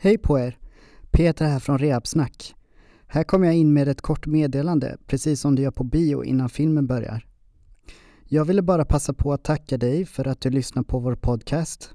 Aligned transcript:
Hej 0.00 0.18
på 0.18 0.38
er! 0.38 0.58
Peter 1.10 1.46
här 1.46 1.58
från 1.58 1.78
Rehabsnack. 1.78 2.54
Här 3.06 3.24
kommer 3.24 3.46
jag 3.46 3.56
in 3.56 3.72
med 3.72 3.88
ett 3.88 4.00
kort 4.00 4.26
meddelande, 4.26 4.96
precis 5.06 5.40
som 5.40 5.54
du 5.54 5.62
gör 5.62 5.70
på 5.70 5.84
bio 5.84 6.24
innan 6.24 6.48
filmen 6.48 6.86
börjar. 6.86 7.26
Jag 8.24 8.44
ville 8.44 8.62
bara 8.62 8.84
passa 8.84 9.12
på 9.12 9.32
att 9.32 9.44
tacka 9.44 9.78
dig 9.78 10.06
för 10.06 10.28
att 10.28 10.40
du 10.40 10.50
lyssnar 10.50 10.82
på 10.82 10.98
vår 10.98 11.14
podcast. 11.14 11.94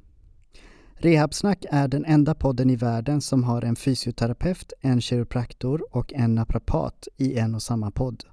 Rehabsnack 0.93 1.65
är 1.69 1.87
den 1.87 2.05
enda 2.05 2.35
podden 2.35 2.69
i 2.69 2.75
världen 2.75 3.21
som 3.21 3.43
har 3.43 3.61
en 3.61 3.75
fysioterapeut, 3.75 4.73
en 4.81 5.01
kiropraktor 5.01 5.95
och 5.95 6.13
en 6.13 6.35
naprapat 6.35 7.07
i 7.17 7.37
en 7.37 7.55
och 7.55 7.63
samma 7.63 7.91
podd. 7.91 8.23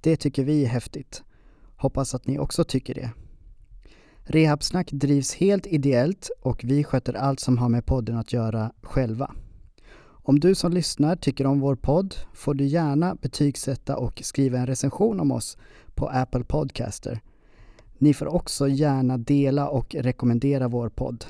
Det 0.00 0.16
tycker 0.16 0.44
vi 0.44 0.64
är 0.64 0.68
häftigt. 0.68 1.22
Hoppas 1.76 2.14
att 2.14 2.26
ni 2.26 2.38
också 2.38 2.64
tycker 2.64 2.94
det. 2.94 3.10
Rehabsnack 4.24 4.92
drivs 4.92 5.34
helt 5.34 5.66
ideellt 5.66 6.30
och 6.40 6.64
vi 6.64 6.84
sköter 6.84 7.14
allt 7.14 7.40
som 7.40 7.58
har 7.58 7.68
med 7.68 7.86
podden 7.86 8.16
att 8.16 8.32
göra 8.32 8.72
själva. 8.82 9.34
Om 10.04 10.40
du 10.40 10.54
som 10.54 10.72
lyssnar 10.72 11.16
tycker 11.16 11.46
om 11.46 11.60
vår 11.60 11.76
podd 11.76 12.14
får 12.34 12.54
du 12.54 12.64
gärna 12.64 13.14
betygsätta 13.14 13.96
och 13.96 14.20
skriva 14.24 14.58
en 14.58 14.66
recension 14.66 15.20
om 15.20 15.30
oss 15.32 15.58
på 15.94 16.08
Apple 16.08 16.44
Podcaster. 16.44 17.20
Ni 17.98 18.14
får 18.14 18.26
också 18.26 18.68
gärna 18.68 19.18
dela 19.18 19.68
och 19.68 19.94
rekommendera 19.94 20.68
vår 20.68 20.88
podd. 20.88 21.24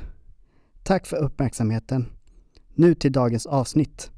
Tack 0.82 1.06
för 1.06 1.16
uppmärksamheten. 1.16 2.06
Nu 2.74 2.94
till 2.94 3.12
dagens 3.12 3.46
avsnitt. 3.46 4.10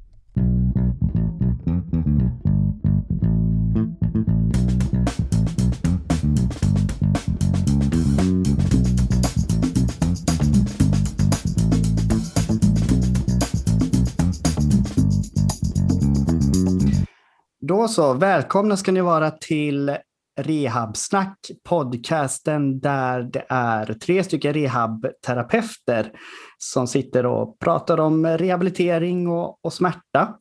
Då 17.85 17.89
så, 17.89 18.13
välkomna 18.13 18.77
ska 18.77 18.91
ni 18.91 19.01
vara 19.01 19.31
till 19.31 19.97
Rehabsnack, 20.41 21.37
podcasten 21.63 22.79
där 22.79 23.21
det 23.21 23.45
är 23.49 23.93
tre 23.93 24.23
stycken 24.23 24.53
rehabterapeuter 24.53 26.11
som 26.57 26.87
sitter 26.87 27.25
och 27.25 27.59
pratar 27.59 27.99
om 27.99 28.25
rehabilitering 28.25 29.27
och, 29.27 29.65
och 29.65 29.73
smärta 29.73 30.35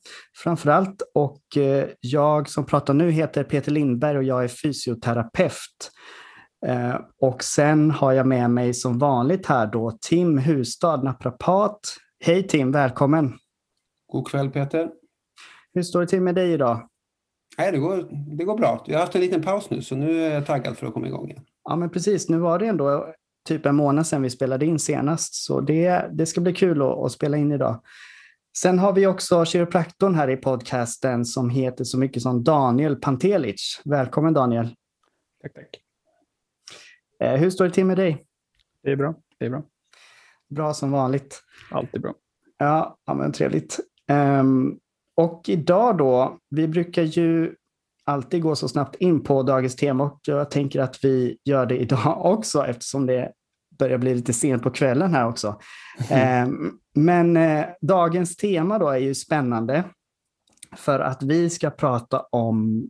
framför 0.44 0.70
allt. 0.70 1.02
Och 1.14 1.56
eh, 1.56 1.88
jag 2.00 2.48
som 2.48 2.66
pratar 2.66 2.94
nu 2.94 3.10
heter 3.10 3.44
Peter 3.44 3.72
Lindberg 3.72 4.16
och 4.16 4.24
jag 4.24 4.44
är 4.44 4.48
fysioterapeut. 4.48 5.90
Eh, 6.66 6.96
och 7.20 7.44
sen 7.44 7.90
har 7.90 8.12
jag 8.12 8.26
med 8.26 8.50
mig 8.50 8.74
som 8.74 8.98
vanligt 8.98 9.46
här 9.46 9.66
då 9.66 9.98
Tim 10.00 10.38
Hustad, 10.38 10.96
naprapat. 10.96 11.80
Hej 12.24 12.48
Tim, 12.48 12.72
välkommen! 12.72 13.34
God 14.12 14.28
kväll 14.28 14.50
Peter! 14.50 14.88
Hur 15.74 15.82
står 15.82 16.00
det 16.00 16.06
till 16.06 16.22
med 16.22 16.34
dig 16.34 16.52
idag? 16.52 16.88
Nej, 17.58 17.72
det 17.72 17.78
går, 17.78 18.08
det 18.36 18.44
går 18.44 18.58
bra. 18.58 18.84
Jag 18.86 18.94
har 18.94 19.00
haft 19.00 19.14
en 19.14 19.20
liten 19.20 19.42
paus 19.42 19.70
nu 19.70 19.82
så 19.82 19.96
nu 19.96 20.24
är 20.24 20.34
jag 20.34 20.46
taggad 20.46 20.78
för 20.78 20.86
att 20.86 20.94
komma 20.94 21.06
igång 21.06 21.30
igen. 21.30 21.44
Ja, 21.64 21.76
men 21.76 21.90
precis. 21.90 22.28
Nu 22.28 22.38
var 22.38 22.58
det 22.58 22.66
ändå 22.66 23.14
typ 23.48 23.66
en 23.66 23.76
månad 23.76 24.06
sedan 24.06 24.22
vi 24.22 24.30
spelade 24.30 24.66
in 24.66 24.78
senast, 24.78 25.34
så 25.34 25.60
det, 25.60 26.08
det 26.12 26.26
ska 26.26 26.40
bli 26.40 26.52
kul 26.52 26.82
att, 26.82 26.98
att 26.98 27.12
spela 27.12 27.36
in 27.36 27.52
idag. 27.52 27.82
Sen 28.56 28.78
har 28.78 28.92
vi 28.92 29.06
också 29.06 29.44
kiropraktorn 29.44 30.14
här 30.14 30.30
i 30.30 30.36
podcasten 30.36 31.24
som 31.24 31.50
heter 31.50 31.84
så 31.84 31.98
mycket 31.98 32.22
som 32.22 32.44
Daniel 32.44 32.96
Pantelic. 32.96 33.80
Välkommen 33.84 34.34
Daniel! 34.34 34.74
Tack, 35.42 35.54
tack. 35.54 35.80
Eh, 37.20 37.36
hur 37.36 37.50
står 37.50 37.64
det 37.64 37.70
till 37.70 37.84
med 37.84 37.96
dig? 37.96 38.24
Det 38.82 38.92
är 38.92 38.96
bra. 38.96 39.14
Det 39.38 39.44
är 39.44 39.50
bra. 39.50 39.62
Bra 40.50 40.74
som 40.74 40.90
vanligt. 40.90 41.42
Alltid 41.70 42.00
bra. 42.00 42.14
Ja, 42.58 42.98
ja 43.06 43.14
men 43.14 43.32
trevligt. 43.32 43.80
Um, 44.12 44.78
och 45.16 45.48
idag 45.48 45.98
då, 45.98 46.38
vi 46.50 46.68
brukar 46.68 47.02
ju 47.02 47.54
alltid 48.04 48.42
gå 48.42 48.56
så 48.56 48.68
snabbt 48.68 48.94
in 48.96 49.22
på 49.22 49.42
dagens 49.42 49.76
tema 49.76 50.04
och 50.04 50.20
jag 50.26 50.50
tänker 50.50 50.80
att 50.80 51.04
vi 51.04 51.38
gör 51.44 51.66
det 51.66 51.78
idag 51.78 52.16
också 52.24 52.66
eftersom 52.66 53.06
det 53.06 53.32
börjar 53.78 53.98
bli 53.98 54.14
lite 54.14 54.32
sent 54.32 54.62
på 54.62 54.70
kvällen 54.70 55.14
här 55.14 55.28
också. 55.28 55.60
Mm. 56.10 56.78
Men 56.94 57.36
eh, 57.36 57.66
dagens 57.80 58.36
tema 58.36 58.78
då 58.78 58.88
är 58.88 58.98
ju 58.98 59.14
spännande 59.14 59.84
för 60.76 61.00
att 61.00 61.22
vi 61.22 61.50
ska 61.50 61.70
prata 61.70 62.20
om 62.20 62.86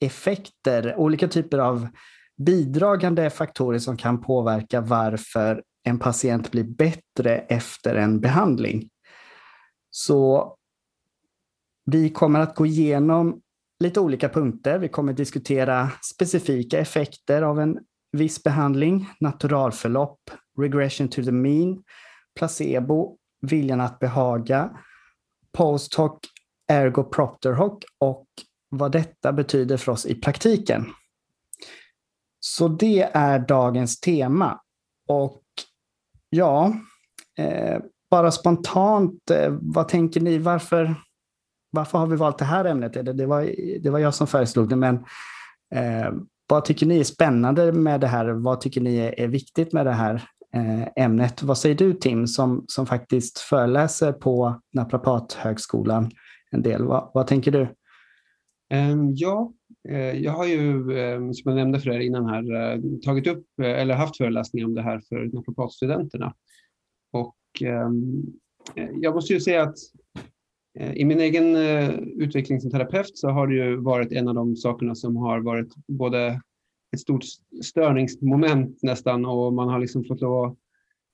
effekter, 0.00 0.96
olika 0.96 1.28
typer 1.28 1.58
av 1.58 1.88
bidragande 2.36 3.30
faktorer 3.30 3.78
som 3.78 3.96
kan 3.96 4.20
påverka 4.20 4.80
varför 4.80 5.62
en 5.84 5.98
patient 5.98 6.50
blir 6.50 6.64
bättre 6.64 7.38
efter 7.38 7.94
en 7.94 8.20
behandling. 8.20 8.88
Så 9.90 10.54
vi 11.90 12.10
kommer 12.10 12.40
att 12.40 12.54
gå 12.54 12.66
igenom 12.66 13.40
lite 13.80 14.00
olika 14.00 14.28
punkter. 14.28 14.78
Vi 14.78 14.88
kommer 14.88 15.12
diskutera 15.12 15.90
specifika 16.14 16.78
effekter 16.78 17.42
av 17.42 17.60
en 17.60 17.78
viss 18.12 18.42
behandling, 18.42 19.08
naturalförlopp, 19.20 20.20
regression 20.58 21.08
to 21.08 21.22
the 21.22 21.32
mean, 21.32 21.82
placebo, 22.38 23.16
viljan 23.40 23.80
att 23.80 23.98
behaga, 23.98 24.70
post 25.52 25.94
hoc, 25.94 26.18
ergo 26.68 27.04
propter 27.04 27.52
hoc 27.52 27.78
och 27.98 28.26
vad 28.68 28.92
detta 28.92 29.32
betyder 29.32 29.76
för 29.76 29.92
oss 29.92 30.06
i 30.06 30.14
praktiken. 30.14 30.86
Så 32.40 32.68
det 32.68 33.02
är 33.12 33.38
dagens 33.38 34.00
tema. 34.00 34.60
Och 35.08 35.42
ja, 36.30 36.74
eh, 37.38 37.78
bara 38.10 38.30
spontant, 38.30 39.30
eh, 39.30 39.58
vad 39.60 39.88
tänker 39.88 40.20
ni? 40.20 40.38
Varför, 40.38 40.94
varför 41.70 41.98
har 41.98 42.06
vi 42.06 42.16
valt 42.16 42.38
det 42.38 42.44
här 42.44 42.64
ämnet? 42.64 42.92
Det 42.92 43.26
var, 43.26 43.50
det 43.82 43.90
var 43.90 43.98
jag 43.98 44.14
som 44.14 44.26
föreslog 44.26 44.68
det, 44.68 44.76
men 44.76 44.94
eh, 45.74 46.12
vad 46.46 46.64
tycker 46.64 46.86
ni 46.86 47.00
är 47.00 47.04
spännande 47.04 47.72
med 47.72 48.00
det 48.00 48.06
här? 48.06 48.28
Vad 48.28 48.60
tycker 48.60 48.80
ni 48.80 48.96
är, 48.96 49.20
är 49.20 49.28
viktigt 49.28 49.72
med 49.72 49.86
det 49.86 49.92
här 49.92 50.14
eh, 50.54 51.04
ämnet? 51.04 51.42
Vad 51.42 51.58
säger 51.58 51.74
du 51.74 51.94
Tim, 51.94 52.26
som, 52.26 52.64
som 52.68 52.86
faktiskt 52.86 53.38
föreläser 53.38 54.12
på 54.12 54.60
Naprapathögskolan 54.72 56.10
en 56.50 56.62
del? 56.62 56.84
Vad, 56.84 57.10
vad 57.14 57.26
tänker 57.26 57.52
du? 57.52 57.68
Um, 58.74 59.14
ja, 59.14 59.52
eh, 59.88 60.12
jag 60.22 60.32
har 60.32 60.46
ju, 60.46 60.98
ehm, 60.98 61.34
som 61.34 61.50
jag 61.50 61.56
nämnde 61.56 61.80
för 61.80 61.90
er 61.90 62.00
innan 62.00 62.26
här, 62.26 62.72
eh, 62.72 62.80
tagit 63.04 63.26
upp 63.26 63.46
eh, 63.62 63.80
eller 63.80 63.94
haft 63.94 64.16
föreläsningar 64.16 64.66
om 64.66 64.74
det 64.74 64.82
här 64.82 65.00
för 65.08 65.30
naprapatstudenterna. 65.32 66.34
Och 67.12 67.36
um, 67.64 68.22
jag 69.00 69.14
måste 69.14 69.32
ju 69.32 69.40
säga 69.40 69.62
att 69.62 69.76
Eh, 70.78 70.92
I 70.92 71.04
min 71.04 71.20
egen 71.20 71.56
eh, 71.56 71.90
utveckling 71.98 72.60
som 72.60 72.70
terapeut 72.70 73.18
så 73.18 73.28
har 73.28 73.46
det 73.46 73.54
ju 73.54 73.76
varit 73.76 74.12
en 74.12 74.28
av 74.28 74.34
de 74.34 74.56
sakerna 74.56 74.94
som 74.94 75.16
har 75.16 75.40
varit 75.40 75.74
både 75.88 76.40
ett 76.92 77.00
stort 77.00 77.24
störningsmoment 77.62 78.78
nästan 78.82 79.26
och 79.26 79.52
man 79.52 79.68
har 79.68 79.78
liksom 79.78 80.04
fått 80.04 80.20
lov 80.20 80.44
att 80.44 80.56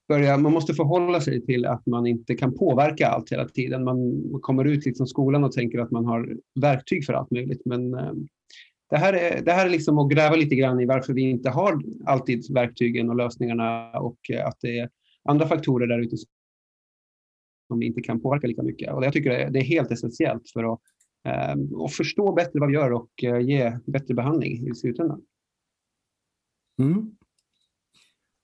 börja, 0.08 0.36
man 0.36 0.52
måste 0.52 0.74
förhålla 0.74 1.20
sig 1.20 1.46
till 1.46 1.66
att 1.66 1.86
man 1.86 2.06
inte 2.06 2.34
kan 2.34 2.54
påverka 2.54 3.08
allt 3.08 3.32
hela 3.32 3.48
tiden. 3.48 3.84
Man 3.84 4.22
kommer 4.42 4.64
ut 4.64 4.86
liksom 4.86 5.06
skolan 5.06 5.44
och 5.44 5.52
tänker 5.52 5.78
att 5.78 5.90
man 5.90 6.06
har 6.06 6.36
verktyg 6.60 7.04
för 7.04 7.12
allt 7.12 7.30
möjligt. 7.30 7.62
Men 7.64 7.94
eh, 7.94 8.12
det 8.90 8.96
här 8.96 9.12
är, 9.12 9.42
det 9.42 9.52
här 9.52 9.66
är 9.66 9.70
liksom 9.70 9.98
att 9.98 10.10
gräva 10.10 10.36
lite 10.36 10.54
grann 10.54 10.80
i 10.80 10.86
varför 10.86 11.12
vi 11.12 11.22
inte 11.22 11.50
har 11.50 11.82
alltid 12.06 12.54
verktygen 12.54 13.10
och 13.10 13.16
lösningarna 13.16 13.90
och 13.90 14.18
att 14.44 14.56
det 14.60 14.78
är 14.78 14.88
andra 15.28 15.46
faktorer 15.46 15.86
där 15.86 15.98
ute 15.98 16.16
som 17.66 17.78
vi 17.78 17.86
inte 17.86 18.00
kan 18.00 18.20
påverka 18.20 18.46
lika 18.46 18.62
mycket. 18.62 18.92
Och 18.92 19.04
jag 19.04 19.12
tycker 19.12 19.50
det 19.50 19.58
är 19.58 19.64
helt 19.64 19.90
essentiellt 19.90 20.50
för 20.52 20.72
att, 20.72 20.80
eh, 21.28 21.84
att 21.84 21.92
förstå 21.92 22.32
bättre 22.32 22.60
vad 22.60 22.68
vi 22.68 22.74
gör 22.74 22.92
och 22.92 23.24
eh, 23.24 23.40
ge 23.40 23.78
bättre 23.86 24.14
behandling 24.14 24.68
i 24.68 24.74
slutändan. 24.74 25.22
Mm. 26.78 27.16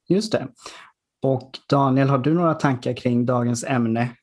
Just 0.09 0.33
det. 0.33 0.49
Och 1.23 1.59
Daniel, 1.69 2.09
har 2.09 2.19
du 2.19 2.35
några 2.35 2.55
tankar 2.55 2.93
kring 2.97 3.27
dagens 3.27 3.65
ämne? 3.65 4.17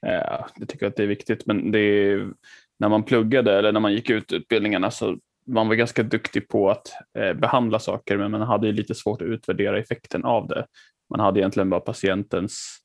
Ja, 0.00 0.48
jag 0.56 0.68
tycker 0.68 0.86
att 0.86 0.96
det 0.96 1.02
är 1.02 1.06
viktigt, 1.06 1.46
men 1.46 1.72
det 1.72 1.78
är, 1.78 2.32
när 2.78 2.88
man 2.88 3.02
pluggade 3.02 3.58
eller 3.58 3.72
när 3.72 3.80
man 3.80 3.92
gick 3.92 4.10
ut 4.10 4.32
utbildningarna 4.32 4.90
så 4.90 5.18
man 5.46 5.68
var 5.68 5.74
ganska 5.74 6.02
duktig 6.02 6.48
på 6.48 6.70
att 6.70 6.88
eh, 7.18 7.32
behandla 7.32 7.78
saker, 7.78 8.16
men 8.16 8.30
man 8.30 8.42
hade 8.42 8.72
lite 8.72 8.94
svårt 8.94 9.22
att 9.22 9.28
utvärdera 9.28 9.78
effekten 9.78 10.24
av 10.24 10.48
det. 10.48 10.66
Man 11.10 11.20
hade 11.20 11.40
egentligen 11.40 11.70
bara 11.70 11.80
patientens 11.80 12.78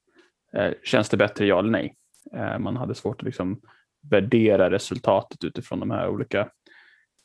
känns 0.84 1.10
det 1.10 1.18
bättre, 1.18 1.46
ja 1.46 1.60
eller 1.60 1.72
nej? 1.72 1.96
Eh, 2.34 2.60
man 2.60 2.78
hade 2.78 2.96
svårt 2.96 3.22
att 3.22 3.26
liksom 3.26 3.62
värdera 4.10 4.72
resultatet 4.72 5.44
utifrån 5.44 5.80
de 5.80 5.92
här 5.92 6.10
olika 6.10 6.50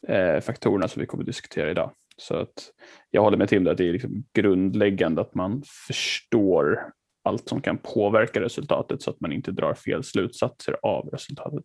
eh, 0.09 0.41
faktorerna 0.41 0.89
som 0.89 1.01
vi 1.01 1.07
kommer 1.07 1.23
att 1.23 1.27
diskutera 1.27 1.71
idag. 1.71 1.91
Så 2.17 2.37
att 2.37 2.73
jag 3.11 3.23
håller 3.23 3.37
med 3.37 3.49
till 3.49 3.69
att 3.69 3.77
det 3.77 3.89
är 3.89 3.93
liksom 3.93 4.25
grundläggande 4.33 5.21
att 5.21 5.35
man 5.35 5.63
förstår 5.89 6.93
allt 7.25 7.49
som 7.49 7.61
kan 7.61 7.79
påverka 7.79 8.41
resultatet 8.41 9.03
så 9.03 9.11
att 9.11 9.21
man 9.21 9.33
inte 9.33 9.53
drar 9.53 9.75
fel 9.75 10.05
slutsatser 10.05 10.77
av 10.83 11.09
resultatet. 11.09 11.65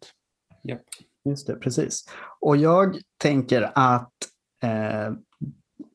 Ja, 0.62 0.78
just 1.26 1.48
det, 1.48 1.56
precis. 1.56 2.06
Och 2.40 2.58
jag 2.58 2.98
tänker 3.18 3.72
att 3.76 4.14
eh, 4.64 5.14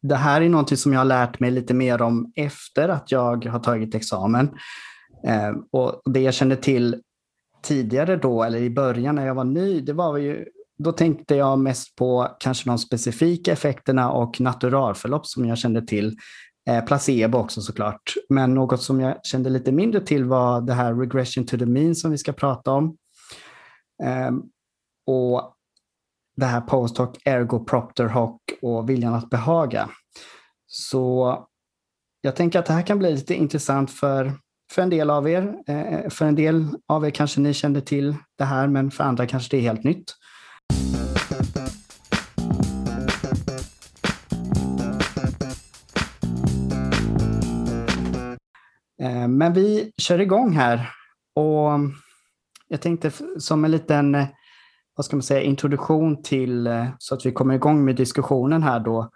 det 0.03 0.17
här 0.17 0.41
är 0.41 0.49
något 0.49 0.79
som 0.79 0.93
jag 0.93 1.01
har 1.01 1.05
lärt 1.05 1.41
mig 1.41 1.51
lite 1.51 1.75
mer 1.75 2.03
om 2.03 2.33
efter 2.37 2.89
att 2.89 3.13
jag 3.13 3.45
har 3.45 3.61
tagit 3.61 3.95
examen. 3.95 4.59
Eh, 5.25 5.53
och 5.71 6.03
det 6.05 6.21
jag 6.21 6.35
kände 6.35 6.57
till 6.57 7.03
tidigare 7.63 8.17
då, 8.17 8.43
eller 8.43 8.59
i 8.59 8.71
början 8.71 9.15
när 9.15 9.27
jag 9.27 9.35
var 9.35 9.45
ny, 9.45 9.81
det 9.81 9.93
var 9.93 10.17
ju, 10.17 10.47
då 10.79 10.93
tänkte 10.93 11.35
jag 11.35 11.59
mest 11.59 11.97
på 11.97 12.37
kanske 12.41 12.71
de 12.71 12.79
specifika 12.79 13.53
effekterna 13.53 14.13
och 14.13 14.41
naturalförlopp 14.41 15.27
som 15.27 15.45
jag 15.45 15.59
kände 15.59 15.87
till. 15.87 16.17
Eh, 16.69 16.85
placebo 16.85 17.39
också 17.39 17.61
såklart. 17.61 18.15
Men 18.29 18.55
något 18.55 18.83
som 18.83 19.01
jag 19.01 19.25
kände 19.25 19.51
lite 19.51 19.73
mindre 19.73 20.01
till 20.01 20.25
var 20.25 20.61
det 20.61 20.73
här 20.73 20.95
regression 20.95 21.47
to 21.47 21.59
the 21.59 21.67
mean 21.67 21.95
som 21.95 22.11
vi 22.11 22.19
ska 22.19 22.33
prata 22.33 22.73
om. 22.73 22.97
Eh, 24.03 24.31
och 25.07 25.55
det 26.37 26.47
här 26.47 26.61
post 26.61 26.99
hoc, 26.99 27.11
ergo 27.25 27.65
propter 27.65 28.07
hoc 28.07 28.41
och 28.63 28.91
viljan 28.91 29.15
att 29.15 29.31
behaga. 29.31 29.91
Så 30.67 31.37
jag 32.21 32.37
tänker 32.37 32.59
att 32.59 32.67
det 32.67 32.73
här 32.73 32.83
kan 32.83 32.99
bli 32.99 33.13
lite 33.13 33.35
intressant 33.35 33.91
för, 33.91 34.33
för 34.73 34.83
en 34.83 34.91
del 34.91 35.11
av 35.11 35.29
er. 35.29 35.55
Eh, 35.67 36.11
för 36.11 36.25
en 36.25 36.35
del 36.35 36.67
av 36.87 37.07
er 37.07 37.11
kanske 37.11 37.41
ni 37.41 37.55
kände 37.55 37.81
till 37.81 38.15
det 38.39 38.45
här, 38.45 38.67
men 38.69 38.91
för 38.91 39.05
andra 39.05 39.27
kanske 39.27 39.57
det 39.57 39.61
är 39.61 39.63
helt 39.63 39.85
nytt. 39.85 40.15
Eh, 49.03 49.29
men 49.29 49.53
vi 49.53 49.93
kör 49.97 50.21
igång 50.21 50.53
här. 50.53 50.91
Och 51.35 51.71
jag 52.69 52.81
tänkte 52.81 53.11
som 53.39 53.65
en 53.65 53.71
liten 53.71 54.15
eh, 54.15 54.27
vad 54.97 55.05
ska 55.05 55.17
man 55.17 55.23
säga, 55.23 55.43
introduktion 55.43 56.23
till, 56.23 56.67
eh, 56.67 56.87
så 56.99 57.15
att 57.15 57.27
vi 57.27 57.33
kommer 57.33 57.55
igång 57.55 57.85
med 57.85 57.97
diskussionen 57.97 58.63
här 58.63 58.81
då 58.81 59.11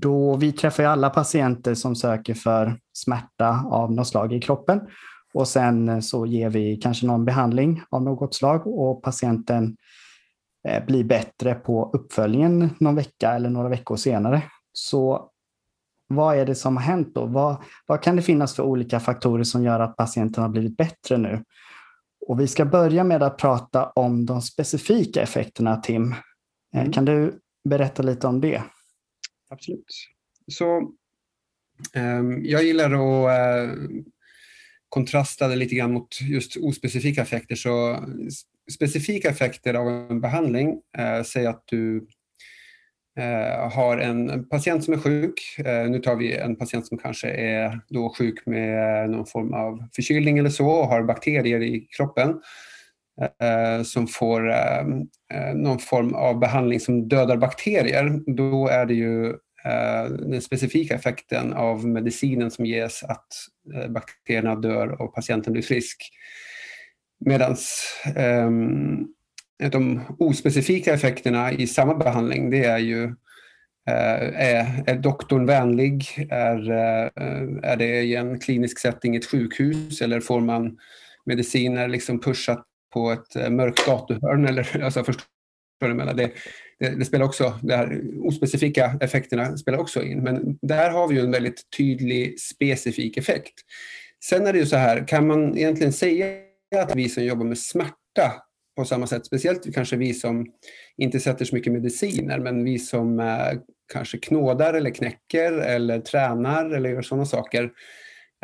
då 0.00 0.36
vi 0.36 0.52
träffar 0.52 0.82
ju 0.82 0.88
alla 0.88 1.10
patienter 1.10 1.74
som 1.74 1.96
söker 1.96 2.34
för 2.34 2.78
smärta 2.92 3.64
av 3.70 3.92
något 3.92 4.08
slag 4.08 4.32
i 4.32 4.40
kroppen. 4.40 4.80
Och 5.34 5.48
sen 5.48 6.02
så 6.02 6.26
ger 6.26 6.50
vi 6.50 6.76
kanske 6.76 7.06
någon 7.06 7.24
behandling 7.24 7.82
av 7.90 8.02
något 8.02 8.34
slag 8.34 8.66
och 8.66 9.02
patienten 9.02 9.76
blir 10.86 11.04
bättre 11.04 11.54
på 11.54 11.90
uppföljningen 11.92 12.70
någon 12.80 12.94
vecka 12.94 13.30
eller 13.30 13.50
några 13.50 13.68
veckor 13.68 13.96
senare. 13.96 14.42
Så 14.72 15.28
vad 16.08 16.38
är 16.38 16.46
det 16.46 16.54
som 16.54 16.76
har 16.76 16.84
hänt 16.84 17.14
då? 17.14 17.26
Vad, 17.26 17.56
vad 17.86 18.02
kan 18.02 18.16
det 18.16 18.22
finnas 18.22 18.54
för 18.54 18.62
olika 18.62 19.00
faktorer 19.00 19.44
som 19.44 19.64
gör 19.64 19.80
att 19.80 19.96
patienten 19.96 20.42
har 20.42 20.50
blivit 20.50 20.76
bättre 20.76 21.16
nu? 21.16 21.44
Och 22.26 22.40
vi 22.40 22.48
ska 22.48 22.64
börja 22.64 23.04
med 23.04 23.22
att 23.22 23.38
prata 23.38 23.86
om 23.86 24.26
de 24.26 24.42
specifika 24.42 25.22
effekterna, 25.22 25.76
Tim. 25.76 26.12
Eh, 26.74 26.80
mm. 26.80 26.92
Kan 26.92 27.04
du 27.04 27.40
berätta 27.68 28.02
lite 28.02 28.26
om 28.26 28.40
det? 28.40 28.62
Absolut. 29.52 29.86
Så, 30.52 30.92
um, 31.94 32.44
jag 32.44 32.64
gillar 32.64 32.90
att 32.92 33.70
uh, 33.70 34.02
kontrasta 34.88 35.48
det 35.48 35.56
lite 35.56 35.74
grann 35.74 35.92
mot 35.92 36.20
just 36.20 36.56
ospecifika 36.56 37.22
effekter. 37.22 37.54
Så 37.54 38.04
specifika 38.74 39.28
effekter 39.28 39.74
av 39.74 39.88
en 39.88 40.20
behandling, 40.20 40.68
uh, 40.98 41.22
säg 41.22 41.46
att 41.46 41.62
du 41.66 42.06
Eh, 43.16 43.72
har 43.72 43.98
en 43.98 44.48
patient 44.48 44.84
som 44.84 44.94
är 44.94 44.98
sjuk. 44.98 45.58
Eh, 45.58 45.90
nu 45.90 45.98
tar 45.98 46.16
vi 46.16 46.36
en 46.36 46.56
patient 46.56 46.86
som 46.86 46.98
kanske 46.98 47.28
är 47.30 47.80
då 47.88 48.14
sjuk 48.18 48.46
med 48.46 49.10
någon 49.10 49.26
form 49.26 49.54
av 49.54 49.88
förkylning 49.96 50.38
eller 50.38 50.50
så 50.50 50.66
och 50.66 50.86
har 50.86 51.02
bakterier 51.02 51.62
i 51.62 51.80
kroppen 51.96 52.40
Eh, 53.20 53.82
som 53.82 54.08
får 54.08 54.50
eh, 54.50 54.80
eh, 55.34 55.54
någon 55.54 55.78
form 55.78 56.14
av 56.14 56.38
behandling 56.38 56.80
som 56.80 57.08
dödar 57.08 57.36
bakterier. 57.36 58.20
Då 58.36 58.68
är 58.68 58.86
det 58.86 58.94
ju 58.94 59.34
den 60.08 60.42
specifika 60.42 60.94
effekten 60.94 61.52
av 61.52 61.86
medicinen 61.86 62.50
som 62.50 62.66
ges 62.66 63.02
att 63.02 63.26
bakterierna 63.88 64.54
dör 64.54 65.02
och 65.02 65.14
patienten 65.14 65.52
blir 65.52 65.62
frisk. 65.62 66.10
Medan 67.20 67.56
ehm, 68.16 69.06
de 69.70 70.00
ospecifika 70.18 70.94
effekterna 70.94 71.52
i 71.52 71.66
samma 71.66 71.94
behandling 71.94 72.50
det 72.50 72.64
är 72.64 72.78
ju 72.78 73.14
är, 73.86 74.84
är 74.86 74.94
doktorn 74.94 75.46
vänlig? 75.46 76.26
Är, 76.30 76.70
är 77.62 77.76
det 77.76 78.02
i 78.02 78.16
en 78.16 78.40
klinisk 78.40 78.78
setting 78.78 79.14
i 79.14 79.18
ett 79.18 79.30
sjukhus 79.30 80.00
eller 80.00 80.20
får 80.20 80.40
man 80.40 80.78
mediciner 81.24 81.88
liksom 81.88 82.20
pushat 82.20 82.66
på 82.92 83.10
ett 83.10 83.36
eh, 83.36 83.50
mörkt 83.50 83.86
gatuhörn? 83.86 84.48
Eller, 84.48 84.82
alltså, 84.84 85.04
förstår 85.04 85.24
du 85.80 85.94
menar? 85.94 86.14
Det, 86.14 86.30
det, 86.78 86.90
det, 86.90 87.04
spelar 87.04 87.24
också, 87.24 87.58
de 87.62 87.74
här 87.74 88.00
ospecifika 88.20 88.98
effekterna 89.00 89.56
spelar 89.56 89.78
också 89.78 90.02
in. 90.02 90.22
Men 90.22 90.58
där 90.62 90.90
har 90.90 91.08
vi 91.08 91.14
ju 91.14 91.20
en 91.20 91.30
väldigt 91.30 91.70
tydlig 91.76 92.40
specifik 92.40 93.16
effekt. 93.16 93.54
Sen 94.24 94.46
är 94.46 94.52
det 94.52 94.58
ju 94.58 94.66
så 94.66 94.76
här, 94.76 95.08
kan 95.08 95.26
man 95.26 95.58
egentligen 95.58 95.92
säga 95.92 96.26
att 96.76 96.96
vi 96.96 97.08
som 97.08 97.24
jobbar 97.24 97.44
med 97.44 97.58
smärta 97.58 98.42
på 98.76 98.84
samma 98.84 99.06
sätt. 99.06 99.26
Speciellt 99.26 99.74
kanske 99.74 99.96
vi 99.96 100.14
som 100.14 100.46
inte 100.96 101.20
sätter 101.20 101.44
så 101.44 101.54
mycket 101.54 101.72
mediciner, 101.72 102.38
men 102.38 102.64
vi 102.64 102.78
som 102.78 103.20
eh, 103.20 103.52
kanske 103.92 104.18
knådar 104.18 104.74
eller 104.74 104.90
knäcker 104.90 105.52
eller 105.52 106.00
tränar 106.00 106.70
eller 106.70 106.90
gör 106.90 107.02
sådana 107.02 107.26
saker. 107.26 107.70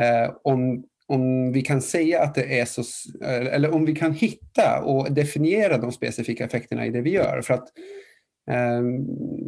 Eh, 0.01 0.35
om, 0.43 0.85
om 1.09 1.53
vi 1.53 1.63
kan 1.63 1.83
säga 1.83 2.23
att 2.23 2.35
det 2.35 2.61
är 2.61 2.65
så, 2.65 2.83
eh, 3.25 3.55
eller 3.55 3.75
om 3.75 3.85
vi 3.85 3.95
kan 3.95 4.13
hitta 4.13 4.83
och 4.83 5.13
definiera 5.13 5.79
de 5.79 5.93
specifika 5.93 6.45
effekterna 6.45 6.87
i 6.87 6.91
det 6.91 7.01
vi 7.01 7.11
gör. 7.11 7.43
För 7.43 7.55
att 7.55 7.69
ehm, 8.51 9.07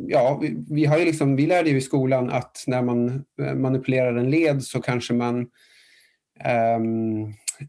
Ja, 0.09 0.43
vi, 0.71 0.85
har 0.85 0.99
ju 0.99 1.05
liksom, 1.05 1.37
vi 1.37 1.47
lärde 1.47 1.71
ju 1.71 1.77
i 1.77 1.81
skolan 1.81 2.31
att 2.31 2.65
när 2.67 2.83
man 2.83 3.25
eh, 3.43 3.55
manipulerar 3.55 4.17
en 4.17 4.31
led 4.31 4.63
så 4.63 4.83
kanske 4.83 5.15
man 5.15 5.47
ehm, 6.45 7.25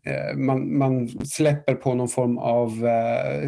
eh, 0.06 0.36
man, 0.36 0.78
man, 0.78 1.08
släpper 1.08 1.76
på 1.76 1.94
någon 1.94 2.10
form 2.10 2.38
av 2.38 2.88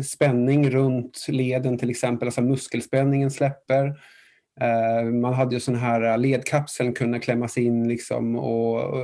spänning 0.04 0.70
runt 0.70 1.26
leden 1.28 1.78
till 1.78 1.90
exempel, 1.90 2.28
alltså 2.28 2.42
muskelspänningen 2.42 3.32
släpper. 3.32 3.94
Eh, 4.62 5.06
man 5.06 5.34
hade 5.34 5.56
ju 5.56 5.60
sån 5.60 5.76
här 5.76 6.02
eh, 6.02 6.18
ledkapseln 6.18 6.94
kunde 6.94 7.20
klämmas 7.20 7.58
in 7.58 7.88
liksom 7.88 8.36
och, 8.36 9.02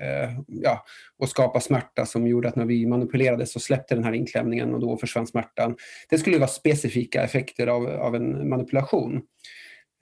eh, 0.00 0.30
ja, 0.46 0.84
och 1.18 1.28
skapa 1.28 1.60
smärta 1.60 2.06
som 2.06 2.26
gjorde 2.26 2.48
att 2.48 2.56
när 2.56 2.64
vi 2.64 2.86
manipulerade 2.86 3.46
så 3.46 3.60
släppte 3.60 3.94
den 3.94 4.04
här 4.04 4.12
inklämningen 4.12 4.74
och 4.74 4.80
då 4.80 4.96
försvann 4.96 5.26
smärtan. 5.26 5.76
Det 6.10 6.18
skulle 6.18 6.38
vara 6.38 6.48
specifika 6.48 7.22
effekter 7.22 7.66
av, 7.66 7.86
av 7.86 8.14
en 8.14 8.48
manipulation. 8.48 9.22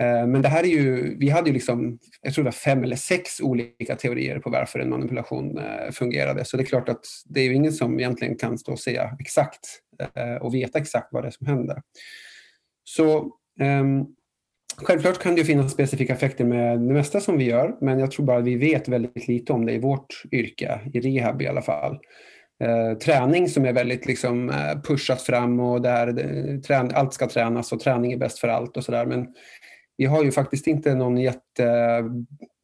Men 0.02 0.42
det 0.42 0.48
här 0.48 0.64
är 0.64 0.68
ju, 0.68 1.16
vi 1.18 1.28
hade 1.28 1.48
ju 1.48 1.54
liksom, 1.54 1.98
jag 2.22 2.34
tror 2.34 2.44
det 2.44 2.46
var 2.46 2.52
fem 2.52 2.84
eller 2.84 2.96
sex 2.96 3.40
olika 3.40 3.96
teorier 3.96 4.38
på 4.38 4.50
varför 4.50 4.78
en 4.78 4.90
manipulation 4.90 5.60
fungerade. 5.92 6.44
Så 6.44 6.56
det 6.56 6.62
är 6.62 6.66
klart 6.66 6.88
att 6.88 7.04
det 7.24 7.40
är 7.40 7.44
ju 7.44 7.54
ingen 7.54 7.72
som 7.72 8.00
egentligen 8.00 8.36
kan 8.36 8.58
stå 8.58 8.72
och 8.72 8.78
säga 8.78 9.16
exakt 9.20 9.60
och 10.40 10.54
veta 10.54 10.78
exakt 10.78 11.08
vad 11.12 11.24
det 11.24 11.26
är 11.26 11.30
som 11.30 11.46
händer. 11.46 11.82
Så 12.84 13.32
um, 13.60 14.06
självklart 14.76 15.18
kan 15.18 15.34
det 15.34 15.44
finnas 15.44 15.72
specifika 15.72 16.12
effekter 16.12 16.44
med 16.44 16.80
det 16.80 16.94
mesta 16.94 17.20
som 17.20 17.38
vi 17.38 17.44
gör, 17.44 17.76
men 17.80 17.98
jag 17.98 18.10
tror 18.10 18.26
bara 18.26 18.38
att 18.38 18.44
vi 18.44 18.56
vet 18.56 18.88
väldigt 18.88 19.28
lite 19.28 19.52
om 19.52 19.66
det 19.66 19.72
i 19.72 19.78
vårt 19.78 20.22
yrke, 20.32 20.80
i 20.92 21.00
rehab 21.00 21.42
i 21.42 21.46
alla 21.46 21.62
fall. 21.62 21.98
Eh, 22.64 22.98
träning 22.98 23.48
som 23.48 23.64
är 23.64 23.72
väldigt 23.72 24.06
liksom, 24.06 24.50
eh, 24.50 24.80
pushat 24.84 25.22
fram 25.22 25.60
och 25.60 25.82
där 25.82 26.08
eh, 26.70 26.88
allt 26.94 27.14
ska 27.14 27.28
tränas 27.28 27.72
och 27.72 27.80
träning 27.80 28.12
är 28.12 28.16
bäst 28.16 28.38
för 28.38 28.48
allt 28.48 28.76
och 28.76 28.84
sådär. 28.84 29.06
Men 29.06 29.26
vi 29.96 30.04
har 30.04 30.24
ju 30.24 30.32
faktiskt 30.32 30.66
inte 30.66 30.94
någon 30.94 31.16
jätte... 31.16 32.04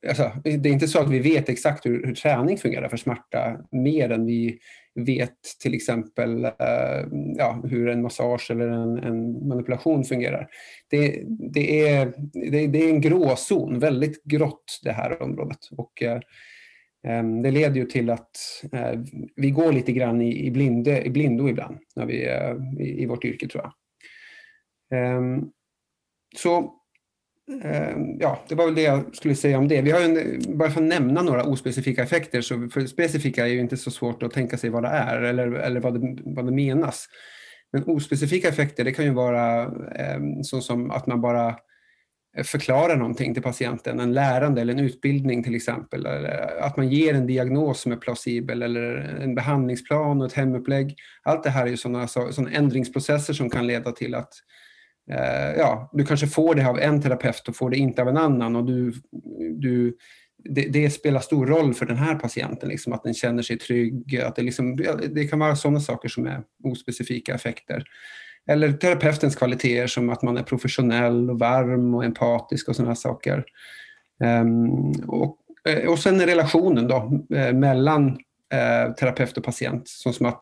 Alltså, 0.08 0.32
det 0.44 0.68
är 0.68 0.72
inte 0.72 0.88
så 0.88 1.00
att 1.00 1.10
vi 1.10 1.18
vet 1.18 1.48
exakt 1.48 1.86
hur, 1.86 2.06
hur 2.06 2.14
träning 2.14 2.58
fungerar 2.58 2.88
för 2.88 2.96
smärta 2.96 3.60
mer 3.70 4.10
än 4.10 4.26
vi 4.26 4.58
vet 4.96 5.38
till 5.62 5.74
exempel 5.74 6.44
uh, 6.44 7.06
ja, 7.36 7.62
hur 7.64 7.88
en 7.88 8.02
massage 8.02 8.50
eller 8.50 8.68
en, 8.68 8.98
en 8.98 9.48
manipulation 9.48 10.04
fungerar. 10.04 10.48
Det, 10.90 11.22
det, 11.52 11.88
är, 11.88 12.12
det, 12.50 12.66
det, 12.66 12.84
är 12.84 12.90
en 12.90 13.00
gråzon, 13.00 13.78
väldigt 13.78 14.24
grått 14.24 14.80
det 14.82 14.92
här 14.92 15.22
området. 15.22 15.58
Och, 15.70 16.02
uh, 16.02 17.18
um, 17.18 17.42
det 17.42 17.50
leder 17.50 17.76
ju 17.76 17.86
till 17.86 18.10
att 18.10 18.30
uh, 18.74 19.04
vi 19.36 19.50
går 19.50 19.72
lite 19.72 19.92
grann 19.92 20.20
i, 20.20 20.46
i, 20.46 20.50
blinde, 20.50 21.02
i 21.02 21.10
blindo 21.10 21.48
ibland 21.48 21.78
när 21.96 22.06
vi, 22.06 22.14
i, 22.84 23.02
i, 23.02 23.06
vårt 23.06 23.24
yrke 23.24 23.48
tror 23.48 23.64
jag. 24.90 25.16
Um, 25.18 25.50
så 26.36 26.74
Eh, 27.62 27.96
ja, 28.18 28.44
det 28.48 28.54
var 28.54 28.64
väl 28.64 28.74
det 28.74 28.82
jag 28.82 29.16
skulle 29.16 29.34
säga 29.34 29.58
om 29.58 29.68
det. 29.68 29.82
Vi 29.82 29.90
har 29.90 30.00
en, 30.00 30.42
bara 30.58 30.70
för 30.70 30.80
att 30.80 30.88
nämna 30.88 31.22
några 31.22 31.44
ospecifika 31.44 32.02
effekter, 32.02 32.40
så 32.40 32.68
för 32.68 32.86
specifika 32.86 33.46
är 33.46 33.50
ju 33.50 33.60
inte 33.60 33.76
så 33.76 33.90
svårt 33.90 34.22
att 34.22 34.32
tänka 34.32 34.56
sig 34.56 34.70
vad 34.70 34.82
det 34.82 34.88
är 34.88 35.22
eller, 35.22 35.52
eller 35.52 35.80
vad, 35.80 36.00
det, 36.00 36.18
vad 36.24 36.46
det 36.46 36.52
menas. 36.52 37.06
Men 37.72 37.84
ospecifika 37.84 38.48
effekter, 38.48 38.84
det 38.84 38.92
kan 38.92 39.04
ju 39.04 39.10
vara 39.10 39.62
eh, 39.94 40.20
så 40.42 40.60
som 40.60 40.90
att 40.90 41.06
man 41.06 41.20
bara 41.20 41.56
förklarar 42.44 42.96
någonting 42.96 43.34
till 43.34 43.42
patienten, 43.42 44.00
en 44.00 44.12
lärande 44.12 44.60
eller 44.60 44.72
en 44.72 44.80
utbildning 44.80 45.42
till 45.42 45.54
exempel. 45.54 46.06
Eller 46.06 46.60
att 46.60 46.76
man 46.76 46.88
ger 46.88 47.14
en 47.14 47.26
diagnos 47.26 47.80
som 47.80 47.92
är 47.92 47.96
plausibel 47.96 48.62
eller 48.62 48.94
en 49.22 49.34
behandlingsplan 49.34 50.20
och 50.20 50.26
ett 50.26 50.32
hemupplägg. 50.32 50.96
Allt 51.22 51.42
det 51.42 51.50
här 51.50 51.66
är 51.66 51.70
ju 51.70 51.76
sådana, 51.76 52.08
sådana 52.08 52.50
ändringsprocesser 52.50 53.34
som 53.34 53.50
kan 53.50 53.66
leda 53.66 53.92
till 53.92 54.14
att 54.14 54.28
eh, 54.28 54.65
Eh, 55.10 55.58
ja, 55.58 55.90
du 55.92 56.04
kanske 56.04 56.26
får 56.26 56.54
det 56.54 56.68
av 56.68 56.78
en 56.78 57.02
terapeut 57.02 57.48
och 57.48 57.56
får 57.56 57.70
det 57.70 57.76
inte 57.76 58.02
av 58.02 58.08
en 58.08 58.16
annan 58.16 58.56
och 58.56 58.64
du, 58.64 58.92
du 59.54 59.96
det, 60.48 60.62
det, 60.62 60.90
spelar 60.90 61.20
stor 61.20 61.46
roll 61.46 61.74
för 61.74 61.86
den 61.86 61.96
här 61.96 62.14
patienten, 62.14 62.68
liksom, 62.68 62.92
att 62.92 63.02
den 63.02 63.14
känner 63.14 63.42
sig 63.42 63.58
trygg. 63.58 64.20
Att 64.20 64.36
det, 64.36 64.42
liksom, 64.42 64.76
det 65.10 65.24
kan 65.24 65.38
vara 65.38 65.56
sådana 65.56 65.80
saker 65.80 66.08
som 66.08 66.26
är 66.26 66.42
ospecifika 66.64 67.34
effekter. 67.34 67.84
Eller 68.46 68.72
terapeutens 68.72 69.36
kvaliteter 69.36 69.86
som 69.86 70.10
att 70.10 70.22
man 70.22 70.36
är 70.36 70.42
professionell 70.42 71.30
och 71.30 71.38
varm 71.38 71.94
och 71.94 72.04
empatisk 72.04 72.68
och 72.68 72.76
sådana 72.76 72.94
saker. 72.94 73.44
Um, 74.20 74.90
och, 74.90 75.38
eh, 75.68 75.88
och 75.88 75.98
sen 75.98 76.26
relationen 76.26 76.88
då, 76.88 77.24
eh, 77.36 77.52
mellan 77.52 78.08
eh, 78.52 78.92
terapeut 78.92 79.38
och 79.38 79.44
patient. 79.44 79.88
Så 79.88 80.12
som 80.12 80.26
att, 80.26 80.34
eh, 80.34 80.40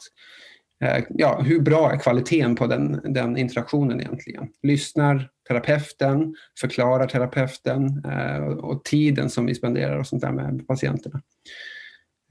Eh, 0.84 1.04
ja, 1.08 1.40
hur 1.42 1.60
bra 1.60 1.92
är 1.92 1.98
kvaliteten 1.98 2.56
på 2.56 2.66
den, 2.66 3.00
den 3.04 3.36
interaktionen 3.36 4.00
egentligen? 4.00 4.48
Lyssnar 4.62 5.28
terapeuten, 5.48 6.34
förklarar 6.60 7.06
terapeuten 7.06 8.04
eh, 8.04 8.44
och 8.44 8.84
tiden 8.84 9.30
som 9.30 9.46
vi 9.46 9.54
spenderar 9.54 9.98
och 9.98 10.06
sånt 10.06 10.22
där 10.22 10.32
med 10.32 10.66
patienterna. 10.66 11.22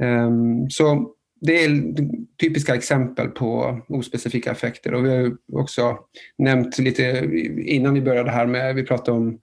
Um, 0.04 0.70
så 0.70 1.14
det 1.42 1.64
är 1.64 1.94
typiska 2.42 2.76
exempel 2.76 3.28
på 3.28 3.82
ospecifika 3.88 4.52
effekter 4.52 4.94
och 4.94 5.06
vi 5.06 5.10
har 5.10 5.38
också 5.50 6.00
nämnt 6.38 6.80
lite 6.80 7.30
innan 7.58 7.94
vi 7.94 8.02
började 8.02 8.32
här 8.32 8.46
med, 8.46 8.76
vi 8.76 8.84
pratade 8.84 9.18
om 9.18 9.40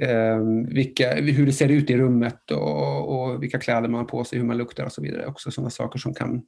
eh, 0.00 0.38
vilka, 0.74 1.14
hur 1.14 1.46
det 1.46 1.52
ser 1.52 1.68
ut 1.68 1.90
i 1.90 1.96
rummet 1.96 2.50
och, 2.50 3.22
och, 3.22 3.42
vilka 3.42 3.58
kläder 3.58 3.88
man 3.88 4.00
har 4.00 4.08
på 4.08 4.24
sig, 4.24 4.38
hur 4.38 4.46
man 4.46 4.56
luktar 4.56 4.84
och 4.84 4.92
så 4.92 5.02
vidare. 5.02 5.26
Också 5.26 5.50
sådana 5.50 5.70
saker 5.70 5.98
som 5.98 6.14
kan 6.14 6.42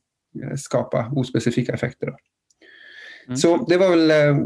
skapa 0.57 1.12
ospecifika 1.17 1.73
effekter. 1.73 2.15
Mm. 3.27 3.37
Så 3.37 3.57
det 3.69 3.77
var 3.77 3.91
väl 3.91 4.11
eh, 4.11 4.45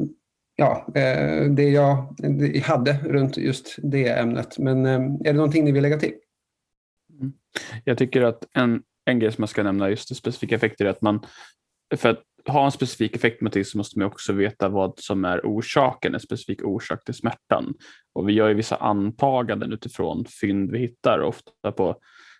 ja, 0.56 0.86
eh, 0.94 1.44
det 1.44 1.70
jag 1.70 2.16
hade 2.62 2.98
runt 3.04 3.36
just 3.36 3.76
det 3.82 4.08
ämnet. 4.08 4.58
Men 4.58 4.86
eh, 4.86 5.00
är 5.00 5.24
det 5.24 5.32
någonting 5.32 5.64
ni 5.64 5.72
vill 5.72 5.82
lägga 5.82 5.98
till? 5.98 6.14
Mm. 7.20 7.32
Jag 7.84 7.98
tycker 7.98 8.22
att 8.22 8.44
en 8.52 8.82
en 9.06 9.18
grej 9.18 9.32
som 9.32 9.42
jag 9.42 9.48
ska 9.48 9.62
nämna 9.62 9.90
just 9.90 10.16
specifika 10.16 10.54
effekter 10.54 10.84
är 10.84 10.90
att 10.90 11.02
man 11.02 11.26
för 11.96 12.08
att 12.08 12.22
ha 12.46 12.64
en 12.64 12.72
specifik 12.72 13.16
effekt 13.16 13.40
med 13.40 13.52
det 13.52 13.64
så 13.64 13.78
måste 13.78 13.98
man 13.98 14.08
också 14.08 14.32
veta 14.32 14.68
vad 14.68 14.98
som 14.98 15.24
är 15.24 15.40
orsaken, 15.44 16.14
en 16.14 16.20
specifik 16.20 16.64
orsak 16.64 17.04
till 17.04 17.14
smärtan. 17.14 17.74
Och 18.12 18.28
vi 18.28 18.32
gör 18.32 18.48
ju 18.48 18.54
vissa 18.54 18.76
antaganden 18.76 19.72
utifrån 19.72 20.24
fynd 20.40 20.70
vi 20.70 20.78
hittar, 20.78 21.20
ofta 21.20 21.72
på 21.72 21.96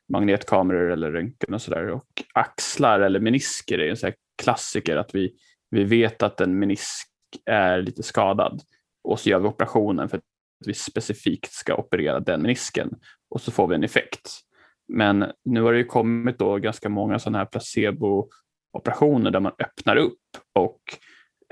magnetkameror 0.09 0.91
eller 0.91 1.11
röntgen 1.11 1.55
och 1.55 1.63
sådär. 1.63 1.89
Och 1.89 2.07
axlar 2.35 3.01
eller 3.01 3.21
menisker 3.21 3.79
är 3.79 3.91
en 3.91 3.97
sån 3.97 4.13
klassiker, 4.43 4.97
att 4.97 5.15
vi, 5.15 5.35
vi 5.71 5.85
vet 5.85 6.23
att 6.23 6.41
en 6.41 6.59
menisk 6.59 7.09
är 7.45 7.83
lite 7.83 8.03
skadad 8.03 8.63
och 9.05 9.21
så 9.21 9.29
gör 9.29 9.39
vi 9.39 9.49
operationen 9.49 10.09
för 10.09 10.17
att 10.17 10.25
vi 10.67 10.75
specifikt 10.75 11.53
ska 11.53 11.75
operera 11.75 12.21
den 12.21 12.43
menisken 12.43 12.91
och 13.31 13.41
så 13.41 13.51
får 13.53 13.69
vi 13.69 13.75
en 13.75 13.85
effekt. 13.85 14.41
Men 14.89 15.25
nu 15.45 15.63
har 15.63 15.73
det 15.73 15.79
ju 15.79 15.85
kommit 15.85 16.39
då 16.39 16.57
ganska 16.57 16.89
många 16.89 17.19
sådana 17.19 17.39
här 17.39 17.45
placebooperationer 17.45 19.31
där 19.31 19.41
man 19.41 19.53
öppnar 19.59 19.97
upp 19.97 20.21
och 20.55 20.81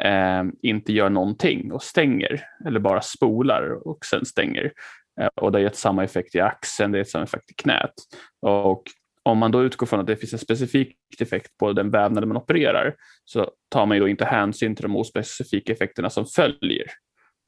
eh, 0.07 0.45
inte 0.63 0.93
gör 0.93 1.11
någonting 1.11 1.73
och 1.73 1.83
stänger 1.83 2.45
eller 2.67 2.81
bara 2.81 3.01
spolar 3.01 3.89
och 3.89 4.05
sen 4.05 4.25
stänger. 4.25 4.73
Eh, 5.21 5.29
och 5.35 5.53
det 5.53 5.59
har 5.59 5.63
gett 5.63 5.77
samma 5.77 6.05
effekt 6.05 6.35
i 6.35 6.41
axeln, 6.41 6.93
det 6.93 6.97
har 6.97 7.01
gett 7.01 7.11
samma 7.11 7.25
effekt 7.25 7.51
i 7.51 7.55
knät. 7.55 7.95
Och 8.43 8.83
om 9.23 9.39
man 9.39 9.51
då 9.51 9.65
utgår 9.65 9.87
från 9.87 10.01
att 10.01 10.07
det 10.07 10.17
finns 10.17 10.33
en 10.33 10.39
specifik 10.39 10.97
effekt 11.21 11.59
på 11.59 11.73
den 11.73 11.91
vävnad 11.91 12.29
man 12.29 12.37
opererar 12.37 12.95
så 13.25 13.51
tar 13.69 13.87
man 13.87 13.97
ju 13.97 14.01
då 14.01 14.09
inte 14.09 14.25
hänsyn 14.25 14.77
till 14.77 14.83
de 14.83 14.97
ospecifika 14.97 15.73
effekterna 15.73 16.11
som 16.11 16.27
följer. 16.27 16.87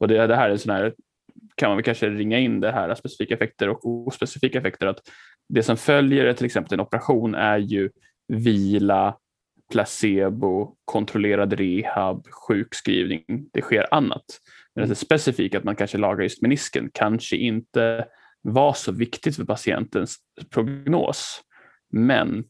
Och 0.01 0.09
det, 0.09 0.27
det 0.27 0.37
här 0.37 0.51
är 0.51 0.57
sån 0.57 0.75
här 0.75 0.95
kan 1.55 1.71
man 1.71 1.77
väl 1.77 1.85
kanske 1.85 2.11
ringa 2.11 2.39
in 2.39 2.61
det 2.61 2.73
här 2.73 2.95
specifika 2.95 3.35
effekter 3.35 3.69
och 3.69 3.87
ospecifika 3.87 4.59
effekter. 4.59 4.87
Att 4.87 5.01
det 5.49 5.63
som 5.63 5.77
följer 5.77 6.33
till 6.33 6.47
exempel 6.47 6.75
en 6.75 6.81
operation 6.81 7.35
är 7.35 7.59
ju 7.59 7.91
vila, 8.29 9.17
placebo, 9.73 10.77
kontrollerad 10.85 11.53
rehab, 11.53 12.27
sjukskrivning. 12.31 13.25
Det 13.53 13.63
sker 13.63 13.95
annat. 13.95 14.25
Men 14.76 14.88
det 14.88 14.95
specifika 14.95 15.59
att 15.59 15.64
man 15.64 15.76
kanske 15.76 15.99
lagar 15.99 16.23
just 16.23 16.42
menisken 16.42 16.90
kanske 16.95 17.37
inte 17.37 18.06
var 18.42 18.73
så 18.73 18.92
viktigt 18.92 19.37
för 19.37 19.45
patientens 19.45 20.16
prognos. 20.50 21.40
Men 21.92 22.45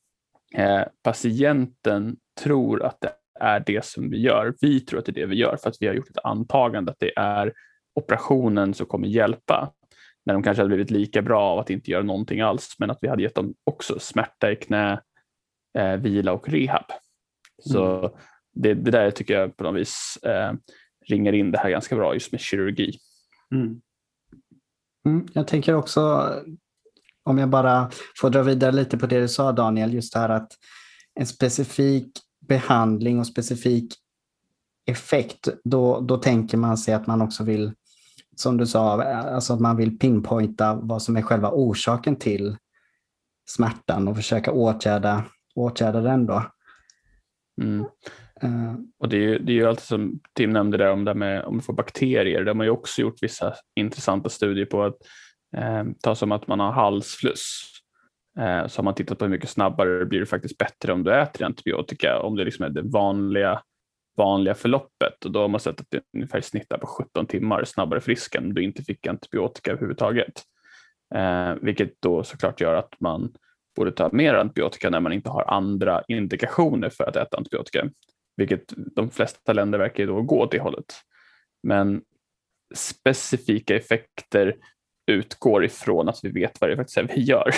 eh, 0.54 0.83
patienten 1.02 2.16
tror 2.40 2.83
att 2.83 3.00
det 3.00 3.12
är 3.40 3.62
det 3.66 3.85
som 3.85 4.11
vi 4.11 4.21
gör. 4.21 4.54
Vi 4.61 4.80
tror 4.80 4.99
att 4.99 5.06
det 5.06 5.12
är 5.12 5.14
det 5.14 5.26
vi 5.26 5.37
gör 5.37 5.56
för 5.56 5.71
att 5.71 5.76
vi 5.80 5.87
har 5.87 5.95
gjort 5.95 6.11
ett 6.11 6.25
antagande 6.25 6.92
att 6.92 7.00
det 7.00 7.12
är 7.16 7.52
operationen 7.95 8.75
som 8.75 8.87
kommer 8.87 9.09
hjälpa. 9.09 9.73
När 10.26 10.35
de 10.35 10.42
kanske 10.42 10.61
hade 10.61 10.68
blivit 10.68 10.90
lika 10.90 11.23
bra 11.23 11.42
av 11.42 11.59
att 11.59 11.71
inte 11.71 11.90
göra 11.90 12.02
någonting 12.02 12.40
alls, 12.40 12.75
men 12.78 12.90
att 12.90 12.99
vi 13.00 13.09
hade 13.09 13.23
gett 13.23 13.35
dem 13.35 13.54
också 13.64 13.99
smärta 13.99 14.52
i 14.52 14.56
knä, 14.56 15.00
eh, 15.78 15.97
vila 15.97 16.33
och 16.33 16.49
rehab. 16.49 16.85
Så 17.62 17.99
mm. 17.99 18.11
det, 18.54 18.75
det, 18.75 18.90
där 18.90 19.11
tycker 19.11 19.35
jag 19.35 19.56
på 19.56 19.64
något 19.64 19.80
vis 19.80 20.18
eh, 20.23 20.52
ringer 21.09 21.33
in 21.33 21.51
det 21.51 21.59
här 21.59 21.71
ganska 21.71 21.97
bra 21.97 22.15
just 22.15 22.33
med 22.33 22.41
kirurgi. 22.41 22.99
Mm. 23.55 23.81
Mm, 25.07 25.29
jag 25.33 25.49
tänker 25.49 25.75
också, 25.75 26.33
om 27.23 27.39
jag 27.39 27.49
bara 27.49 27.91
får 28.21 28.31
dra 28.31 28.43
vidare 28.43 28.73
lite 28.73 28.99
på 28.99 29.07
det 29.07 29.21
du 29.21 29.29
sa 29.29 29.53
Daniel, 29.53 29.95
just 29.95 30.13
det 30.13 30.19
här 30.19 30.29
att 30.29 30.53
en 31.15 31.27
specifik 31.27 32.19
behandling 32.49 33.19
och 33.19 33.27
specifik 33.27 33.95
effekt, 34.87 35.49
då, 35.65 36.01
då 36.01 36.17
tänker 36.17 36.57
man 36.57 36.79
sig 36.79 36.95
att 36.95 37.07
man 37.07 37.23
också 37.23 37.45
vill 37.45 37.73
som 38.37 38.57
du 38.57 38.67
sa, 38.67 39.03
alltså 39.03 39.53
att 39.53 39.61
man 39.61 39.77
vill 39.77 39.99
pinpointa 39.99 40.75
vad 40.75 41.03
som 41.03 41.17
är 41.17 41.23
själva 41.23 41.51
orsaken 41.51 42.17
till 42.17 42.57
smärtan 43.49 44.09
och 44.09 44.17
försöka 44.17 44.53
åtgärda, 44.53 45.25
åtgärda 45.55 46.01
den. 46.01 46.27
Då. 46.27 46.43
Mm. 47.63 47.87
Uh, 48.45 48.75
och 48.99 49.09
det 49.09 49.16
är, 49.16 49.21
ju, 49.21 49.38
det 49.38 49.52
är 49.52 49.55
ju 49.55 49.66
alltid 49.66 49.85
som 49.85 50.21
Tim 50.35 50.50
nämnde 50.50 50.76
där 50.76 50.90
om 50.90 51.05
det 51.05 51.14
med 51.14 51.45
om 51.45 51.55
man 51.55 51.62
får 51.62 51.73
bakterier. 51.73 52.38
Där 52.38 52.47
har 52.47 52.55
man 52.55 52.66
ju 52.66 52.71
också 52.71 53.02
gjort 53.02 53.23
vissa 53.23 53.55
intressanta 53.76 54.28
studier 54.28 54.66
på 54.66 54.83
att 54.83 54.97
eh, 55.57 55.85
ta 56.02 56.14
som 56.14 56.33
att 56.33 56.47
man 56.47 56.61
har 56.61 56.73
halsfluss. 56.73 57.62
Eh, 58.38 58.66
så 58.66 58.78
har 58.78 58.85
man 58.85 58.95
tittat 58.95 59.19
på 59.19 59.25
hur 59.25 59.31
mycket 59.31 59.50
snabbare 59.50 60.05
blir 60.05 60.21
det 60.21 60.26
faktiskt 60.26 60.59
bättre 60.59 60.93
om 60.93 61.05
du 61.05 61.14
äter 61.14 61.47
antibiotika. 61.47 62.21
Om 62.21 62.37
det 62.37 62.45
liksom 62.45 62.64
är 62.64 62.71
det 62.71 62.83
vanliga 62.83 63.62
vanliga 64.16 64.55
förloppet 64.55 65.25
och 65.25 65.31
då 65.31 65.40
har 65.40 65.49
man 65.49 65.61
sett 65.61 65.81
att 65.81 65.90
det 65.90 66.02
ungefär 66.14 66.40
snittar 66.40 66.78
på 66.78 66.87
17 66.87 67.26
timmar 67.26 67.64
snabbare 67.64 68.00
frisk 68.00 68.35
än 68.35 68.45
om 68.45 68.55
du 68.55 68.62
inte 68.62 68.83
fick 68.83 69.07
antibiotika 69.07 69.71
överhuvudtaget. 69.71 70.43
Eh, 71.14 71.55
vilket 71.62 71.93
då 72.00 72.25
såklart 72.25 72.61
gör 72.61 72.75
att 72.75 73.00
man 73.00 73.33
borde 73.76 73.93
ta 73.93 74.09
mer 74.12 74.35
antibiotika 74.35 74.90
när 74.90 75.00
man 75.00 75.12
inte 75.12 75.31
har 75.31 75.45
andra 75.50 76.02
indikationer 76.09 76.90
för 76.90 77.05
att 77.05 77.16
äta 77.16 77.37
antibiotika. 77.37 77.90
Vilket 78.37 78.73
de 78.97 79.11
flesta 79.11 79.52
länder 79.52 79.78
verkar 79.78 80.07
då 80.07 80.23
gå 80.23 80.43
åt 80.43 80.50
det 80.50 80.61
hållet. 80.61 80.95
Men 81.62 82.02
specifika 82.75 83.76
effekter 83.76 84.57
utgår 85.11 85.64
ifrån 85.64 86.09
att 86.09 86.21
vi 86.23 86.31
vet 86.31 86.61
vad 86.61 86.71
det 86.71 86.76
faktiskt 86.76 86.99
är 86.99 87.11
vi 87.14 87.21
gör, 87.21 87.50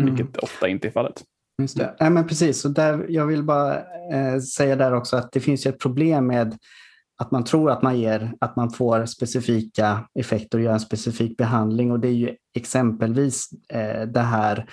mm. 0.00 0.14
vilket 0.14 0.36
ofta 0.36 0.68
inte 0.68 0.88
är 0.88 0.92
fallet. 0.92 1.24
Just 1.62 1.76
det. 1.76 1.94
Ja, 1.98 2.10
men 2.10 2.26
precis, 2.26 2.64
och 2.64 2.70
där, 2.70 3.06
jag 3.08 3.26
vill 3.26 3.42
bara 3.42 3.76
eh, 4.12 4.40
säga 4.40 4.76
där 4.76 4.94
också 4.94 5.16
att 5.16 5.32
det 5.32 5.40
finns 5.40 5.66
ett 5.66 5.78
problem 5.78 6.26
med 6.26 6.58
att 7.20 7.30
man 7.30 7.44
tror 7.44 7.70
att 7.70 7.82
man, 7.82 8.00
ger, 8.00 8.32
att 8.40 8.56
man 8.56 8.70
får 8.70 9.06
specifika 9.06 10.08
effekter 10.14 10.58
och 10.58 10.64
gör 10.64 10.72
en 10.72 10.80
specifik 10.80 11.36
behandling. 11.36 11.92
Och 11.92 12.00
det 12.00 12.08
är 12.08 12.12
ju 12.12 12.36
exempelvis 12.56 13.48
eh, 13.72 14.02
det 14.02 14.20
här 14.20 14.70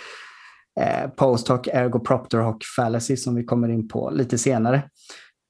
eh, 0.80 1.10
post 1.10 1.48
hoc 1.48 1.68
ergopropter 1.68 2.38
hoc 2.38 2.58
fallacy 2.78 3.18
som 3.18 3.36
vi 3.36 3.44
kommer 3.44 3.70
in 3.70 3.88
på 3.88 4.10
lite 4.10 4.38
senare. 4.38 4.90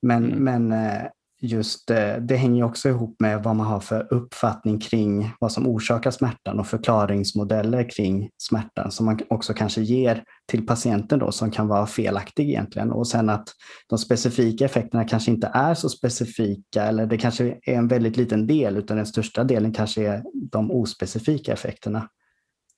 Men, 0.02 0.26
mm. 0.26 0.44
men 0.44 0.72
eh, 0.72 1.08
just 1.42 1.92
eh, 1.92 2.16
det 2.16 2.36
hänger 2.36 2.64
också 2.64 2.90
ihop 2.90 3.16
med 3.20 3.44
vad 3.44 3.56
man 3.56 3.68
har 3.68 3.80
för 3.80 4.14
uppfattning 4.14 4.80
kring 4.80 5.32
vad 5.40 5.52
som 5.52 5.68
orsakar 5.68 6.12
smärtan 6.12 6.60
och 6.60 6.68
förklaringsmodeller 6.68 7.90
kring 7.90 8.30
smärtan 8.38 8.92
som 8.92 9.06
man 9.06 9.20
också 9.30 9.54
kanske 9.54 9.82
ger 9.82 10.24
till 10.48 10.66
patienten 10.66 11.20
då 11.20 11.32
som 11.32 11.52
kan 11.52 11.68
vara 11.68 11.88
felaktig 11.88 12.50
egentligen. 12.50 12.92
Och 12.92 13.08
sen 13.08 13.30
att 13.30 13.50
de 13.90 13.98
specifika 13.98 14.66
effekterna 14.66 15.08
kanske 15.08 15.32
inte 15.32 15.52
är 15.54 15.74
så 15.74 15.90
specifika 15.90 16.84
eller 16.84 17.06
det 17.06 17.18
kanske 17.18 17.46
är 17.46 17.74
en 17.76 17.88
väldigt 17.88 18.18
liten 18.18 18.48
del 18.48 18.78
utan 18.78 18.98
den 18.98 19.06
största 19.06 19.44
delen 19.44 19.74
kanske 19.74 20.08
är 20.08 20.24
de 20.52 20.72
ospecifika 20.72 21.54
effekterna. 21.54 22.10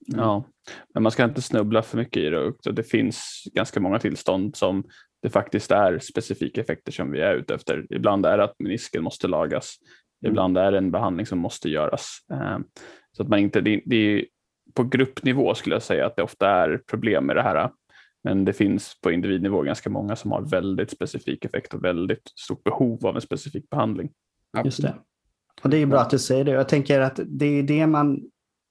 Ja, 0.08 0.46
men 0.94 1.04
man 1.04 1.12
ska 1.12 1.24
inte 1.24 1.42
snubbla 1.42 1.82
för 1.82 1.98
mycket 1.98 2.24
i 2.24 2.30
det. 2.30 2.72
Det 2.72 2.84
finns 2.84 3.44
ganska 3.54 3.80
många 3.80 4.00
tillstånd 4.00 4.56
som 4.56 4.84
det 5.22 5.30
faktiskt 5.30 5.72
är 5.72 6.00
specifika 6.00 6.62
effekter 6.62 6.92
som 6.92 7.12
vi 7.12 7.22
är 7.22 7.36
ute 7.36 7.56
efter. 7.56 7.88
Ibland 7.90 8.26
är 8.26 8.38
det 8.38 8.44
att 8.44 8.60
menisken 8.60 9.04
måste 9.04 9.28
lagas, 9.28 9.76
mm. 10.24 10.32
ibland 10.32 10.58
är 10.58 10.72
det 10.72 10.78
en 10.78 10.92
behandling 10.92 11.26
som 11.26 11.40
måste 11.40 11.70
göras. 11.70 12.18
Eh, 12.34 12.58
så 13.12 13.24
att 13.24 13.30
man 13.30 13.40
inte, 13.40 13.62
det, 13.62 13.82
det 13.86 13.96
är 13.96 14.26
på 14.74 14.84
gruppnivå 14.84 15.56
skulle 15.56 15.76
jag 15.76 15.84
säga 15.84 16.06
att 16.06 16.16
det 16.16 16.24
ofta 16.24 16.50
är 16.50 16.78
problem 16.78 17.26
med 17.26 17.36
det 17.36 17.42
här. 17.42 17.72
Men 18.24 18.46
det 18.46 18.54
finns 18.54 19.02
på 19.02 19.12
individnivå 19.12 19.62
ganska 19.62 19.90
många 19.90 20.16
som 20.16 20.32
har 20.32 20.42
väldigt 20.42 20.92
specifik 20.92 21.46
effekt 21.46 21.74
och 21.74 21.84
väldigt 21.84 22.32
stort 22.36 22.64
behov 22.64 23.06
av 23.06 23.16
en 23.16 23.22
specifik 23.22 23.70
behandling. 23.70 24.10
Just 24.64 24.82
det. 24.82 24.96
Och 25.64 25.70
det 25.70 25.78
är 25.78 25.86
bra 25.86 26.00
att 26.00 26.10
du 26.10 26.20
säger 26.20 26.44
det. 26.44 26.52
Jag 26.52 26.70
tänker 26.70 27.02
att 27.02 27.20
det 27.26 27.46
är 27.46 27.64
det 27.64 27.88
man 27.88 28.22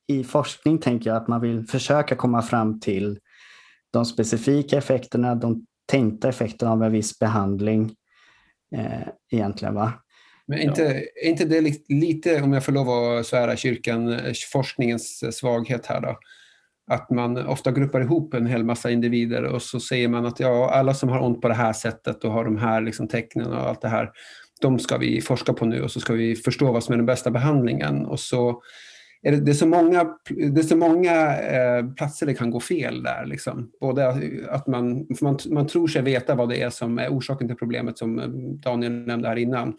i 0.07 0.25
forskning 0.25 0.79
tänker 0.79 1.11
jag 1.11 1.17
att 1.17 1.29
man 1.29 1.41
vill 1.41 1.67
försöka 1.67 2.17
komma 2.17 2.43
fram 2.43 2.81
till 2.81 3.19
de 3.93 4.05
specifika 4.05 4.79
effekterna, 4.79 5.35
de 5.35 5.67
tänkta 5.87 6.28
effekten 6.28 6.69
av 6.69 6.83
en 6.83 6.93
viss 6.93 7.19
behandling 7.19 7.95
eh, 8.76 9.09
egentligen. 9.33 9.75
Va? 9.75 9.93
Men 10.47 10.59
inte, 10.59 10.85
är 11.25 11.28
inte 11.28 11.45
det 11.45 11.61
lite, 11.88 12.43
om 12.43 12.52
jag 12.52 12.64
får 12.64 12.73
lov 12.73 12.88
att 12.88 13.26
svära 13.26 13.57
kyrkan, 13.57 14.12
eh, 14.12 14.33
forskningens 14.52 15.23
eh, 15.23 15.31
svaghet 15.31 15.87
här 15.87 16.00
då? 16.00 16.19
Att 16.90 17.11
man 17.11 17.47
ofta 17.47 17.73
gruppar 17.73 18.00
ihop 18.00 18.35
en 18.35 18.47
hel 18.47 18.64
massa 18.64 18.90
individer 18.90 19.43
och 19.45 19.62
så 19.62 19.81
säger 19.81 20.09
man 20.09 20.26
att 20.26 20.40
ja, 20.40 20.71
alla 20.71 20.95
som 20.95 21.09
har 21.09 21.21
ont 21.21 21.40
på 21.40 21.49
det 21.49 21.55
här 21.55 21.73
sättet 21.73 22.25
och 22.25 22.33
har 22.33 22.45
de 22.45 22.57
här 22.57 22.81
liksom 22.81 23.09
tecknen 23.09 23.52
och 23.52 23.69
allt 23.69 23.81
det 23.81 23.88
här, 23.88 24.11
de 24.61 24.78
ska 24.78 24.97
vi 24.99 25.21
forska 25.21 25.52
på 25.52 25.66
nu 25.66 25.83
och 25.83 25.90
så 25.90 26.00
ska 26.00 26.12
vi 26.12 26.37
förstå 26.37 26.73
vad 26.73 26.85
som 26.85 26.93
är 26.93 26.97
den 26.97 27.07
bästa 27.07 27.31
behandlingen. 27.31 28.07
Och 28.07 28.21
så 28.21 28.62
det, 29.23 29.41
det 29.41 29.51
är 29.51 29.55
så 29.55 29.67
många, 29.67 30.05
det 30.29 30.61
är 30.61 30.63
så 30.63 30.77
många 30.77 31.41
eh, 31.41 31.87
platser 31.87 32.27
det 32.27 32.35
kan 32.35 32.51
gå 32.51 32.61
fel 32.61 33.03
där. 33.03 33.27
Liksom. 33.27 33.71
Både 33.81 34.09
att 34.49 34.67
man, 34.67 35.07
man, 35.21 35.39
man 35.51 35.67
tror 35.67 35.89
sig 35.89 36.03
veta 36.03 36.35
vad 36.35 36.49
det 36.49 36.63
är 36.63 36.71
som 36.71 36.99
är 36.99 37.09
orsaken 37.09 37.49
till 37.49 37.57
problemet 37.57 37.99
som 37.99 38.19
eh, 38.19 38.29
Daniel 38.63 38.93
nämnde 38.93 39.29
här 39.29 39.37
innan. 39.37 39.77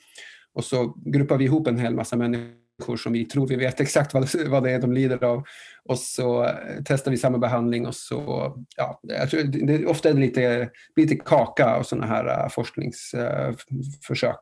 Och 0.53 0.63
så 0.63 0.93
gruppar 1.05 1.37
vi 1.37 1.45
ihop 1.45 1.67
en 1.67 1.77
hel 1.77 1.95
massa 1.95 2.15
människor 2.15 2.97
som 2.97 3.13
vi 3.13 3.25
tror 3.25 3.47
vi 3.47 3.55
vet 3.55 3.79
exakt 3.79 4.13
vad, 4.13 4.29
vad 4.47 4.63
det 4.63 4.71
är 4.71 4.79
de 4.79 4.91
lider 4.91 5.23
av. 5.23 5.43
Och 5.83 5.99
så 5.99 6.43
eh, 6.43 6.51
testar 6.85 7.11
vi 7.11 7.17
samma 7.17 7.37
behandling 7.37 7.87
och 7.87 7.95
så, 7.95 8.53
ja, 8.77 8.99
jag 9.03 9.29
tror 9.29 9.43
det, 9.43 9.85
ofta 9.85 10.09
är 10.09 10.13
det 10.13 10.19
lite, 10.19 10.69
lite 10.95 11.15
kaka 11.15 11.77
och 11.77 11.85
sådana 11.85 12.07
här 12.07 12.25
eh, 12.25 12.43
uh, 12.43 12.49
forskningsförsök. 12.49 14.39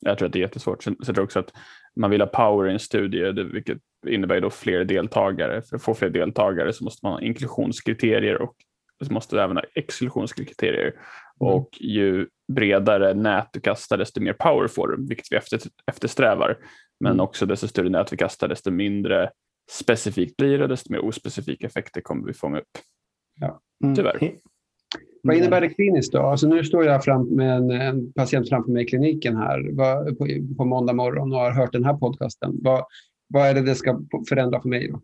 Jag 0.00 0.18
tror 0.18 0.26
att 0.26 0.32
det 0.32 0.38
är 0.38 0.40
jättesvårt. 0.40 0.86
Jag 0.86 0.98
tror 0.98 1.16
jag 1.16 1.24
också 1.24 1.38
att 1.38 1.52
man 1.96 2.10
vill 2.10 2.20
ha 2.20 2.26
power 2.26 2.68
i 2.68 2.72
en 2.72 2.78
studie, 2.78 3.32
vilket 3.52 3.78
innebär 4.08 4.40
då 4.40 4.50
fler 4.50 4.84
deltagare. 4.84 5.62
För 5.62 5.76
att 5.76 5.82
få 5.82 5.94
fler 5.94 6.10
deltagare 6.10 6.72
så 6.72 6.84
måste 6.84 7.06
man 7.06 7.12
ha 7.12 7.20
inklusionskriterier 7.20 8.42
och 8.42 8.54
så 9.06 9.12
måste 9.12 9.42
även 9.42 9.56
ha 9.56 9.64
exklusionskriterier. 9.74 10.92
Mm. 11.40 11.54
Och 11.54 11.68
ju 11.80 12.28
bredare 12.52 13.14
nät 13.14 13.48
du 13.52 13.60
kastar 13.60 13.98
desto 13.98 14.20
mer 14.20 14.32
power 14.32 14.68
får 14.68 14.88
du, 14.88 15.06
vilket 15.08 15.26
vi 15.30 15.36
efter, 15.36 15.60
eftersträvar. 15.86 16.58
Men 17.00 17.12
mm. 17.12 17.24
också 17.24 17.46
desto 17.46 17.68
större 17.68 17.88
nät 17.88 18.12
vi 18.12 18.16
kastar 18.16 18.48
desto 18.48 18.70
mindre 18.70 19.30
specifikt 19.70 20.36
blir 20.36 20.58
det, 20.58 20.66
desto 20.66 20.92
mer 20.92 21.04
ospecifika 21.04 21.66
effekter 21.66 22.00
kommer 22.00 22.26
vi 22.26 22.32
fånga 22.32 22.58
upp. 22.58 22.78
Ja. 23.40 23.60
Mm. 23.84 23.96
Tyvärr. 23.96 24.32
Vad 25.22 25.36
innebär 25.36 25.60
det 25.60 25.68
kliniskt 25.68 26.12
då? 26.12 26.18
Alltså 26.18 26.48
nu 26.48 26.64
står 26.64 26.84
jag 26.84 27.04
fram 27.04 27.28
med 27.28 27.56
en, 27.56 27.70
en 27.70 28.12
patient 28.12 28.48
framför 28.48 28.72
mig 28.72 28.82
i 28.82 28.86
kliniken 28.86 29.36
här 29.36 29.72
på, 29.72 30.56
på 30.56 30.64
måndag 30.64 30.92
morgon 30.92 31.32
och 31.32 31.38
har 31.38 31.50
hört 31.50 31.72
den 31.72 31.84
här 31.84 31.94
podcasten. 31.94 32.52
Vad, 32.62 32.84
vad 33.34 33.48
är 33.48 33.54
det 33.54 33.62
det 33.62 33.74
ska 33.74 34.00
förändra 34.28 34.62
för 34.62 34.68
mig? 34.68 34.88
Då? 34.88 35.00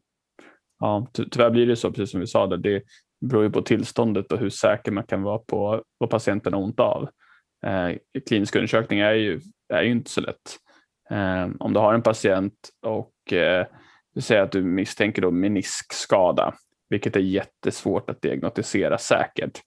Ja, 0.79 1.11
ty 1.13 1.25
tyvärr 1.31 1.51
blir 1.51 1.67
det 1.67 1.77
så, 1.77 1.91
precis 1.91 2.11
som 2.11 2.21
vi 2.21 2.27
sa, 2.27 2.47
där. 2.47 2.57
det 2.57 2.83
beror 3.21 3.43
ju 3.43 3.51
på 3.51 3.63
tillståndet 3.63 4.33
och 4.33 4.39
hur 4.39 4.51
säker 4.51 4.93
man 4.93 5.05
kan 5.05 5.23
vara 5.23 5.39
på 5.39 5.85
vad 5.99 6.11
patienten 6.11 6.53
har 6.53 6.61
ont 6.61 6.81
av. 6.81 7.09
Eh, 7.67 7.97
klinisk 8.29 8.57
undersökning 8.57 9.01
är 9.01 9.13
ju, 9.13 9.41
är 9.73 9.83
ju 9.83 9.91
inte 9.91 10.11
så 10.11 10.21
lätt. 10.21 10.57
Eh, 11.11 11.49
om 11.59 11.73
du 11.73 11.81
har 11.81 11.95
en 11.95 12.03
patient 12.03 12.55
och 12.87 13.33
eh, 13.33 13.67
du 14.15 14.21
säger 14.21 14.43
att 14.43 14.53
du 14.53 14.63
misstänker 14.63 15.23
då 15.23 15.31
meniskskada, 15.31 16.55
vilket 16.89 17.17
är 17.17 17.21
jättesvårt 17.21 18.11
att 18.11 18.23
diagnostisera 18.23 18.99
säkert, 18.99 19.61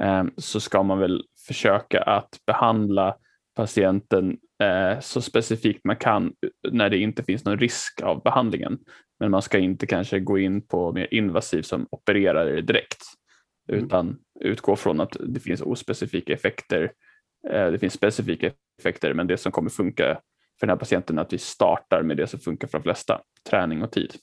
eh, 0.00 0.24
så 0.36 0.60
ska 0.60 0.82
man 0.82 0.98
väl 0.98 1.24
försöka 1.46 2.02
att 2.02 2.38
behandla 2.46 3.16
patienten 3.56 4.38
eh, 4.62 5.00
så 5.00 5.20
specifikt 5.20 5.84
man 5.84 5.96
kan 5.96 6.32
när 6.70 6.90
det 6.90 6.98
inte 6.98 7.22
finns 7.22 7.44
någon 7.44 7.58
risk 7.58 8.02
av 8.02 8.22
behandlingen. 8.22 8.78
Men 9.20 9.30
man 9.30 9.42
ska 9.42 9.58
inte 9.58 9.86
kanske 9.86 10.20
gå 10.20 10.38
in 10.38 10.66
på 10.66 10.92
mer 10.92 11.14
invasiv 11.14 11.62
som 11.62 11.86
opererar 11.90 12.60
direkt 12.60 13.02
mm. 13.72 13.84
utan 13.84 14.18
utgå 14.40 14.76
från 14.76 15.00
att 15.00 15.16
det 15.20 15.40
finns 15.40 15.60
ospecifika 15.60 16.32
effekter. 16.32 16.92
Eh, 17.50 17.66
det 17.66 17.78
finns 17.78 17.94
specifika 17.94 18.50
effekter 18.78 19.14
men 19.14 19.26
det 19.26 19.36
som 19.36 19.52
kommer 19.52 19.70
funka 19.70 20.20
för 20.60 20.66
den 20.66 20.70
här 20.70 20.78
patienten 20.78 21.18
är 21.18 21.22
att 21.22 21.32
vi 21.32 21.38
startar 21.38 22.02
med 22.02 22.16
det 22.16 22.26
som 22.26 22.40
funkar 22.40 22.68
för 22.68 22.78
de 22.78 22.82
flesta, 22.82 23.20
träning 23.50 23.82
och 23.82 23.92
tid. 23.92 24.14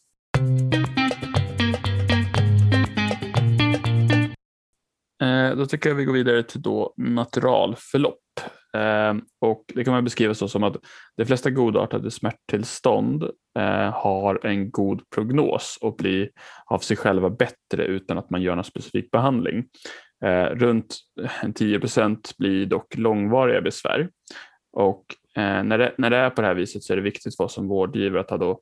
Eh, 5.24 5.56
då 5.56 5.66
tycker 5.66 5.90
jag 5.90 5.96
vi 5.96 6.06
går 6.06 6.14
vidare 6.14 6.44
till 6.44 6.62
då 6.62 6.94
naturalförlopp. 6.98 8.20
Eh, 8.74 9.14
och 9.42 9.64
det 9.76 9.84
kan 9.84 9.94
man 9.94 10.04
beskriva 10.04 10.34
så 10.34 10.48
som 10.48 10.64
att 10.64 10.76
de 11.18 11.26
flesta 11.26 11.50
godartade 11.50 12.12
smärttillstånd 12.12 13.24
eh, 13.60 13.92
har 13.92 14.46
en 14.46 14.72
god 14.72 15.02
prognos 15.16 15.78
och 15.82 15.96
blir 15.96 16.30
av 16.66 16.80
sig 16.80 16.98
själva 16.98 17.30
bättre 17.30 17.86
utan 17.86 18.18
att 18.18 18.30
man 18.30 18.42
gör 18.42 18.56
någon 18.56 18.64
specifik 18.64 19.12
behandling. 19.12 19.66
Runt 20.52 20.96
10% 21.42 22.34
blir 22.38 22.66
dock 22.66 22.98
långvariga 22.98 23.62
besvär 23.62 24.10
och 24.78 25.06
när 25.36 25.78
det, 25.78 25.94
när 25.98 26.10
det 26.10 26.18
är 26.18 26.30
på 26.30 26.42
det 26.42 26.48
här 26.48 26.56
viset 26.56 26.84
så 26.84 26.94
är 26.94 26.98
det 26.98 27.04
viktigt 27.04 27.38
för 27.38 27.44
oss 27.44 27.54
som 27.54 27.68
vårdgivare 27.68 28.22
att 28.22 28.30
ha, 28.30 28.38
då, 28.38 28.60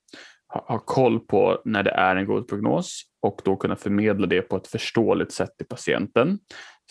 ha, 0.53 0.65
ha 0.67 0.79
koll 0.79 1.19
på 1.19 1.61
när 1.65 1.83
det 1.83 1.91
är 1.91 2.15
en 2.15 2.25
god 2.25 2.47
prognos 2.47 3.10
och 3.21 3.41
då 3.43 3.55
kunna 3.55 3.75
förmedla 3.75 4.27
det 4.27 4.41
på 4.41 4.55
ett 4.55 4.67
förståeligt 4.67 5.31
sätt 5.31 5.57
till 5.57 5.67
patienten. 5.67 6.39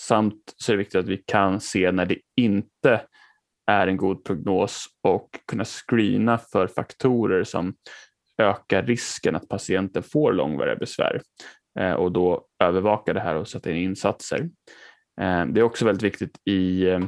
Samt 0.00 0.54
så 0.56 0.72
är 0.72 0.76
det 0.76 0.78
viktigt 0.78 1.00
att 1.00 1.08
vi 1.08 1.22
kan 1.26 1.60
se 1.60 1.92
när 1.92 2.06
det 2.06 2.18
inte 2.36 3.00
är 3.66 3.86
en 3.86 3.96
god 3.96 4.24
prognos 4.24 4.86
och 5.02 5.28
kunna 5.46 5.64
screena 5.64 6.38
för 6.38 6.66
faktorer 6.66 7.44
som 7.44 7.74
ökar 8.38 8.82
risken 8.82 9.36
att 9.36 9.48
patienten 9.48 10.02
får 10.02 10.32
långvariga 10.32 10.76
besvär 10.76 11.22
eh, 11.78 11.92
och 11.92 12.12
då 12.12 12.46
övervaka 12.62 13.12
det 13.12 13.20
här 13.20 13.34
och 13.34 13.48
sätta 13.48 13.70
in 13.70 13.76
insatser. 13.76 14.50
Eh, 15.20 15.46
det 15.46 15.60
är 15.60 15.62
också 15.62 15.84
väldigt 15.84 16.02
viktigt 16.02 16.38
i 16.44 16.86
eh, 16.86 17.00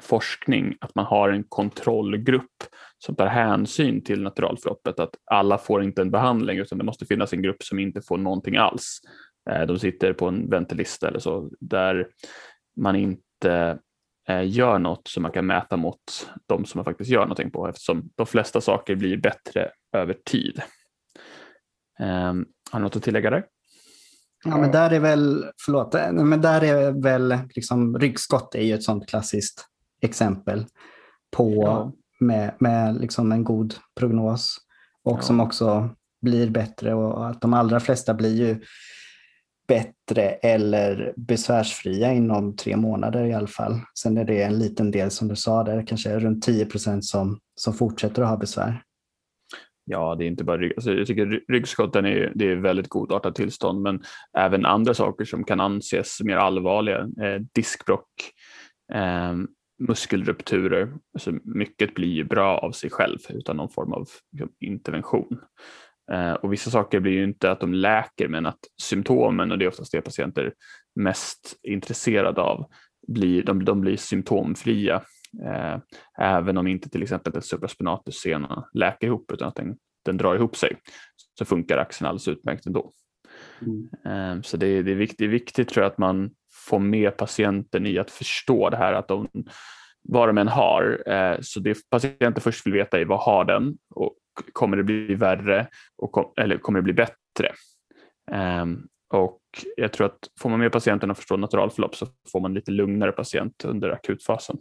forskning 0.00 0.76
att 0.80 0.94
man 0.94 1.04
har 1.04 1.28
en 1.28 1.44
kontrollgrupp 1.44 2.64
som 2.98 3.14
tar 3.14 3.26
hänsyn 3.26 4.04
till 4.04 4.22
naturalförloppet, 4.22 5.00
att 5.00 5.14
alla 5.30 5.58
får 5.58 5.82
inte 5.82 6.02
en 6.02 6.10
behandling 6.10 6.58
utan 6.58 6.78
det 6.78 6.84
måste 6.84 7.06
finnas 7.06 7.32
en 7.32 7.42
grupp 7.42 7.62
som 7.62 7.78
inte 7.78 8.02
får 8.02 8.18
någonting 8.18 8.56
alls. 8.56 9.00
Eh, 9.50 9.66
de 9.66 9.78
sitter 9.78 10.12
på 10.12 10.28
en 10.28 10.50
väntelista 10.50 11.08
eller 11.08 11.18
så 11.18 11.50
där 11.60 12.08
man 12.76 12.96
inte 12.96 13.78
eh, 14.28 14.48
gör 14.48 14.78
något 14.78 15.08
som 15.08 15.22
man 15.22 15.32
kan 15.32 15.46
mäta 15.46 15.76
mot 15.76 16.00
de 16.46 16.64
som 16.64 16.78
man 16.78 16.84
faktiskt 16.84 17.10
gör 17.10 17.22
någonting 17.22 17.50
på 17.50 17.68
eftersom 17.68 18.10
de 18.14 18.26
flesta 18.26 18.60
saker 18.60 18.96
blir 18.96 19.16
bättre 19.16 19.70
över 19.92 20.16
tid. 20.24 20.62
Um, 22.00 22.46
har 22.70 22.78
du 22.78 22.82
något 22.82 22.96
att 22.96 23.02
tillägga 23.02 23.30
där? 23.30 23.44
Ja, 24.44 24.58
men 24.58 24.70
där 24.70 24.90
är 24.90 25.00
väl, 25.00 25.44
förlåt, 25.64 25.94
men 26.12 26.40
där 26.40 26.64
är 26.64 27.02
väl 27.02 27.38
liksom 27.54 27.98
ryggskott 27.98 28.54
är 28.54 28.62
ju 28.62 28.74
ett 28.74 28.82
sånt 28.82 29.08
klassiskt 29.08 29.66
exempel 30.02 30.66
på 31.36 31.62
ja. 31.62 31.92
Med, 32.20 32.54
med 32.58 33.00
liksom 33.00 33.32
en 33.32 33.44
god 33.44 33.74
prognos 34.00 34.56
och 35.04 35.18
ja. 35.18 35.22
som 35.22 35.40
också 35.40 35.90
blir 36.22 36.50
bättre 36.50 36.94
och 36.94 37.28
att 37.28 37.40
de 37.40 37.54
allra 37.54 37.80
flesta 37.80 38.14
blir 38.14 38.36
ju 38.36 38.60
bättre 39.68 40.22
eller 40.22 41.12
besvärsfria 41.16 42.12
inom 42.12 42.56
tre 42.56 42.76
månader 42.76 43.24
i 43.24 43.32
alla 43.32 43.46
fall. 43.46 43.80
Sen 43.98 44.18
är 44.18 44.24
det 44.24 44.42
en 44.42 44.58
liten 44.58 44.90
del 44.90 45.10
som 45.10 45.28
du 45.28 45.36
sa 45.36 45.64
där, 45.64 45.86
kanske 45.86 46.18
runt 46.18 46.42
10 46.44 46.66
procent 46.66 47.04
som, 47.04 47.38
som 47.54 47.74
fortsätter 47.74 48.22
att 48.22 48.28
ha 48.28 48.36
besvär. 48.36 48.82
Ja, 49.90 50.14
det 50.14 50.24
är 50.24 50.26
inte 50.26 50.44
bara 50.44 50.58
rygg. 50.58 50.72
Alltså, 50.76 50.92
jag 50.92 51.06
tycker 51.06 51.40
ryggskotten 51.52 52.06
är, 52.06 52.32
det 52.34 52.52
är 52.52 52.56
väldigt 52.56 52.88
godartat 52.88 53.34
tillstånd, 53.34 53.82
men 53.82 54.02
även 54.38 54.66
andra 54.66 54.94
saker 54.94 55.24
som 55.24 55.44
kan 55.44 55.60
anses 55.60 56.20
mer 56.20 56.36
allvarliga, 56.36 56.98
eh, 56.98 57.40
diskbrock, 57.54 58.08
eh, 58.92 59.34
muskelrupturer. 59.78 60.92
Alltså 61.14 61.32
mycket 61.44 61.94
blir 61.94 62.12
ju 62.12 62.24
bra 62.24 62.58
av 62.58 62.72
sig 62.72 62.90
själv 62.90 63.18
utan 63.28 63.56
någon 63.56 63.70
form 63.70 63.92
av 63.92 64.08
liksom, 64.32 64.52
intervention. 64.60 65.40
Eh, 66.12 66.32
och 66.32 66.52
vissa 66.52 66.70
saker 66.70 67.00
blir 67.00 67.12
ju 67.12 67.24
inte 67.24 67.50
att 67.50 67.60
de 67.60 67.74
läker 67.74 68.28
men 68.28 68.46
att 68.46 68.58
symptomen, 68.82 69.52
och 69.52 69.58
det 69.58 69.64
är 69.64 69.68
oftast 69.68 69.92
det 69.92 70.00
patienter 70.00 70.52
mest 70.94 71.56
intresserade 71.62 72.40
av, 72.40 72.70
blir, 73.08 73.42
de, 73.42 73.64
de 73.64 73.80
blir 73.80 73.96
symptomfria. 73.96 75.02
Eh, 75.44 75.78
även 76.18 76.58
om 76.58 76.66
inte 76.66 76.88
till 76.88 77.02
exempel 77.02 77.32
den 77.32 77.42
supraspinatus-sena 77.42 78.68
läker 78.74 79.06
ihop 79.06 79.32
utan 79.32 79.48
att 79.48 79.56
den, 79.56 79.76
den 80.04 80.16
drar 80.16 80.34
ihop 80.34 80.56
sig 80.56 80.76
så 81.38 81.44
funkar 81.44 81.78
axeln 81.78 82.08
alldeles 82.08 82.28
utmärkt 82.28 82.66
ändå. 82.66 82.92
Mm. 83.60 83.88
Eh, 84.04 84.42
så 84.42 84.56
det, 84.56 84.82
det, 84.82 84.90
är 84.90 84.96
viktigt, 84.96 85.18
det 85.18 85.24
är 85.24 85.28
viktigt 85.28 85.68
tror 85.68 85.82
jag 85.82 85.92
att 85.92 85.98
man 85.98 86.30
få 86.68 86.78
med 86.78 87.16
patienten 87.16 87.86
i 87.86 87.98
att 87.98 88.10
förstå 88.10 88.70
det 88.70 88.76
här 88.76 88.92
att 88.92 89.08
de, 89.08 89.28
vad 90.02 90.28
de 90.28 90.38
än 90.38 90.48
har. 90.48 91.02
Eh, 91.06 91.36
så 91.40 91.60
det 91.60 91.90
patienten 91.90 92.42
först 92.42 92.66
vill 92.66 92.72
veta 92.72 93.00
är 93.00 93.04
vad 93.04 93.20
har 93.20 93.44
den 93.44 93.78
och 93.94 94.14
kommer 94.52 94.76
det 94.76 94.82
bli 94.82 95.14
värre 95.14 95.66
och, 95.96 96.38
eller 96.38 96.58
kommer 96.58 96.78
det 96.78 96.82
bli 96.82 96.92
bättre? 96.92 97.52
Ehm, 98.30 98.86
och 99.14 99.40
jag 99.76 99.92
tror 99.92 100.06
att 100.06 100.18
får 100.40 100.50
man 100.50 100.60
med 100.60 100.72
patienten 100.72 101.10
att 101.10 101.18
förstå 101.18 101.36
naturalförlopp 101.36 101.96
så 101.96 102.06
får 102.32 102.40
man 102.40 102.54
lite 102.54 102.70
lugnare 102.70 103.12
patient 103.12 103.64
under 103.64 103.90
akutfasen. 103.90 104.58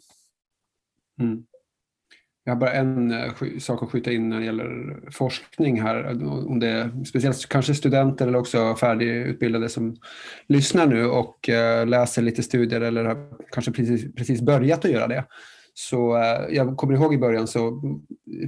Mm. 1.21 1.45
Jag 2.47 2.55
har 2.55 2.59
bara 2.59 2.73
en 2.73 3.11
eh, 3.11 3.31
sak 3.59 3.83
att 3.83 3.91
skjuta 3.91 4.11
in 4.11 4.29
när 4.29 4.39
det 4.39 4.45
gäller 4.45 4.99
forskning 5.11 5.81
här. 5.81 6.23
Om 6.47 6.59
det 6.59 6.67
är 6.67 7.03
speciellt 7.05 7.49
kanske 7.49 7.73
studenter 7.73 8.27
eller 8.27 8.39
också 8.39 8.75
färdigutbildade 8.75 9.69
som 9.69 9.95
lyssnar 10.47 10.87
nu 10.87 11.05
och 11.05 11.49
eh, 11.49 11.87
läser 11.87 12.21
lite 12.21 12.43
studier 12.43 12.81
eller 12.81 13.05
har 13.05 13.17
kanske 13.51 13.71
precis, 13.71 14.15
precis 14.15 14.41
börjat 14.41 14.85
att 14.85 14.91
göra 14.91 15.07
det. 15.07 15.25
Så 15.73 16.17
eh, 16.17 16.55
jag 16.55 16.77
kommer 16.77 16.93
ihåg 16.93 17.13
i 17.13 17.17
början 17.17 17.47
så 17.47 17.81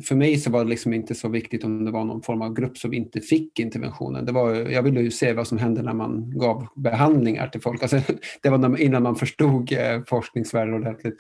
för 0.08 0.16
mig 0.16 0.38
så 0.38 0.52
var 0.52 0.64
det 0.64 0.70
liksom 0.70 0.94
inte 0.94 1.16
så 1.16 1.30
viktigt 1.30 1.64
om 1.64 1.86
det 1.86 1.92
var 1.92 2.06
någon 2.06 2.22
form 2.22 2.42
av 2.42 2.54
grupp 2.54 2.78
som 2.78 2.94
inte 2.94 3.22
fick 3.22 3.60
interventionen. 3.60 4.26
Det 4.26 4.32
var, 4.32 4.54
jag 4.54 4.84
ville 4.84 5.02
ju 5.02 5.12
se 5.12 5.34
vad 5.34 5.48
som 5.48 5.58
hände 5.58 5.82
när 5.82 5.94
man 5.94 6.40
gav 6.40 6.68
behandlingar 6.76 7.48
till 7.48 7.62
folk. 7.62 7.82
Alltså, 7.82 8.02
det 8.42 8.50
var 8.50 8.82
innan 8.82 9.04
man 9.04 9.16
förstod 9.16 9.70
forskningsvärlden 10.08 10.74
ordentligt. 10.74 11.16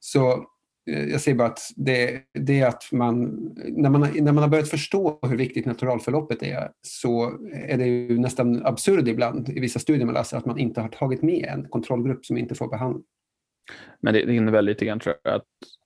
Så 0.00 0.46
jag 0.86 1.20
säger 1.20 1.38
bara 1.38 1.48
att 1.48 1.60
det, 1.76 2.22
det 2.34 2.60
är 2.60 2.66
att 2.66 2.92
man 2.92 3.24
när, 3.64 3.90
man, 3.90 4.00
när 4.00 4.32
man 4.32 4.42
har 4.42 4.48
börjat 4.48 4.68
förstå 4.68 5.18
hur 5.22 5.36
viktigt 5.36 5.66
naturalförloppet 5.66 6.42
är 6.42 6.70
så 6.82 7.38
är 7.54 7.78
det 7.78 7.86
ju 7.86 8.18
nästan 8.18 8.66
absurd 8.66 9.08
ibland 9.08 9.48
i 9.48 9.60
vissa 9.60 9.78
studier 9.78 10.06
man 10.06 10.14
läser 10.14 10.36
att 10.36 10.46
man 10.46 10.58
inte 10.58 10.80
har 10.80 10.88
tagit 10.88 11.22
med 11.22 11.44
en 11.52 11.68
kontrollgrupp 11.68 12.26
som 12.26 12.36
inte 12.36 12.54
får 12.54 12.68
behandling. 12.68 13.04
Men 14.00 14.14
det, 14.14 14.24
det 14.24 14.34
innebär 14.34 14.62
lite 14.62 14.84
grann 14.84 15.00
tror 15.00 15.14
jag 15.22 15.34
att 15.34 15.44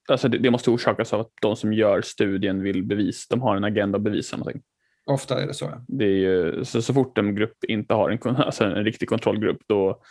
alltså 0.08 0.28
det, 0.28 0.38
det, 0.38 0.50
måste 0.50 0.70
orsakas 0.70 1.12
av 1.12 1.20
att 1.20 1.32
de 1.42 1.56
som 1.56 1.72
gör 1.72 2.02
studien 2.02 2.62
vill 2.62 2.82
bevisa, 2.82 3.26
de 3.30 3.42
har 3.42 3.56
en 3.56 3.64
agenda 3.64 3.96
att 3.96 4.02
bevisa 4.02 4.36
någonting. 4.36 4.62
Ofta 5.06 5.42
är 5.42 5.46
det 5.46 5.54
så. 5.54 5.84
Det 5.88 6.04
är 6.04 6.08
ju, 6.08 6.64
så, 6.64 6.82
så 6.82 6.94
fort 6.94 7.18
en 7.18 7.34
grupp 7.34 7.64
inte 7.68 7.94
har 7.94 8.10
en, 8.10 8.36
alltså 8.36 8.64
en 8.64 8.84
riktig 8.84 9.08
kontrollgrupp 9.08 9.60
då 9.66 10.02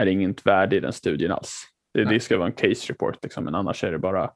är 0.00 0.04
det 0.04 0.10
inget 0.10 0.46
värde 0.46 0.76
i 0.76 0.80
den 0.80 0.92
studien 0.92 1.32
alls. 1.32 1.64
Det, 1.94 2.04
det 2.04 2.20
ska 2.20 2.38
vara 2.38 2.46
en 2.48 2.52
case 2.54 2.92
report, 2.92 3.18
liksom, 3.22 3.44
men 3.44 3.54
annars 3.54 3.84
är 3.84 3.92
det 3.92 3.98
bara 3.98 4.20
mm. 4.20 4.30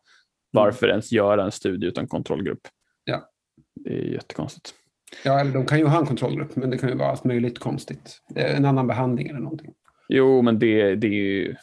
varför 0.52 0.86
mm. 0.86 0.94
ens 0.94 1.12
göra 1.12 1.44
en 1.44 1.52
studie 1.52 1.86
utan 1.86 2.08
kontrollgrupp? 2.08 2.60
Ja. 3.04 3.28
Det 3.74 3.90
är 3.90 4.04
jättekonstigt. 4.04 4.74
Ja, 5.24 5.40
eller 5.40 5.52
de 5.52 5.66
kan 5.66 5.78
ju 5.78 5.84
ha 5.84 5.98
en 5.98 6.06
kontrollgrupp, 6.06 6.56
men 6.56 6.70
det 6.70 6.78
kan 6.78 6.88
ju 6.88 6.94
vara 6.94 7.08
allt 7.08 7.24
möjligt 7.24 7.58
konstigt. 7.58 8.18
En 8.34 8.64
annan 8.64 8.86
behandling 8.86 9.28
eller 9.28 9.40
någonting. 9.40 9.74
Jo, 10.08 10.42
men 10.42 10.58
det, 10.58 10.94
det 10.94 11.06
är 11.06 11.10
ju 11.10 11.54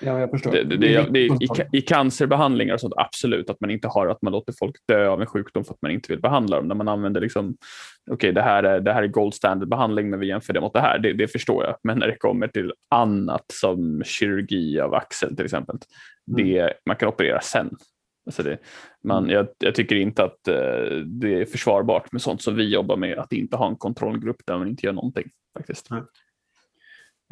Ja, 0.00 0.20
jag 0.20 0.30
förstår. 0.30 0.52
Det, 0.52 0.64
det, 0.64 0.76
det, 0.76 1.06
det 1.10 1.20
i, 1.20 1.48
I 1.72 1.80
cancerbehandlingar 1.80 2.74
och 2.74 2.80
sånt, 2.80 2.94
absolut 2.96 3.50
att 3.50 3.60
man 3.60 3.70
inte 3.70 3.88
har 3.88 4.06
att 4.06 4.22
man 4.22 4.32
låter 4.32 4.54
folk 4.58 4.76
dö 4.88 5.08
av 5.08 5.20
en 5.20 5.26
sjukdom 5.26 5.64
för 5.64 5.74
att 5.74 5.82
man 5.82 5.90
inte 5.90 6.12
vill 6.12 6.20
behandla 6.20 6.56
dem. 6.56 6.68
När 6.68 6.74
man 6.74 6.88
använder 6.88 7.20
liksom, 7.20 7.56
okej 8.10 8.14
okay, 8.14 8.32
det, 8.32 8.42
här 8.42 8.62
är, 8.62 8.80
det 8.80 8.92
här 8.92 9.02
är 9.02 9.06
gold 9.06 9.34
standard 9.34 9.68
behandling 9.68 10.10
men 10.10 10.20
vi 10.20 10.26
jämför 10.26 10.52
det 10.52 10.60
mot 10.60 10.72
det 10.72 10.80
här, 10.80 10.98
det, 10.98 11.12
det 11.12 11.28
förstår 11.28 11.64
jag. 11.64 11.76
Men 11.82 11.98
när 11.98 12.06
det 12.06 12.16
kommer 12.16 12.48
till 12.48 12.72
annat 12.90 13.44
som 13.52 14.02
kirurgi 14.04 14.80
av 14.80 14.94
axel 14.94 15.36
till 15.36 15.44
exempel, 15.44 15.78
mm. 16.30 16.44
det, 16.44 16.72
man 16.86 16.96
kan 16.96 17.08
operera 17.08 17.40
sen. 17.40 17.76
Alltså 18.26 18.42
det, 18.42 18.58
man, 19.04 19.24
mm. 19.24 19.34
jag, 19.34 19.48
jag, 19.58 19.74
tycker 19.74 19.96
inte 19.96 20.24
att 20.24 20.48
uh, 20.48 20.96
det 21.04 21.40
är 21.40 21.44
försvarbart 21.44 22.12
med 22.12 22.22
sånt 22.22 22.42
som 22.42 22.56
vi 22.56 22.68
jobbar 22.68 22.96
med, 22.96 23.18
att 23.18 23.32
inte 23.32 23.56
ha 23.56 23.68
en 23.68 23.76
kontrollgrupp 23.76 24.42
där 24.46 24.58
man 24.58 24.68
inte 24.68 24.86
gör 24.86 24.92
någonting. 24.92 25.30
faktiskt. 25.58 25.88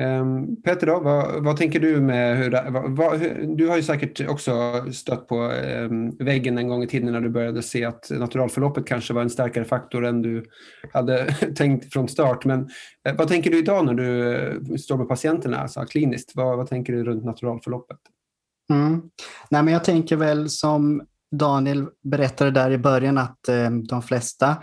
Um, 0.03 0.63
Peter, 0.63 0.87
då, 0.87 1.01
vad, 1.01 1.45
vad, 1.45 1.57
tänker 1.57 1.81
du 1.81 2.01
med 2.01 2.39
hur, 2.39 2.51
vad, 2.71 2.97
vad, 2.97 3.21
Du 3.57 3.69
har 3.69 3.77
ju 3.77 3.83
säkert 3.83 4.29
också 4.29 4.53
stött 4.93 5.29
på 5.29 5.37
um, 5.37 6.17
väggen 6.19 6.59
en 6.59 6.69
gång 6.69 6.83
i 6.83 6.87
tiden 6.87 7.13
när 7.13 7.21
du 7.21 7.29
började 7.29 7.63
se 7.63 7.85
att 7.85 8.11
naturalförloppet 8.11 8.87
kanske 8.87 9.15
var 9.15 9.23
en 9.23 9.31
starkare 9.31 9.65
faktor 9.65 10.05
än 10.05 10.23
du 10.23 10.45
hade 10.93 11.33
tänkt 11.57 11.93
från 11.93 12.09
start. 12.09 12.45
Men 12.45 12.61
uh, 12.61 13.17
vad 13.19 13.29
tänker 13.29 13.51
du 13.51 13.59
idag 13.59 13.87
när 13.87 13.95
du 13.95 14.37
uh, 14.37 14.77
står 14.77 14.97
med 14.99 15.09
patienterna, 15.09 15.59
alltså 15.59 15.81
kliniskt? 15.81 16.33
Vad, 16.35 16.57
vad 16.57 16.69
tänker 16.69 16.93
du 16.93 17.05
runt 17.05 17.25
naturalförloppet? 17.25 17.99
Mm. 18.71 19.03
Nej, 19.51 19.63
men 19.63 19.75
jag 19.75 19.85
tänker 19.85 20.17
väl 20.17 20.51
som 20.51 21.03
Daniel 21.31 21.87
berättade 22.03 22.51
där 22.51 22.71
i 22.71 22.79
början 22.79 23.19
att 23.19 23.39
uh, 23.49 23.71
de 23.71 24.03
flesta 24.03 24.57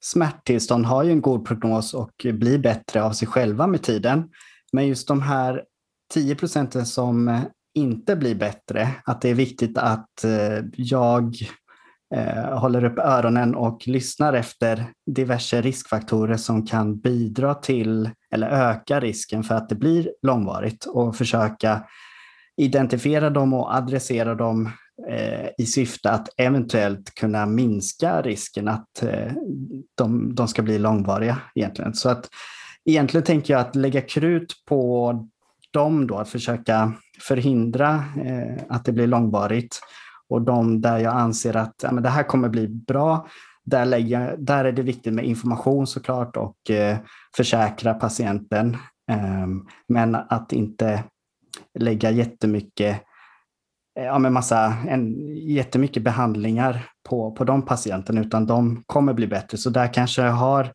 smärttillstånd 0.00 0.86
har 0.86 1.04
ju 1.04 1.10
en 1.10 1.20
god 1.20 1.46
prognos 1.46 1.94
och 1.94 2.26
blir 2.32 2.58
bättre 2.58 3.02
av 3.02 3.12
sig 3.12 3.28
själva 3.28 3.66
med 3.66 3.82
tiden. 3.82 4.28
Men 4.72 4.86
just 4.86 5.08
de 5.08 5.22
här 5.22 5.64
10 6.12 6.34
procenten 6.34 6.86
som 6.86 7.28
eh, 7.28 7.42
inte 7.74 8.16
blir 8.16 8.34
bättre, 8.34 8.88
att 9.04 9.20
det 9.20 9.28
är 9.28 9.34
viktigt 9.34 9.78
att 9.78 10.24
eh, 10.24 10.64
jag 10.76 11.34
eh, 12.14 12.58
håller 12.58 12.84
upp 12.84 12.98
öronen 12.98 13.54
och 13.54 13.88
lyssnar 13.88 14.32
efter 14.32 14.92
diverse 15.06 15.60
riskfaktorer 15.60 16.36
som 16.36 16.66
kan 16.66 16.98
bidra 16.98 17.54
till 17.54 18.10
eller 18.30 18.48
öka 18.48 19.00
risken 19.00 19.44
för 19.44 19.54
att 19.54 19.68
det 19.68 19.74
blir 19.74 20.12
långvarigt 20.22 20.84
och 20.84 21.16
försöka 21.16 21.84
identifiera 22.56 23.30
dem 23.30 23.54
och 23.54 23.74
adressera 23.74 24.34
dem 24.34 24.70
i 25.58 25.66
syfte 25.66 26.10
att 26.10 26.28
eventuellt 26.36 27.14
kunna 27.14 27.46
minska 27.46 28.22
risken 28.22 28.68
att 28.68 29.04
de, 29.94 30.34
de 30.34 30.48
ska 30.48 30.62
bli 30.62 30.78
långvariga 30.78 31.38
egentligen. 31.54 31.94
Så 31.94 32.08
att 32.08 32.28
egentligen 32.88 33.24
tänker 33.24 33.54
jag 33.54 33.60
att 33.60 33.76
lägga 33.76 34.00
krut 34.00 34.52
på 34.66 35.14
dem 35.70 36.06
då, 36.06 36.18
att 36.18 36.28
försöka 36.28 36.92
förhindra 37.20 38.04
eh, 38.24 38.62
att 38.68 38.84
det 38.84 38.92
blir 38.92 39.06
långvarigt. 39.06 39.80
Och 40.28 40.42
de 40.42 40.80
där 40.80 40.98
jag 40.98 41.14
anser 41.14 41.56
att 41.56 41.74
ja, 41.82 41.92
men 41.92 42.02
det 42.02 42.08
här 42.08 42.22
kommer 42.22 42.48
bli 42.48 42.68
bra, 42.68 43.28
där, 43.64 43.84
lägger, 43.84 44.36
där 44.38 44.64
är 44.64 44.72
det 44.72 44.82
viktigt 44.82 45.14
med 45.14 45.24
information 45.24 45.86
såklart 45.86 46.36
och 46.36 46.70
eh, 46.70 46.98
försäkra 47.36 47.94
patienten. 47.94 48.76
Eh, 49.10 49.46
men 49.88 50.14
att 50.14 50.52
inte 50.52 51.04
lägga 51.78 52.10
jättemycket 52.10 53.02
ja, 53.94 54.18
med 54.18 54.32
massa, 54.32 54.76
en, 54.88 55.14
jättemycket 55.36 56.02
behandlingar 56.02 56.86
på, 57.08 57.32
på 57.32 57.44
de 57.44 57.62
patienterna, 57.62 58.20
utan 58.20 58.46
de 58.46 58.82
kommer 58.86 59.12
bli 59.14 59.26
bättre. 59.26 59.58
Så 59.58 59.70
där 59.70 59.94
kanske 59.94 60.22
jag 60.22 60.32
har 60.32 60.72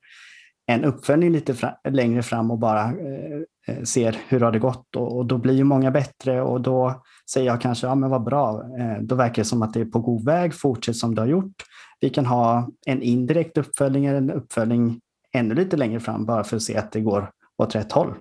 en 0.66 0.84
uppföljning 0.84 1.32
lite 1.32 1.54
fra, 1.54 1.76
längre 1.90 2.24
fram 2.24 2.52
och 2.52 2.60
bara 2.60 2.84
eh, 2.84 3.42
eh, 3.68 3.84
ser 3.84 4.18
hur 4.28 4.40
har 4.40 4.52
det 4.52 4.60
gått 4.60 4.96
och, 4.96 5.18
och, 5.18 5.26
då 5.26 5.38
blir 5.38 5.54
ju 5.54 5.64
många 5.64 5.92
bättre 5.92 6.42
och 6.42 6.62
då 6.62 7.04
säger 7.32 7.48
jag 7.48 7.62
kanske, 7.62 7.88
ja 7.88 7.96
men 7.96 8.10
vad 8.10 8.24
bra, 8.24 8.64
eh, 8.80 9.02
då 9.02 9.16
verkar 9.16 9.36
det 9.36 9.46
som 9.46 9.62
att 9.62 9.74
det 9.74 9.82
är 9.82 9.86
på 9.86 10.00
god 10.00 10.26
väg, 10.26 10.54
fortsätt 10.54 10.96
som 10.96 11.16
du 11.16 11.22
har 11.22 11.28
gjort. 11.28 11.64
Vi 12.00 12.10
kan 12.10 12.26
ha 12.26 12.70
en 12.86 13.02
indirekt 13.02 13.58
uppföljning 13.58 14.06
eller 14.06 14.18
en 14.18 14.32
uppföljning 14.32 15.00
ännu 15.34 15.56
lite 15.56 15.78
längre 15.78 16.00
fram 16.00 16.26
bara 16.26 16.44
för 16.44 16.56
att 16.56 16.64
se 16.64 16.78
att 16.78 16.92
det 16.92 17.02
går 17.02 17.32
åt 17.58 17.76
rätt 17.76 17.92
håll. 17.92 18.14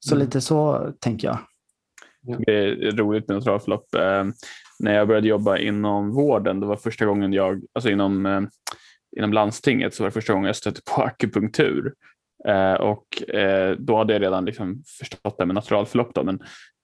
Så 0.00 0.14
mm. 0.14 0.24
lite 0.26 0.40
så 0.40 0.90
tänker 1.00 1.28
jag. 1.28 1.38
Det 2.46 2.54
är 2.54 2.92
roligt 2.96 3.28
med 3.28 3.36
naturalförlopp. 3.36 3.94
Eh, 3.94 4.24
när 4.78 4.94
jag 4.94 5.08
började 5.08 5.28
jobba 5.28 5.58
inom 5.58 6.10
vården, 6.10 6.60
det 6.60 6.66
var 6.66 6.76
första 6.76 7.06
gången 7.06 7.32
jag, 7.32 7.62
alltså 7.74 7.90
inom 7.90 8.26
eh, 8.26 8.40
inom 9.16 9.32
landstinget 9.32 9.94
så 9.94 10.02
var 10.02 10.08
det 10.08 10.14
första 10.14 10.32
gången 10.32 10.46
jag 10.46 10.56
stötte 10.56 10.80
på 10.94 11.02
akupunktur. 11.02 11.94
Eh, 12.48 12.74
och 12.74 13.30
eh, 13.34 13.76
då 13.78 13.96
hade 13.96 14.12
jag 14.12 14.22
redan 14.22 14.44
liksom 14.44 14.82
förstått 14.98 15.38
det 15.38 15.46
med 15.46 15.54
naturalförlopp. 15.54 16.14
Då, 16.14 16.24
men 16.24 16.40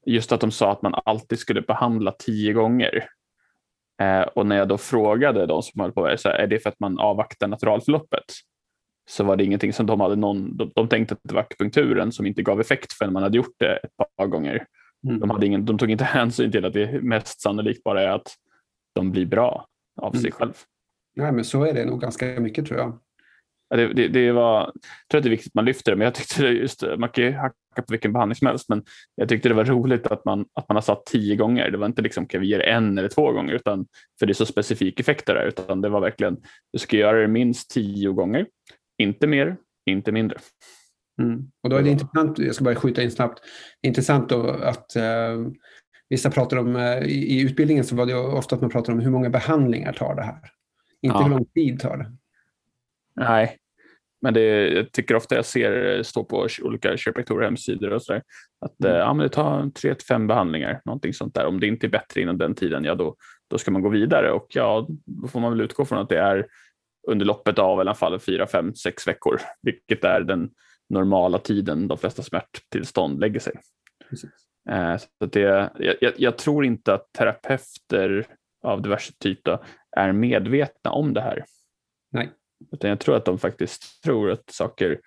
just 0.07 0.33
att 0.33 0.41
de 0.41 0.51
sa 0.51 0.73
att 0.73 0.83
man 0.83 0.95
alltid 1.05 1.39
skulle 1.39 1.63
behandla 1.63 2.13
tio 2.13 2.53
gånger. 2.53 3.07
Eh, 4.03 4.23
och 4.23 4.47
när 4.47 4.57
jag 4.57 4.69
då 4.69 4.79
frågade 4.79 5.47
de 5.47 5.63
som 5.63 5.81
höll 5.81 5.93
på 5.93 6.03
med 6.03 6.19
är 6.27 6.47
det 6.47 6.59
för 6.59 6.71
att 6.71 6.81
man 6.81 6.99
avvaktar 6.99 7.49
naturalförloppet? 7.49 8.25
Så 9.11 9.25
var 9.25 9.37
det 9.37 9.45
ingenting 9.45 9.73
som 9.73 9.87
de 9.87 10.01
hade 10.01 10.17
någon, 10.17 10.57
de, 10.57 10.73
de 10.75 10.89
tänkte 10.89 11.15
att 11.15 11.21
det 11.23 11.35
var 11.35 11.41
akupunkturen 11.41 12.13
som 12.13 12.27
inte 12.27 12.43
gav 12.43 12.61
effekt 12.61 12.93
förrän 12.93 13.13
man 13.13 13.23
hade 13.23 13.37
gjort 13.37 13.55
det 13.59 13.77
ett 13.77 14.17
par 14.17 14.27
gånger. 14.27 14.67
Mm. 15.07 15.21
De, 15.21 15.31
hade 15.31 15.47
ingen, 15.47 15.65
de 15.65 15.79
tog 15.79 15.91
inte 15.91 16.05
hänsyn 16.19 16.53
till 16.53 16.65
att 16.65 16.73
det 16.73 17.03
mest 17.03 17.41
sannolikt 17.41 17.85
bara 17.85 18.03
är 18.03 18.09
att 18.09 18.35
de 18.95 19.11
blir 19.11 19.27
bra 19.27 19.67
av 20.01 20.13
sig 20.13 20.21
mm. 20.21 20.33
själv. 20.33 20.53
Nej, 21.17 21.33
men 21.33 21.45
så 21.45 21.65
är 21.65 21.75
det 21.75 21.85
nog 21.85 22.01
ganska 22.01 22.27
mycket 22.27 22.67
tror 22.67 22.79
jag. 22.79 22.99
Ja, 23.69 23.77
det, 23.77 23.93
det, 23.95 24.09
det, 24.09 24.33
var, 24.33 24.61
jag 24.61 24.73
tror 25.11 25.19
att 25.19 25.23
det 25.23 25.29
är 25.29 25.31
viktigt 25.31 25.51
att 25.51 25.55
man 25.55 25.65
lyfter 25.65 25.93
det, 25.93 25.97
men 25.97 26.05
jag 26.05 26.15
tyckte 26.15 26.43
det 26.43 26.53
just, 26.53 26.85
man 26.99 27.09
kan 27.09 27.25
ju 27.25 27.33
hacka 27.33 27.55
på 27.77 27.85
vilken 27.89 28.13
behandling 28.13 28.37
som 28.37 28.47
helst, 28.47 28.69
men 28.69 28.85
jag 29.15 29.29
tyckte 29.29 29.49
det 29.49 29.55
var 29.55 29.65
roligt 29.65 30.07
att 30.07 30.25
man, 30.25 30.47
att 30.55 30.69
man 30.69 30.77
har 30.77 30.83
satt 30.83 31.07
tio 31.07 31.37
gånger. 31.37 31.71
Det 31.71 31.79
var 31.79 31.87
inte 31.87 32.03
liksom, 32.03 32.27
kan 32.27 32.41
vi 32.41 32.47
ge 32.47 32.59
det 32.59 32.65
en 32.65 32.99
eller 32.99 33.09
två 33.09 33.33
gånger, 33.33 33.55
utan, 33.55 33.87
för 34.19 34.27
det 34.27 34.33
är 34.33 34.35
så 34.35 34.47
specifik 34.47 35.01
effekt 35.01 35.27
där, 35.27 35.47
utan 35.47 35.81
det 35.81 35.89
var 35.89 36.01
verkligen, 36.01 36.37
du 36.73 36.79
ska 36.79 36.97
göra 36.97 37.21
det 37.21 37.29
minst 37.29 37.71
tio 37.71 38.13
gånger, 38.13 38.47
inte 38.99 39.27
mer, 39.27 39.57
inte 39.91 40.13
mindre. 40.13 40.39
Mm. 41.23 41.51
Och 41.63 41.71
då 41.71 41.77
är 41.77 41.83
det 41.83 41.91
intressant, 41.91 42.39
jag 42.39 42.55
ska 42.55 42.65
bara 42.65 42.75
skjuta 42.75 43.03
in 43.03 43.11
snabbt, 43.11 43.41
intressant 43.83 44.29
då 44.29 44.51
att 44.51 44.97
eh, 44.97 45.47
vissa 46.09 46.31
pratar 46.31 46.57
om, 46.57 46.77
eh, 46.77 46.99
i, 46.99 47.39
i 47.39 47.43
utbildningen 47.43 47.85
så 47.85 47.97
var 47.97 48.07
det 48.07 48.15
ofta 48.15 48.55
att 48.55 48.61
man 48.61 48.71
pratar 48.71 48.93
om 48.93 49.01
hur 49.01 49.11
många 49.11 49.31
behandlingar 49.31 49.93
tar 49.93 50.15
det 50.15 50.23
här. 50.23 50.41
Inte 51.03 51.19
ja. 51.19 51.23
hur 51.23 51.31
lång 51.31 51.45
tid 51.45 51.81
tar 51.81 51.97
det. 51.97 52.13
Nej, 53.17 53.59
men 54.23 54.35
det, 54.35 54.69
jag 54.69 54.93
tycker 54.93 55.15
ofta 55.15 55.35
jag 55.35 55.45
ser 55.45 56.03
stå 56.03 56.25
på 56.25 56.49
olika 56.63 56.97
kiropraktorer 56.97 57.45
hemsidor 57.45 57.93
och 57.93 58.03
sådär 58.03 58.23
att 58.61 58.85
mm. 58.85 58.97
ja, 58.97 59.15
men 59.15 59.25
det 59.25 59.29
tar 59.29 59.71
tre 59.71 59.95
till 59.95 60.07
fem 60.07 60.27
behandlingar, 60.27 60.81
någonting 60.85 61.15
sånt 61.15 61.35
där. 61.35 61.47
Om 61.47 61.61
det 61.61 61.67
inte 61.67 61.87
är 61.87 61.91
bättre 61.91 62.21
inom 62.21 62.39
den 62.39 62.55
tiden, 62.55 62.85
ja 62.85 62.95
då, 62.95 63.17
då 63.51 63.59
ska 63.59 63.71
man 63.71 63.83
gå 63.83 63.89
vidare 63.89 64.33
och 64.33 64.47
ja, 64.49 64.87
då 65.07 65.29
får 65.29 65.41
man 65.41 65.53
väl 65.53 65.61
utgå 65.61 65.85
från 65.85 65.99
att 65.99 66.09
det 66.09 66.19
är 66.19 66.47
under 67.09 67.27
loppet 67.27 67.59
av 67.59 67.79
i 67.79 67.81
alla 67.81 67.95
fall 67.95 68.21
fyra, 68.21 68.47
fem, 68.47 68.75
sex 68.75 69.09
veckor, 69.09 69.41
vilket 69.63 70.05
är 70.05 70.21
den 70.21 70.51
normala 70.89 71.39
tiden 71.39 71.89
de 71.89 71.99
flesta 71.99 72.23
smärttillstånd 72.23 73.21
lägger 73.21 73.41
sig. 73.41 73.53
Eh, 74.71 74.97
så 74.97 75.27
det, 75.27 75.71
jag, 76.01 76.13
jag, 76.17 76.39
tror 76.39 76.65
inte 76.65 76.95
att 76.95 77.13
terapeuter 77.13 78.27
av 78.63 78.83
diverse 78.83 79.13
typ 79.19 79.45
då, 79.45 79.63
är 79.97 80.13
medvetna 80.13 80.91
om 80.91 81.15
det 81.15 81.21
här. 81.21 81.45
Nej. 82.13 82.31
Utan 82.73 82.91
jag 82.91 83.01
tror 83.01 83.17
att 83.17 83.25
de 83.25 83.39
faktiskt 83.39 84.03
tror 84.03 84.31
att 84.31 84.51
saker 84.51 85.01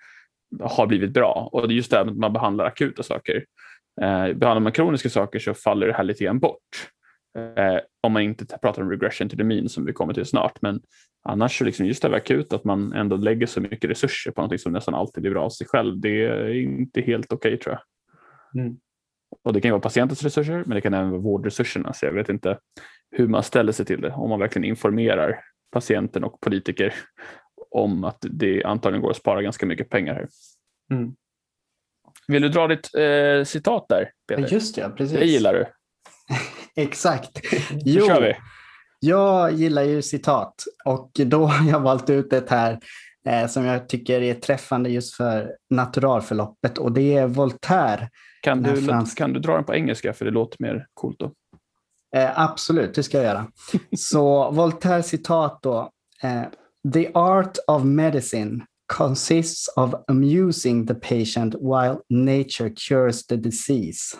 har 0.60 0.86
blivit 0.86 1.10
bra. 1.10 1.48
Och 1.52 1.68
det 1.68 1.74
är 1.74 1.76
just 1.76 1.90
det 1.90 1.96
här 1.96 2.06
att 2.06 2.16
man 2.16 2.32
behandlar 2.32 2.64
akuta 2.64 3.02
saker. 3.02 3.44
Eh, 4.00 4.32
behandlar 4.32 4.60
man 4.60 4.72
kroniska 4.72 5.10
saker 5.10 5.38
så 5.38 5.54
faller 5.54 5.86
det 5.86 5.92
här 5.92 6.04
lite 6.04 6.24
grann 6.24 6.38
bort. 6.38 6.90
Eh, 7.38 7.78
om 8.02 8.12
man 8.12 8.22
inte 8.22 8.58
pratar 8.58 8.82
om 8.82 8.90
regression 8.90 9.28
to 9.28 9.36
the 9.36 9.44
mean 9.44 9.68
som 9.68 9.84
vi 9.84 9.92
kommer 9.92 10.14
till 10.14 10.26
snart. 10.26 10.62
Men 10.62 10.80
annars 11.22 11.58
så 11.58 11.64
liksom 11.64 11.86
just 11.86 12.02
det 12.02 12.08
här 12.08 12.16
akut 12.16 12.52
att 12.52 12.64
man 12.64 12.92
ändå 12.92 13.16
lägger 13.16 13.46
så 13.46 13.60
mycket 13.60 13.90
resurser 13.90 14.30
på 14.30 14.42
något 14.42 14.60
som 14.60 14.72
nästan 14.72 14.94
alltid 14.94 15.22
blir 15.22 15.32
bra 15.32 15.44
av 15.44 15.50
sig 15.50 15.66
själv. 15.66 16.00
Det 16.00 16.24
är 16.24 16.54
inte 16.54 17.00
helt 17.00 17.32
okej 17.32 17.54
okay, 17.54 17.58
tror 17.58 17.74
jag. 17.74 18.62
Mm. 18.62 18.76
Och 19.44 19.52
det 19.52 19.60
kan 19.60 19.70
vara 19.70 19.80
patientens 19.80 20.22
resurser 20.22 20.62
men 20.66 20.74
det 20.74 20.80
kan 20.80 20.94
även 20.94 21.10
vara 21.10 21.20
vårdresurserna. 21.20 21.92
Så 21.92 22.06
jag 22.06 22.12
vet 22.12 22.28
inte 22.28 22.58
hur 23.10 23.28
man 23.28 23.42
ställer 23.42 23.72
sig 23.72 23.86
till 23.86 24.00
det. 24.00 24.10
Om 24.10 24.30
man 24.30 24.40
verkligen 24.40 24.64
informerar 24.64 25.40
patienten 25.72 26.24
och 26.24 26.40
politiker 26.40 26.94
om 27.70 28.04
att 28.04 28.18
det 28.20 28.64
antagligen 28.64 29.02
går 29.02 29.10
att 29.10 29.16
spara 29.16 29.42
ganska 29.42 29.66
mycket 29.66 29.90
pengar 29.90 30.14
här. 30.14 30.28
Mm. 30.92 31.14
Vill 32.28 32.42
du 32.42 32.48
dra 32.48 32.66
ditt 32.66 32.94
eh, 32.94 33.44
citat 33.44 33.86
där, 33.88 34.10
Peter? 34.28 34.54
Just 34.54 34.76
det, 34.76 34.90
precis. 34.96 35.18
Det 35.18 35.26
gillar 35.26 35.54
du. 35.54 35.66
Exakt. 36.82 37.40
Jo, 37.84 38.06
kör 38.06 38.20
vi. 38.20 38.34
Jag 39.00 39.52
gillar 39.52 39.82
ju 39.82 40.02
citat 40.02 40.64
och 40.84 41.10
då 41.12 41.44
har 41.46 41.70
jag 41.70 41.80
valt 41.80 42.10
ut 42.10 42.32
ett 42.32 42.50
här 42.50 42.78
eh, 43.28 43.46
som 43.46 43.64
jag 43.64 43.88
tycker 43.88 44.22
är 44.22 44.34
träffande 44.34 44.90
just 44.90 45.14
för 45.14 45.56
naturalförloppet 45.70 46.78
och 46.78 46.92
det 46.92 47.16
är 47.16 47.26
Voltaire. 47.26 48.08
Kan 48.42 48.62
du, 48.62 48.82
frans... 48.82 49.14
kan 49.14 49.32
du 49.32 49.40
dra 49.40 49.54
den 49.54 49.64
på 49.64 49.74
engelska 49.74 50.12
för 50.12 50.24
det 50.24 50.30
låter 50.30 50.62
mer 50.62 50.86
coolt 50.94 51.18
då? 51.18 51.32
Eh, 52.16 52.40
absolut, 52.40 52.94
det 52.94 53.02
ska 53.02 53.16
jag 53.16 53.26
göra. 53.26 53.46
Så 53.96 54.50
Voltaire 54.50 55.02
citat 55.02 55.58
då. 55.62 55.90
Eh, 56.22 56.42
The 56.92 57.10
art 57.14 57.58
of 57.66 57.84
medicine 57.84 58.66
consists 58.86 59.68
of 59.76 59.94
amusing 60.08 60.86
the 60.86 60.94
patient 60.94 61.54
while 61.54 62.00
nature 62.08 62.70
cures 62.70 63.26
the 63.26 63.36
disease. 63.36 64.16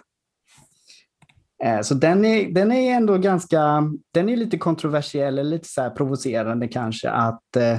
Eh, 1.64 1.80
så 1.80 1.94
den 1.94 2.24
är, 2.24 2.50
den 2.50 2.72
är 2.72 2.96
ändå 2.96 3.18
ganska, 3.18 3.82
den 4.14 4.28
är 4.28 4.36
lite 4.36 4.58
kontroversiell, 4.58 5.38
eller 5.38 5.50
lite 5.50 5.68
så 5.68 5.90
provocerande 5.90 6.68
kanske, 6.68 7.10
att 7.10 7.56
eh, 7.56 7.78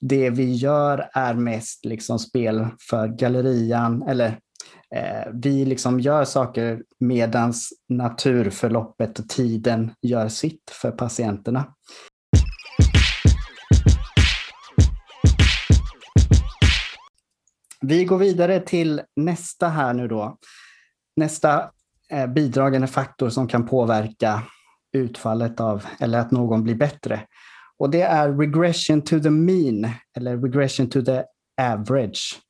det 0.00 0.30
vi 0.30 0.52
gör 0.52 1.10
är 1.12 1.34
mest 1.34 1.84
liksom 1.84 2.18
spel 2.18 2.66
för 2.90 3.08
gallerian, 3.08 4.02
eller 4.02 4.38
Eh, 4.94 5.32
vi 5.32 5.64
liksom 5.64 6.00
gör 6.00 6.24
saker 6.24 6.82
medans 7.00 7.72
naturförloppet 7.88 9.18
och 9.18 9.28
tiden 9.28 9.92
gör 10.02 10.28
sitt 10.28 10.70
för 10.70 10.90
patienterna. 10.90 11.74
Vi 17.80 18.04
går 18.04 18.18
vidare 18.18 18.60
till 18.60 19.02
nästa 19.16 19.68
här 19.68 19.94
nu 19.94 20.08
då. 20.08 20.38
Nästa 21.16 21.70
eh, 22.10 22.26
bidragande 22.26 22.86
faktor 22.86 23.28
som 23.28 23.48
kan 23.48 23.66
påverka 23.66 24.42
utfallet 24.92 25.60
av, 25.60 25.86
eller 26.00 26.18
att 26.18 26.30
någon 26.30 26.64
blir 26.64 26.74
bättre. 26.74 27.26
Och 27.78 27.90
det 27.90 28.02
är 28.02 28.32
regression 28.32 29.02
to 29.02 29.20
the 29.20 29.30
mean, 29.30 29.92
eller 30.16 30.36
regression 30.36 30.90
to 30.90 31.02
the 31.02 31.22
average, 31.60 32.40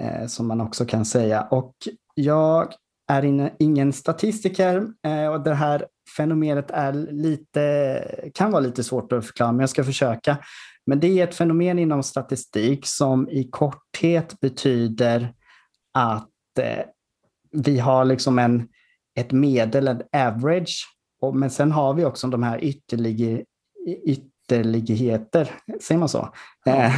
Eh, 0.00 0.26
som 0.26 0.48
man 0.48 0.60
också 0.60 0.84
kan 0.84 1.04
säga. 1.04 1.42
Och 1.42 1.74
jag 2.14 2.72
är 3.08 3.24
in, 3.24 3.50
ingen 3.58 3.92
statistiker 3.92 4.86
eh, 5.06 5.26
och 5.26 5.40
det 5.40 5.54
här 5.54 5.86
fenomenet 6.16 6.70
är 6.70 6.92
lite, 6.92 8.30
kan 8.34 8.50
vara 8.50 8.60
lite 8.60 8.84
svårt 8.84 9.12
att 9.12 9.26
förklara, 9.26 9.52
men 9.52 9.60
jag 9.60 9.70
ska 9.70 9.84
försöka. 9.84 10.38
Men 10.86 11.00
det 11.00 11.20
är 11.20 11.24
ett 11.24 11.34
fenomen 11.34 11.78
inom 11.78 12.02
statistik 12.02 12.86
som 12.86 13.28
i 13.28 13.48
korthet 13.50 14.40
betyder 14.40 15.34
att 15.94 16.58
eh, 16.60 16.84
vi 17.52 17.78
har 17.78 18.04
liksom 18.04 18.38
en, 18.38 18.68
ett 19.18 19.32
medel, 19.32 19.88
en 19.88 20.02
average, 20.12 20.86
och, 21.20 21.36
men 21.36 21.50
sen 21.50 21.72
har 21.72 21.94
vi 21.94 22.04
också 22.04 22.26
de 22.26 22.42
här 22.42 22.64
ytterligare, 22.64 23.44
ytterligheter, 24.46 25.50
säger 25.82 25.98
man 25.98 26.08
så? 26.08 26.28
Eh, 26.66 26.92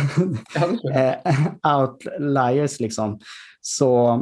outliers 1.81 2.81
liksom. 2.81 3.21
Så, 3.61 4.13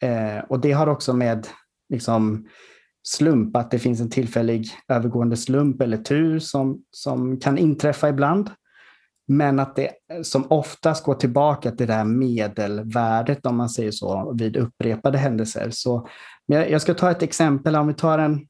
eh, 0.00 0.44
och 0.48 0.60
det 0.60 0.72
har 0.72 0.86
också 0.86 1.12
med 1.12 1.46
liksom, 1.88 2.48
slump, 3.02 3.56
att 3.56 3.70
det 3.70 3.78
finns 3.78 4.00
en 4.00 4.10
tillfällig 4.10 4.68
övergående 4.88 5.36
slump 5.36 5.82
eller 5.82 5.96
tur 5.96 6.38
som, 6.38 6.82
som 6.90 7.40
kan 7.40 7.58
inträffa 7.58 8.08
ibland. 8.08 8.50
Men 9.30 9.58
att 9.58 9.76
det 9.76 9.90
som 10.22 10.46
oftast 10.50 11.04
går 11.04 11.14
tillbaka 11.14 11.70
till 11.70 11.86
det 11.86 11.92
här 11.92 12.04
medelvärdet, 12.04 13.46
om 13.46 13.56
man 13.56 13.68
säger 13.68 13.90
så, 13.90 14.34
vid 14.38 14.56
upprepade 14.56 15.18
händelser. 15.18 15.70
Så, 15.70 16.08
jag 16.46 16.82
ska 16.82 16.94
ta 16.94 17.10
ett 17.10 17.22
exempel. 17.22 17.76
Om 17.76 17.86
vi 17.86 17.94
tar 17.94 18.18
en, 18.18 18.46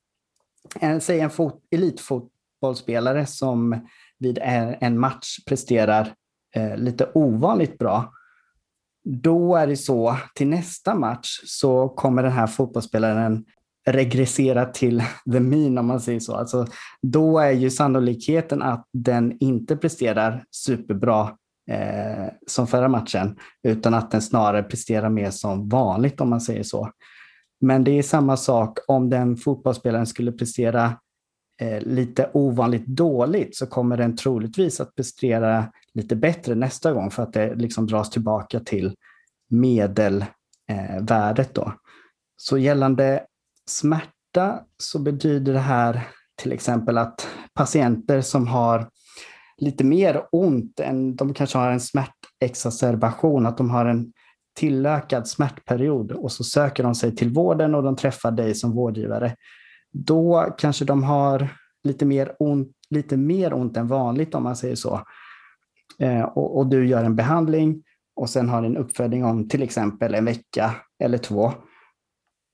en, 0.80 1.00
säg 1.00 1.20
en 1.20 1.30
fot, 1.30 1.62
elitfotbollsspelare 1.70 3.26
som 3.26 3.86
vid 4.18 4.38
en 4.42 4.98
match 4.98 5.36
presterar 5.46 6.14
eh, 6.54 6.76
lite 6.76 7.10
ovanligt 7.14 7.78
bra. 7.78 8.12
Då 9.04 9.56
är 9.56 9.66
det 9.66 9.76
så, 9.76 10.16
till 10.34 10.48
nästa 10.48 10.94
match 10.94 11.28
så 11.44 11.88
kommer 11.88 12.22
den 12.22 12.32
här 12.32 12.46
fotbollsspelaren 12.46 13.44
regressera 13.86 14.66
till 14.66 15.02
the 15.32 15.40
mean 15.40 15.78
om 15.78 15.86
man 15.86 16.00
säger 16.00 16.20
så. 16.20 16.34
Alltså, 16.34 16.66
då 17.02 17.38
är 17.38 17.50
ju 17.50 17.70
sannolikheten 17.70 18.62
att 18.62 18.86
den 18.92 19.36
inte 19.40 19.76
presterar 19.76 20.44
superbra 20.50 21.36
eh, 21.70 22.26
som 22.46 22.66
förra 22.66 22.88
matchen, 22.88 23.36
utan 23.62 23.94
att 23.94 24.10
den 24.10 24.22
snarare 24.22 24.62
presterar 24.62 25.08
mer 25.08 25.30
som 25.30 25.68
vanligt 25.68 26.20
om 26.20 26.30
man 26.30 26.40
säger 26.40 26.62
så. 26.62 26.90
Men 27.60 27.84
det 27.84 27.98
är 27.98 28.02
samma 28.02 28.36
sak 28.36 28.78
om 28.88 29.10
den 29.10 29.36
fotbollsspelaren 29.36 30.06
skulle 30.06 30.32
prestera 30.32 30.98
eh, 31.60 31.80
lite 31.80 32.30
ovanligt 32.32 32.86
dåligt 32.86 33.56
så 33.56 33.66
kommer 33.66 33.96
den 33.96 34.16
troligtvis 34.16 34.80
att 34.80 34.94
prestera 34.94 35.72
lite 35.94 36.16
bättre 36.16 36.54
nästa 36.54 36.92
gång 36.92 37.10
för 37.10 37.22
att 37.22 37.32
det 37.32 37.54
liksom 37.54 37.86
dras 37.86 38.10
tillbaka 38.10 38.60
till 38.60 38.94
medelvärdet. 39.50 41.54
Då. 41.54 41.72
Så 42.36 42.58
gällande 42.58 43.24
smärta 43.66 44.60
så 44.78 44.98
betyder 44.98 45.52
det 45.52 45.58
här 45.58 46.08
till 46.36 46.52
exempel 46.52 46.98
att 46.98 47.28
patienter 47.54 48.20
som 48.20 48.46
har 48.46 48.88
lite 49.56 49.84
mer 49.84 50.22
ont 50.32 50.80
än 50.80 51.16
de 51.16 51.34
kanske 51.34 51.58
har 51.58 51.70
en 51.70 51.80
smärtexacerbation, 51.80 53.46
att 53.46 53.56
de 53.56 53.70
har 53.70 53.86
en 53.86 54.12
tillökad 54.56 55.28
smärtperiod 55.28 56.12
och 56.12 56.32
så 56.32 56.44
söker 56.44 56.82
de 56.82 56.94
sig 56.94 57.16
till 57.16 57.32
vården 57.32 57.74
och 57.74 57.82
de 57.82 57.96
träffar 57.96 58.30
dig 58.30 58.54
som 58.54 58.72
vårdgivare. 58.72 59.36
Då 59.98 60.54
kanske 60.58 60.84
de 60.84 61.02
har 61.02 61.48
lite 61.84 62.06
mer 62.06 62.36
ont, 62.38 62.72
lite 62.90 63.16
mer 63.16 63.52
ont 63.54 63.76
än 63.76 63.88
vanligt 63.88 64.34
om 64.34 64.42
man 64.42 64.56
säger 64.56 64.74
så. 64.74 65.00
Eh, 65.98 66.22
och, 66.22 66.58
och, 66.58 66.66
du 66.66 66.86
gör 66.86 67.04
en 67.04 67.16
behandling 67.16 67.82
och 68.16 68.30
sen 68.30 68.48
har 68.48 68.62
en 68.62 68.76
uppföljning 68.76 69.24
om 69.24 69.48
till 69.48 69.62
exempel 69.62 70.14
en 70.14 70.24
vecka 70.24 70.74
eller 71.04 71.18
två. 71.18 71.52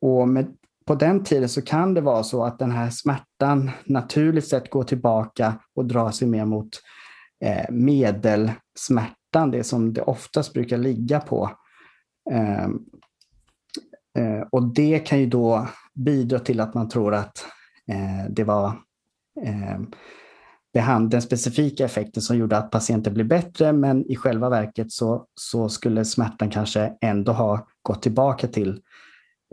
Och 0.00 0.28
med 0.28 0.46
på 0.86 0.94
den 0.94 1.24
tiden 1.24 1.48
så 1.48 1.62
kan 1.62 1.94
det 1.94 2.00
vara 2.00 2.22
så 2.22 2.44
att 2.44 2.58
den 2.58 2.70
här 2.70 2.90
smärtan 2.90 3.70
naturligt 3.84 4.48
sett 4.48 4.70
går 4.70 4.84
tillbaka 4.84 5.54
och 5.74 5.84
drar 5.84 6.10
sig 6.10 6.28
mer 6.28 6.44
mot 6.44 6.68
eh, 7.44 7.70
medelsmärtan, 7.70 9.50
det 9.50 9.64
som 9.64 9.92
det 9.92 10.02
oftast 10.02 10.52
brukar 10.52 10.78
ligga 10.78 11.20
på. 11.20 11.50
Eh, 12.30 12.64
eh, 14.18 14.40
och 14.50 14.74
det 14.74 14.98
kan 14.98 15.20
ju 15.20 15.26
då 15.26 15.68
bidra 15.94 16.38
till 16.38 16.60
att 16.60 16.74
man 16.74 16.88
tror 16.88 17.14
att 17.14 17.46
eh, 17.90 18.30
det 18.30 18.44
var 18.44 18.66
eh, 19.42 21.00
den 21.00 21.22
specifika 21.22 21.84
effekten 21.84 22.22
som 22.22 22.36
gjorde 22.36 22.56
att 22.56 22.70
patienten 22.70 23.14
blev 23.14 23.26
bättre, 23.26 23.72
men 23.72 24.10
i 24.10 24.16
själva 24.16 24.48
verket 24.48 24.92
så, 24.92 25.26
så 25.34 25.68
skulle 25.68 26.04
smärtan 26.04 26.50
kanske 26.50 26.92
ändå 27.00 27.32
ha 27.32 27.66
gått 27.82 28.02
tillbaka 28.02 28.46
till 28.46 28.80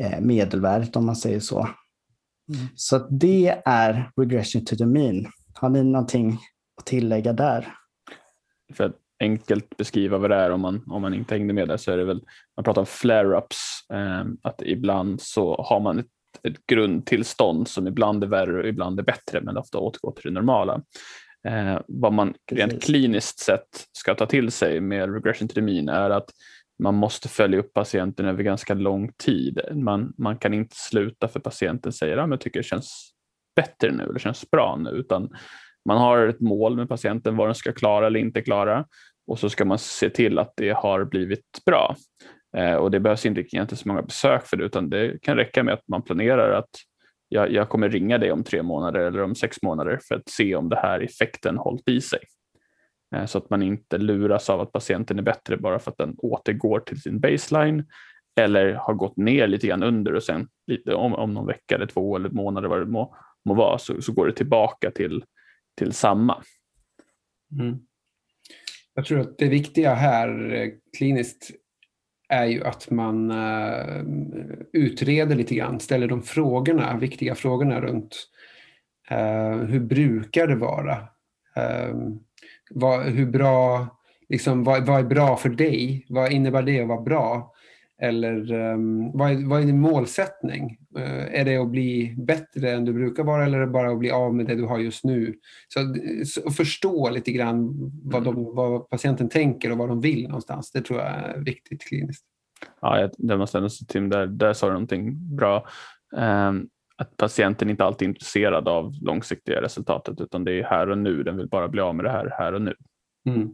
Eh, 0.02 0.22
medelvärdet 0.22 0.96
om 0.96 1.06
man 1.06 1.16
säger 1.16 1.40
så. 1.40 1.60
Mm. 1.60 2.68
Så 2.76 2.98
det 3.10 3.62
är 3.66 4.12
regression 4.16 4.66
to 4.66 4.76
the 4.76 4.86
mean. 4.86 5.28
Har 5.54 5.70
ni 5.70 5.84
någonting 5.84 6.38
att 6.78 6.86
tillägga 6.86 7.34
där? 7.34 7.74
För 8.74 8.84
att 8.84 8.96
enkelt 9.20 9.78
beskriva 9.78 10.18
vad 10.18 10.30
det 10.30 10.36
är 10.36 10.52
om 10.52 10.62
man, 10.62 10.84
om 10.88 11.02
man 11.02 11.14
inte 11.14 11.36
hängde 11.36 11.54
med 11.54 11.68
där 11.68 11.78
så 11.78 11.92
är 11.92 11.98
det 11.98 12.06
väl, 12.06 12.24
man 12.56 12.64
pratar 12.64 12.82
om 12.82 12.86
flare-ups, 12.86 13.94
eh, 13.94 14.26
att 14.42 14.62
ibland 14.62 15.22
så 15.22 15.64
har 15.64 15.80
man 15.80 16.00
ett, 16.00 16.08
ett 16.44 16.68
grundtillstånd 16.68 17.68
som 17.68 17.88
ibland 17.88 18.24
är 18.24 18.28
värre 18.28 18.60
och 18.60 18.68
ibland 18.68 19.00
är 19.00 19.04
bättre 19.04 19.42
men 19.42 19.58
ofta 19.58 19.78
återgår 19.78 20.12
till 20.12 20.24
det 20.24 20.40
normala. 20.40 20.82
Eh, 21.48 21.80
vad 21.88 22.14
man 22.14 22.34
rent 22.52 22.72
Precis. 22.72 22.86
kliniskt 22.86 23.40
sett 23.40 23.88
ska 23.92 24.16
ta 24.16 24.26
till 24.26 24.52
sig 24.52 24.80
med 24.80 25.14
regression 25.14 25.48
to 25.48 25.54
the 25.54 25.62
mean 25.62 25.90
är 25.90 26.10
att 26.10 26.30
man 26.84 26.96
måste 26.96 27.30
följa 27.30 27.60
upp 27.60 27.74
patienten 27.74 28.26
över 28.26 28.44
ganska 28.44 28.74
lång 28.74 29.12
tid. 29.14 29.62
Man, 29.74 30.14
man 30.18 30.38
kan 30.38 30.54
inte 30.54 30.76
sluta 30.76 31.28
för 31.28 31.40
patienten 31.40 31.94
säger 31.94 32.18
att 32.18 32.30
ja, 32.30 32.34
jag 32.34 32.42
tycker 32.42 32.60
det 32.60 32.64
känns 32.64 33.12
bättre 33.56 33.92
nu 33.92 34.04
eller 34.04 34.20
känns 34.20 34.52
bra 34.52 34.76
nu, 34.80 34.90
utan 34.90 35.30
man 35.86 35.98
har 35.98 36.28
ett 36.28 36.40
mål 36.40 36.76
med 36.76 36.90
patienten, 36.90 37.38
vad 37.38 37.48
den 37.48 37.56
ska 37.56 37.74
klara 37.74 38.08
eller 38.08 38.20
inte 38.20 38.42
klara 38.42 38.86
och 39.28 39.40
så 39.40 39.50
ska 39.50 39.66
man 39.66 39.80
se 39.80 40.10
till 40.10 40.40
att 40.40 40.54
det 40.56 40.70
har 40.70 41.06
blivit 41.06 41.66
bra. 41.66 41.96
Eh, 42.58 42.76
och 42.76 42.92
det 42.92 43.00
behövs 43.00 43.26
inte 43.26 43.42
egentligen 43.42 43.78
så 43.78 43.88
många 43.88 44.02
besök 44.02 44.46
för 44.48 44.58
det, 44.58 44.64
utan 44.64 44.90
det 44.90 45.22
kan 45.22 45.38
räcka 45.38 45.64
med 45.64 45.74
att 45.74 45.88
man 45.88 46.02
planerar 46.02 46.52
att 46.52 46.70
jag, 47.30 47.52
jag 47.52 47.70
kommer 47.70 47.90
ringa 47.90 48.18
dig 48.18 48.32
om 48.32 48.44
tre 48.44 48.64
månader 48.64 49.00
eller 49.00 49.24
om 49.24 49.36
sex 49.36 49.58
månader 49.62 50.00
för 50.08 50.16
att 50.16 50.30
se 50.30 50.56
om 50.56 50.70
det 50.70 50.76
här 50.76 51.00
effekten 51.00 51.58
hållit 51.58 51.90
i 51.90 52.02
sig. 52.02 52.20
Eh, 53.16 53.26
så 53.26 53.38
att 53.38 53.50
man 53.50 53.64
inte 53.64 53.98
luras 53.98 54.50
av 54.50 54.62
att 54.62 54.72
patienten 54.72 55.20
är 55.20 55.24
bättre 55.24 55.58
bara 55.58 55.80
för 55.80 55.92
att 55.92 55.98
den 55.98 56.16
återgår 56.18 56.80
till 56.80 57.02
sin 57.02 57.20
baseline 57.20 57.86
eller 58.36 58.74
har 58.74 58.94
gått 58.94 59.18
ner 59.18 59.48
lite 59.48 59.68
grann 59.68 59.84
under 59.84 60.14
och 60.14 60.24
sen 60.24 60.48
lite 60.68 60.94
om, 60.94 61.14
om 61.14 61.34
någon 61.34 61.48
vecka 61.48 61.76
eller 61.76 61.86
två 61.86 62.16
eller 62.16 62.30
månader 62.30 62.70
vad 62.70 62.80
det 62.80 62.86
må, 62.86 63.16
må 63.46 63.54
vara 63.54 63.78
så, 63.78 64.02
så 64.02 64.14
går 64.14 64.28
det 64.28 64.34
tillbaka 64.34 64.92
till, 64.92 65.24
till 65.78 65.94
samma. 65.94 66.44
Mm. 67.60 67.80
Jag 68.94 69.06
tror 69.06 69.20
att 69.20 69.38
det 69.38 69.48
viktiga 69.48 69.94
här 69.94 70.54
eh, 70.54 70.70
kliniskt 70.98 71.52
är 72.32 72.46
ju 72.46 72.64
att 72.64 72.90
man 72.90 73.32
uh, 73.32 74.04
utreder 74.74 75.36
lite 75.36 75.56
grann, 75.56 75.80
ställer 75.80 76.08
de 76.08 76.22
frågorna, 76.22 76.98
viktiga 76.98 77.36
frågorna 77.36 77.82
runt 77.82 78.28
uh, 79.12 79.64
hur 79.64 79.80
brukar 79.80 80.48
det 80.48 80.56
vara? 80.56 80.98
Uh, 81.58 81.96
vad, 82.70 83.06
hur 83.06 83.26
bra, 83.26 83.88
liksom, 84.30 84.64
vad, 84.64 84.86
vad, 84.86 85.00
är 85.00 85.04
bra 85.04 85.36
för 85.36 85.50
dig? 85.50 86.06
Vad 86.10 86.32
innebär 86.32 86.62
det 86.62 86.82
att 86.82 86.88
vara 86.88 87.02
bra? 87.02 87.51
Eller 88.02 88.52
um, 88.54 89.18
vad, 89.18 89.32
är, 89.32 89.50
vad 89.50 89.62
är 89.62 89.66
din 89.66 89.80
målsättning? 89.80 90.78
Uh, 90.98 91.40
är 91.40 91.46
det 91.46 91.58
att 91.58 91.70
bli 91.70 92.16
bättre 92.18 92.72
än 92.72 92.86
du 92.86 92.94
brukar 92.94 93.24
vara 93.24 93.46
eller 93.46 93.58
är 93.58 93.66
det 93.66 93.72
bara 93.72 93.92
att 93.92 94.00
bli 94.00 94.12
av 94.12 94.36
med 94.36 94.46
det 94.46 94.56
du 94.56 94.64
har 94.64 94.80
just 94.80 95.04
nu? 95.04 95.36
Så, 95.68 95.96
så 96.26 96.52
förstå 96.52 97.10
lite 97.10 97.32
grann 97.32 97.92
vad, 98.04 98.24
de, 98.24 98.38
mm. 98.38 98.56
vad, 98.56 98.90
patienten 98.90 99.30
tänker 99.30 99.72
och 99.72 99.78
vad 99.78 99.90
de 99.90 100.02
vill 100.02 100.24
någonstans. 100.24 100.72
Det 100.72 100.82
tror 100.82 101.00
jag 101.00 101.08
är 101.10 101.38
viktigt 101.38 101.82
kliniskt. 101.82 102.26
Ja, 102.82 103.10
det 103.18 103.38
måste 103.38 103.58
ändå 103.58 103.70
säga 103.70 103.88
Tim, 103.88 104.10
där, 104.10 104.28
där 104.28 104.54
sa 104.54 104.68
du 104.68 104.74
någonting 104.74 105.36
bra. 105.36 105.68
Um, 106.16 106.70
att 106.98 107.18
patienten 107.18 107.70
inte 107.70 107.84
alltid 107.84 108.06
är 108.06 108.10
intresserad 108.10 108.68
av 108.68 108.94
långsiktiga 109.02 109.62
resultatet 109.62 110.22
utan 110.22 110.44
det 110.44 110.60
är 110.60 110.64
här 110.64 110.90
och 110.90 110.98
nu. 110.98 111.24
Den 111.24 111.38
vill 111.38 111.50
bara 111.50 111.68
bli 111.68 111.82
av 111.82 111.96
med 111.96 112.06
det 112.06 112.12
här 112.12 112.36
här 112.38 112.54
och 112.54 112.62
nu. 112.62 112.74
Mm. 113.30 113.50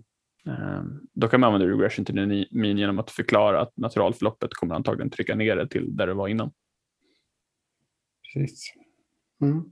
Eh, 0.47 0.83
då 1.13 1.27
kan 1.27 1.39
man 1.39 1.53
använda 1.53 1.73
regression 1.73 2.05
till 2.05 2.47
min 2.51 2.77
genom 2.77 2.99
att 2.99 3.11
förklara 3.11 3.61
att 3.61 3.77
naturalförloppet 3.77 4.53
kommer 4.53 4.75
antagligen 4.75 5.09
trycka 5.09 5.35
ner 5.35 5.55
det 5.55 5.67
till 5.67 5.95
där 5.95 6.07
det 6.07 6.13
var 6.13 6.27
innan. 6.27 6.51
Precis. 8.33 8.73
Mm. 9.41 9.63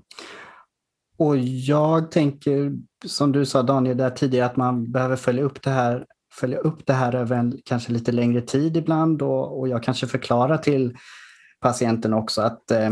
Och 1.18 1.38
jag 1.38 2.12
tänker, 2.12 2.74
som 3.06 3.32
du 3.32 3.46
sa 3.46 3.64
Daniel 3.64 3.98
där 3.98 4.10
tidigare, 4.10 4.46
att 4.46 4.58
man 4.58 4.92
behöver 4.92 5.16
följa 5.16 5.44
upp 5.44 5.62
det 5.62 5.70
här, 5.70 6.06
följa 6.34 6.58
upp 6.58 6.86
det 6.86 6.94
här 6.94 7.16
över 7.16 7.38
en 7.38 7.60
kanske 7.66 7.92
lite 7.92 8.12
längre 8.12 8.42
tid 8.42 8.78
ibland 8.78 9.22
och, 9.22 9.60
och 9.60 9.68
jag 9.68 9.84
kanske 9.84 10.08
förklarar 10.08 10.58
till 10.58 10.96
patienten 11.60 12.14
också 12.14 12.42
att 12.42 12.72
eh, 12.72 12.92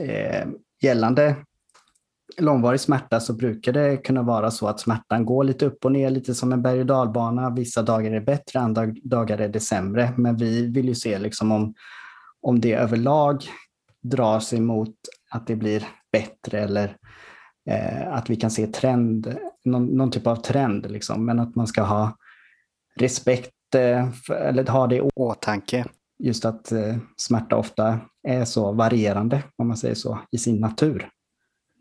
eh 0.00 0.46
gällande 0.82 1.36
långvarig 2.38 2.80
smärta 2.80 3.20
så 3.20 3.32
brukar 3.32 3.72
det 3.72 3.96
kunna 3.96 4.22
vara 4.22 4.50
så 4.50 4.68
att 4.68 4.80
smärtan 4.80 5.24
går 5.24 5.44
lite 5.44 5.66
upp 5.66 5.84
och 5.84 5.92
ner, 5.92 6.10
lite 6.10 6.34
som 6.34 6.52
en 6.52 6.62
berg 6.62 6.80
och 6.80 6.86
dalbana. 6.86 7.50
Vissa 7.50 7.82
dagar 7.82 8.12
är 8.12 8.20
bättre, 8.20 8.60
andra 8.60 8.86
dagar 9.02 9.38
är 9.38 9.48
det 9.48 9.60
sämre. 9.60 10.12
Men 10.16 10.36
vi 10.36 10.66
vill 10.66 10.88
ju 10.88 10.94
se 10.94 11.18
liksom 11.18 11.52
om, 11.52 11.74
om 12.42 12.60
det 12.60 12.74
överlag 12.74 13.44
drar 14.02 14.40
sig 14.40 14.60
mot 14.60 14.94
att 15.30 15.46
det 15.46 15.56
blir 15.56 15.86
bättre 16.12 16.60
eller 16.60 16.96
eh, 17.70 18.12
att 18.12 18.30
vi 18.30 18.36
kan 18.36 18.50
se 18.50 18.66
trend, 18.66 19.36
någon, 19.64 19.86
någon 19.86 20.10
typ 20.10 20.26
av 20.26 20.36
trend. 20.36 20.90
Liksom. 20.90 21.24
Men 21.24 21.40
att 21.40 21.54
man 21.54 21.66
ska 21.66 21.82
ha 21.82 22.16
respekt 22.96 23.74
eh, 23.74 24.10
för, 24.10 24.34
eller 24.34 24.66
ha 24.66 24.86
det 24.86 24.96
i 24.96 25.00
åtanke. 25.00 25.84
Just 26.18 26.44
att 26.44 26.72
eh, 26.72 26.96
smärta 27.16 27.56
ofta 27.56 28.00
är 28.28 28.44
så 28.44 28.72
varierande, 28.72 29.42
om 29.56 29.68
man 29.68 29.76
säger 29.76 29.94
så, 29.94 30.18
i 30.30 30.38
sin 30.38 30.60
natur. 30.60 31.10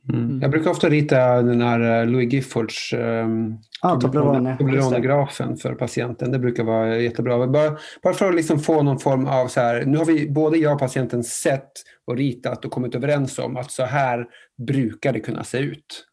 Mm. 0.10 0.40
Jag 0.42 0.52
brukar 0.52 0.72
ofta 0.72 0.90
rita 0.90 1.42
den 1.42 1.62
här 1.62 2.02
eh, 2.02 2.08
Louis 2.08 2.34
Giffords 2.34 2.94
um, 2.94 3.58
ah, 3.82 4.00
Toblerone-grafen 4.00 5.58
för 5.58 5.76
patienten. 5.76 6.32
Det 6.32 6.40
brukar 6.40 6.64
vara 6.64 6.98
jättebra. 6.98 7.48
Bara, 7.48 7.78
bara 8.04 8.14
för 8.14 8.30
att 8.30 8.36
liksom 8.36 8.60
få 8.60 8.84
någon 8.84 9.00
form 9.00 9.28
av 9.28 9.48
så 9.48 9.60
här, 9.60 9.86
nu 9.86 9.98
har 9.98 10.06
vi 10.06 10.30
både 10.30 10.58
jag 10.58 10.74
och 10.74 10.80
patienten 10.80 11.24
sett 11.24 11.72
och 12.08 12.18
ritat 12.18 12.66
och 12.66 12.72
kommit 12.72 12.96
överens 12.96 13.40
om 13.40 13.58
att 13.58 13.72
så 13.72 13.84
här 13.84 14.26
brukar 14.68 15.14
det 15.14 15.20
kunna 15.20 15.44
se 15.44 15.58
ut. 15.58 16.06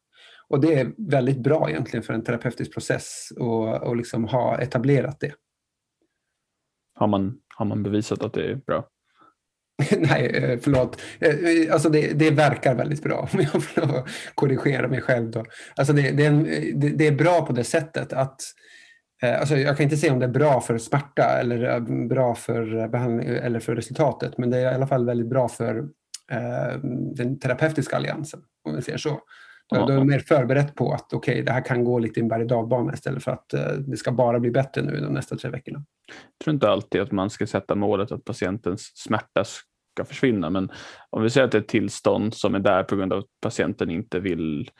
Och 0.49 0.61
det 0.61 0.75
är 0.75 0.93
väldigt 1.11 1.43
bra 1.43 1.71
egentligen 1.71 2.03
för 2.03 2.15
en 2.15 2.25
terapeutisk 2.25 2.73
process 2.73 3.33
och, 3.39 3.83
och 3.83 3.97
liksom 3.97 4.25
ha 4.25 4.59
etablerat 4.59 5.21
det. 5.21 5.33
Har 6.95 7.07
man, 7.07 7.39
har 7.57 7.67
man 7.67 7.83
bevisat 7.83 8.23
att 8.23 8.33
det 8.33 8.51
är 8.51 8.55
bra? 8.55 8.89
Nej, 9.99 10.27
eh, 10.27 10.59
förlåt. 10.63 11.01
Eh, 11.21 11.29
eh, 11.29 11.73
alltså 11.73 11.89
det, 11.89 12.13
det, 12.13 12.31
verkar 12.31 12.75
väldigt 12.75 13.03
bra, 13.03 13.19
om 13.33 13.41
jag 13.41 13.65
får 13.65 14.09
korrigera 14.35 14.89
mig 14.89 15.01
själv. 15.01 15.31
Då. 15.31 15.45
Alltså 15.77 15.93
det, 15.93 16.11
det, 16.11 16.25
är 16.25 16.29
en, 16.29 16.45
det, 16.97 17.07
är 17.07 17.13
bra 17.13 17.47
på 17.47 17.53
det 17.53 17.65
sättet 17.65 18.13
att 18.13 18.41
Alltså 19.23 19.57
jag 19.57 19.77
kan 19.77 19.85
inte 19.85 19.97
säga 19.97 20.13
om 20.13 20.19
det 20.19 20.27
är 20.27 20.31
bra 20.31 20.61
för 20.61 20.79
smärta 20.79 21.25
eller 21.41 21.81
bra 22.09 22.35
för 22.35 22.89
behandling 22.89 23.29
eller 23.29 23.61
för 23.61 23.77
resultatet, 23.77 24.39
men 24.39 24.51
det 24.51 24.59
är 24.59 24.73
i 24.73 24.75
alla 24.75 24.87
fall 24.87 25.07
väldigt 25.07 25.27
bra 25.27 25.49
för 25.49 25.79
eh, 26.31 26.79
den 27.15 27.39
terapeutiska 27.39 27.97
alliansen, 27.97 28.41
om 28.69 28.77
vi 28.77 28.83
säger 28.83 28.99
så. 28.99 29.21
Då, 29.75 29.87
då 29.87 29.93
är 29.93 30.05
mer 30.05 30.19
förberett 30.19 30.75
på 30.75 30.93
att 30.93 31.13
okej, 31.13 31.33
okay, 31.33 31.43
det 31.43 31.53
här 31.53 31.65
kan 31.65 31.85
gå 31.85 31.99
lite 31.99 32.21
i 32.21 32.23
en 32.23 32.29
berg 32.29 32.55
och 32.55 32.95
istället 32.95 33.25
för 33.25 33.31
att 33.31 33.55
eh, 33.55 33.73
det 33.73 33.97
ska 33.97 34.13
bara 34.13 34.41
bli 34.41 34.51
bättre 34.51 34.83
nu 34.83 35.01
de 35.01 35.13
nästa 35.13 35.37
tre 35.37 35.51
veckorna. 35.51 35.85
Jag 36.07 36.45
tror 36.45 36.55
inte 36.55 36.71
alltid 36.71 37.01
att 37.01 37.13
man 37.13 37.31
ska 37.31 37.47
sätta 37.47 37.75
målet 37.75 38.13
att 38.13 38.25
patientens 38.25 38.93
smärta 38.95 39.45
ska 40.05 40.15
försvinna. 40.15 40.51
Men 40.51 40.71
om 41.11 41.23
vi 41.23 41.31
säger 41.31 41.45
att 41.45 41.53
det 41.53 41.59
är 41.59 41.63
ett 41.63 41.69
tillstånd 41.69 42.35
som 42.35 42.55
är 42.55 42.59
där 42.59 42.83
på 42.83 42.97
grund 42.97 43.13
av 43.13 43.19
att 43.19 43.41
patienten 43.43 43.91
inte 43.91 44.21
vill 44.21 44.71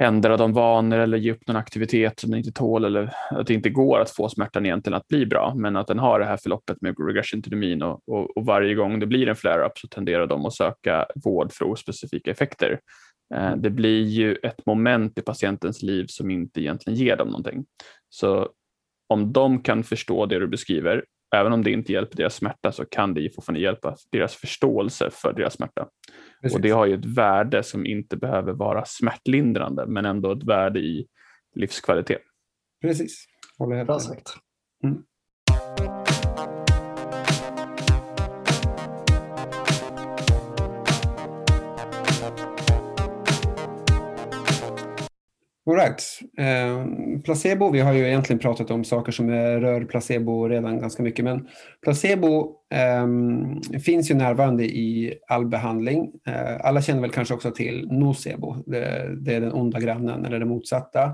ändra 0.00 0.36
de 0.36 0.52
vanor 0.52 0.98
eller 0.98 1.18
ge 1.18 1.32
upp 1.32 1.46
någon 1.46 1.56
aktivitet 1.56 2.20
som 2.20 2.30
den 2.30 2.38
inte 2.38 2.52
tål 2.52 2.84
eller 2.84 3.12
att 3.30 3.46
det 3.46 3.54
inte 3.54 3.70
går 3.70 4.00
att 4.00 4.10
få 4.10 4.28
smärtan 4.28 4.66
egentligen 4.66 4.96
att 4.96 5.08
bli 5.08 5.26
bra, 5.26 5.54
men 5.56 5.76
att 5.76 5.86
den 5.86 5.98
har 5.98 6.20
det 6.20 6.24
här 6.24 6.36
förloppet 6.36 6.76
med 6.80 6.94
regression 6.98 7.42
to 7.42 7.50
the 7.50 7.56
mean 7.56 7.82
och, 7.82 8.00
och, 8.06 8.36
och 8.36 8.46
varje 8.46 8.74
gång 8.74 9.00
det 9.00 9.06
blir 9.06 9.28
en 9.28 9.36
flare-up 9.36 9.78
så 9.78 9.88
tenderar 9.88 10.26
de 10.26 10.46
att 10.46 10.54
söka 10.54 11.06
vård 11.24 11.52
för 11.52 11.64
ospecifika 11.64 12.30
effekter. 12.30 12.80
Eh, 13.34 13.56
det 13.56 13.70
blir 13.70 14.02
ju 14.02 14.34
ett 14.34 14.66
moment 14.66 15.18
i 15.18 15.22
patientens 15.22 15.82
liv 15.82 16.06
som 16.08 16.30
inte 16.30 16.60
egentligen 16.60 16.98
ger 16.98 17.16
dem 17.16 17.28
någonting. 17.28 17.64
Så 18.08 18.48
om 19.08 19.32
de 19.32 19.62
kan 19.62 19.84
förstå 19.84 20.26
det 20.26 20.38
du 20.38 20.46
beskriver 20.46 21.04
även 21.36 21.52
om 21.52 21.64
det 21.64 21.70
inte 21.70 21.92
hjälper 21.92 22.16
deras 22.16 22.34
smärta 22.34 22.72
så 22.72 22.84
kan 22.84 23.14
det 23.14 23.34
fortfarande 23.34 23.60
hjälpa 23.60 23.96
deras 24.12 24.34
förståelse 24.34 25.10
för 25.12 25.32
deras 25.32 25.54
smärta. 25.54 25.88
Precis. 26.42 26.56
Och 26.56 26.62
det 26.62 26.70
har 26.70 26.86
ju 26.86 26.94
ett 26.94 27.04
värde 27.04 27.62
som 27.62 27.86
inte 27.86 28.16
behöver 28.16 28.52
vara 28.52 28.84
smärtlindrande 28.84 29.86
men 29.86 30.04
ändå 30.04 30.32
ett 30.32 30.44
värde 30.44 30.80
i 30.80 31.06
livskvalitet. 31.54 32.22
Precis, 32.82 33.26
håller 33.58 33.76
helt 33.76 33.86
Bra 33.86 33.98
sagt. 33.98 34.36
Mm. 34.84 35.02
All 45.66 45.76
right. 45.76 46.02
Eh, 46.38 46.86
placebo, 47.24 47.70
vi 47.70 47.80
har 47.80 47.92
ju 47.92 48.06
egentligen 48.06 48.40
pratat 48.40 48.70
om 48.70 48.84
saker 48.84 49.12
som 49.12 49.30
rör 49.30 49.84
placebo 49.84 50.48
redan 50.48 50.80
ganska 50.80 51.02
mycket, 51.02 51.24
men 51.24 51.48
placebo 51.82 52.56
eh, 52.74 53.06
finns 53.80 54.10
ju 54.10 54.14
närvarande 54.14 54.64
i 54.64 55.14
all 55.28 55.46
behandling. 55.46 56.12
Eh, 56.26 56.56
alla 56.60 56.82
känner 56.82 57.00
väl 57.00 57.10
kanske 57.10 57.34
också 57.34 57.50
till 57.50 57.88
nocebo, 57.90 58.56
det, 58.66 59.16
det 59.20 59.34
är 59.34 59.40
den 59.40 59.52
onda 59.52 59.80
grannen 59.80 60.24
eller 60.24 60.38
det 60.38 60.44
motsatta. 60.44 61.12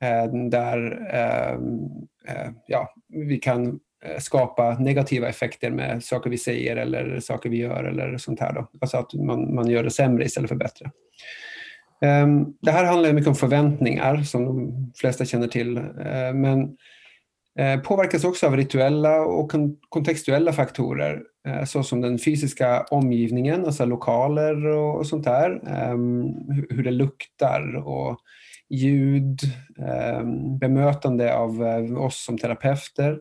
Ehm, 0.00 0.50
där 0.50 1.08
ehm, 1.12 1.80
eh, 2.28 2.50
ja, 2.66 2.94
vi 3.08 3.38
kan 3.38 3.80
eh, 4.04 4.18
skapa 4.18 4.78
negativa 4.78 5.28
effekter 5.28 5.70
med 5.70 6.04
saker 6.04 6.30
vi 6.30 6.38
säger 6.38 6.76
eller 6.76 7.20
saker 7.20 7.50
vi 7.50 7.56
gör 7.56 7.84
eller 7.84 8.16
sånt 8.16 8.40
här. 8.40 8.52
Då. 8.52 8.70
Alltså 8.80 8.96
att 8.96 9.14
man, 9.14 9.54
man 9.54 9.70
gör 9.70 9.84
det 9.84 9.90
sämre 9.90 10.24
istället 10.24 10.48
för 10.48 10.56
bättre. 10.56 10.90
Ehm, 12.00 12.46
det 12.62 12.70
här 12.70 12.84
handlar 12.84 13.12
mycket 13.12 13.28
om 13.28 13.34
förväntningar 13.34 14.22
som 14.22 14.44
de 14.44 14.72
flesta 14.96 15.24
känner 15.24 15.48
till. 15.48 15.76
Ehm, 15.76 16.40
men 16.40 16.76
eh, 17.58 17.80
påverkas 17.80 18.24
också 18.24 18.46
av 18.46 18.56
rituella 18.56 19.20
och 19.20 19.52
kontextuella 19.88 20.52
faktorer 20.52 21.22
eh, 21.48 21.64
såsom 21.64 22.00
den 22.00 22.18
fysiska 22.18 22.82
omgivningen, 22.90 23.64
alltså 23.64 23.84
lokaler 23.84 24.66
och 24.66 25.06
sånt 25.06 25.24
där. 25.24 25.60
Ehm, 25.66 26.34
hur 26.70 26.82
det 26.82 26.90
luktar 26.90 27.76
och 27.86 28.18
ljud, 28.70 29.40
bemötande 30.60 31.34
av 31.34 31.64
eh, 31.64 32.02
oss 32.02 32.24
som 32.24 32.38
terapeuter. 32.38 33.18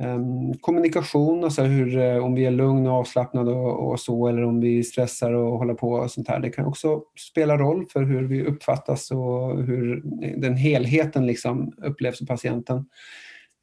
Ehm, 0.00 0.54
kommunikation, 0.60 1.44
alltså 1.44 1.62
hur, 1.62 1.98
eh, 1.98 2.24
om 2.24 2.34
vi 2.34 2.46
är 2.46 2.50
lugna 2.50 2.92
och 2.92 2.98
avslappnade 2.98 3.50
och, 3.50 3.90
och, 3.90 4.00
så 4.00 4.28
eller 4.28 4.44
om 4.44 4.60
vi 4.60 4.84
stressar 4.84 5.32
och 5.32 5.58
håller 5.58 5.74
på 5.74 5.92
och 5.92 6.10
sånt 6.10 6.28
här. 6.28 6.40
Det 6.40 6.50
kan 6.50 6.66
också 6.66 7.02
spela 7.30 7.58
roll 7.58 7.86
för 7.92 8.02
hur 8.02 8.22
vi 8.22 8.44
uppfattas 8.44 9.10
och 9.10 9.64
hur 9.64 10.02
den 10.36 10.56
helheten 10.56 11.26
liksom 11.26 11.72
upplevs 11.76 12.22
av 12.22 12.26
patienten. 12.26 12.84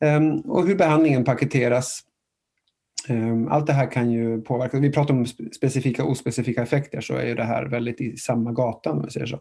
Um, 0.06 0.40
och 0.40 0.68
hur 0.68 0.76
behandlingen 0.76 1.24
paketeras. 1.24 2.02
Um, 3.10 3.48
allt 3.48 3.68
det 3.68 3.74
här 3.74 3.92
kan 3.92 4.12
ju 4.12 4.42
påverka. 4.42 4.80
Vi 4.80 4.92
pratar 4.92 5.14
om 5.14 5.26
specifika 5.56 6.04
och 6.04 6.12
ospecifika 6.12 6.64
effekter 6.64 7.02
så 7.02 7.14
är 7.14 7.28
ju 7.28 7.36
det 7.36 7.44
här 7.44 7.66
väldigt 7.66 8.02
i 8.02 8.18
samma 8.18 8.52
gata 8.52 8.92
om 8.92 9.02
vi 9.06 9.12
säger 9.12 9.26
så. 9.26 9.40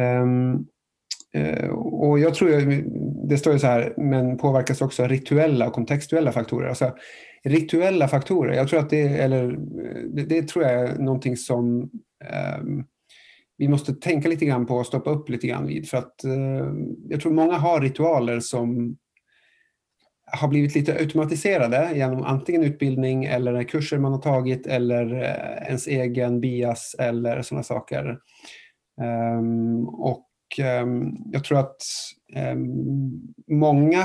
Um, 0.00 0.66
Eh, 1.36 1.68
och 1.70 2.18
jag 2.18 2.34
tror, 2.34 2.48
det 3.28 3.38
står 3.38 3.52
ju 3.52 3.58
så 3.58 3.66
här, 3.66 3.94
men 3.96 4.38
påverkas 4.38 4.80
också 4.80 5.02
av 5.02 5.08
rituella 5.08 5.66
och 5.66 5.72
kontextuella 5.72 6.32
faktorer. 6.32 6.68
Alltså, 6.68 6.94
rituella 7.44 8.08
faktorer, 8.08 8.56
jag 8.56 8.68
tror 8.68 8.80
att 8.80 8.90
det, 8.90 9.02
eller, 9.02 9.58
det, 10.08 10.22
det 10.22 10.48
tror 10.48 10.64
jag 10.64 10.72
är 10.72 10.98
någonting 10.98 11.36
som 11.36 11.90
um, 12.60 12.84
vi 13.58 13.68
måste 13.68 13.94
tänka 13.94 14.28
lite 14.28 14.46
grann 14.46 14.66
på 14.66 14.76
och 14.76 14.86
stoppa 14.86 15.10
upp 15.10 15.28
lite 15.28 15.46
grann 15.46 15.66
vid. 15.66 15.88
För 15.88 15.98
att 15.98 16.14
uh, 16.24 16.72
jag 17.08 17.20
tror 17.20 17.32
många 17.32 17.54
har 17.54 17.80
ritualer 17.80 18.40
som 18.40 18.96
har 20.32 20.48
blivit 20.48 20.74
lite 20.74 20.92
automatiserade 20.92 21.90
genom 21.94 22.22
antingen 22.22 22.62
utbildning 22.62 23.24
eller 23.24 23.62
kurser 23.62 23.98
man 23.98 24.12
har 24.12 24.20
tagit 24.20 24.66
eller 24.66 25.14
eh, 25.22 25.66
ens 25.66 25.86
egen 25.86 26.40
bias 26.40 26.96
eller 26.98 27.42
sådana 27.42 27.62
saker. 27.62 28.18
Um, 29.38 29.88
och 29.88 30.25
Ehm, 30.58 31.12
jag 31.32 31.44
tror 31.44 31.58
att 31.58 31.82
ehm, 32.34 32.66
många 33.46 34.00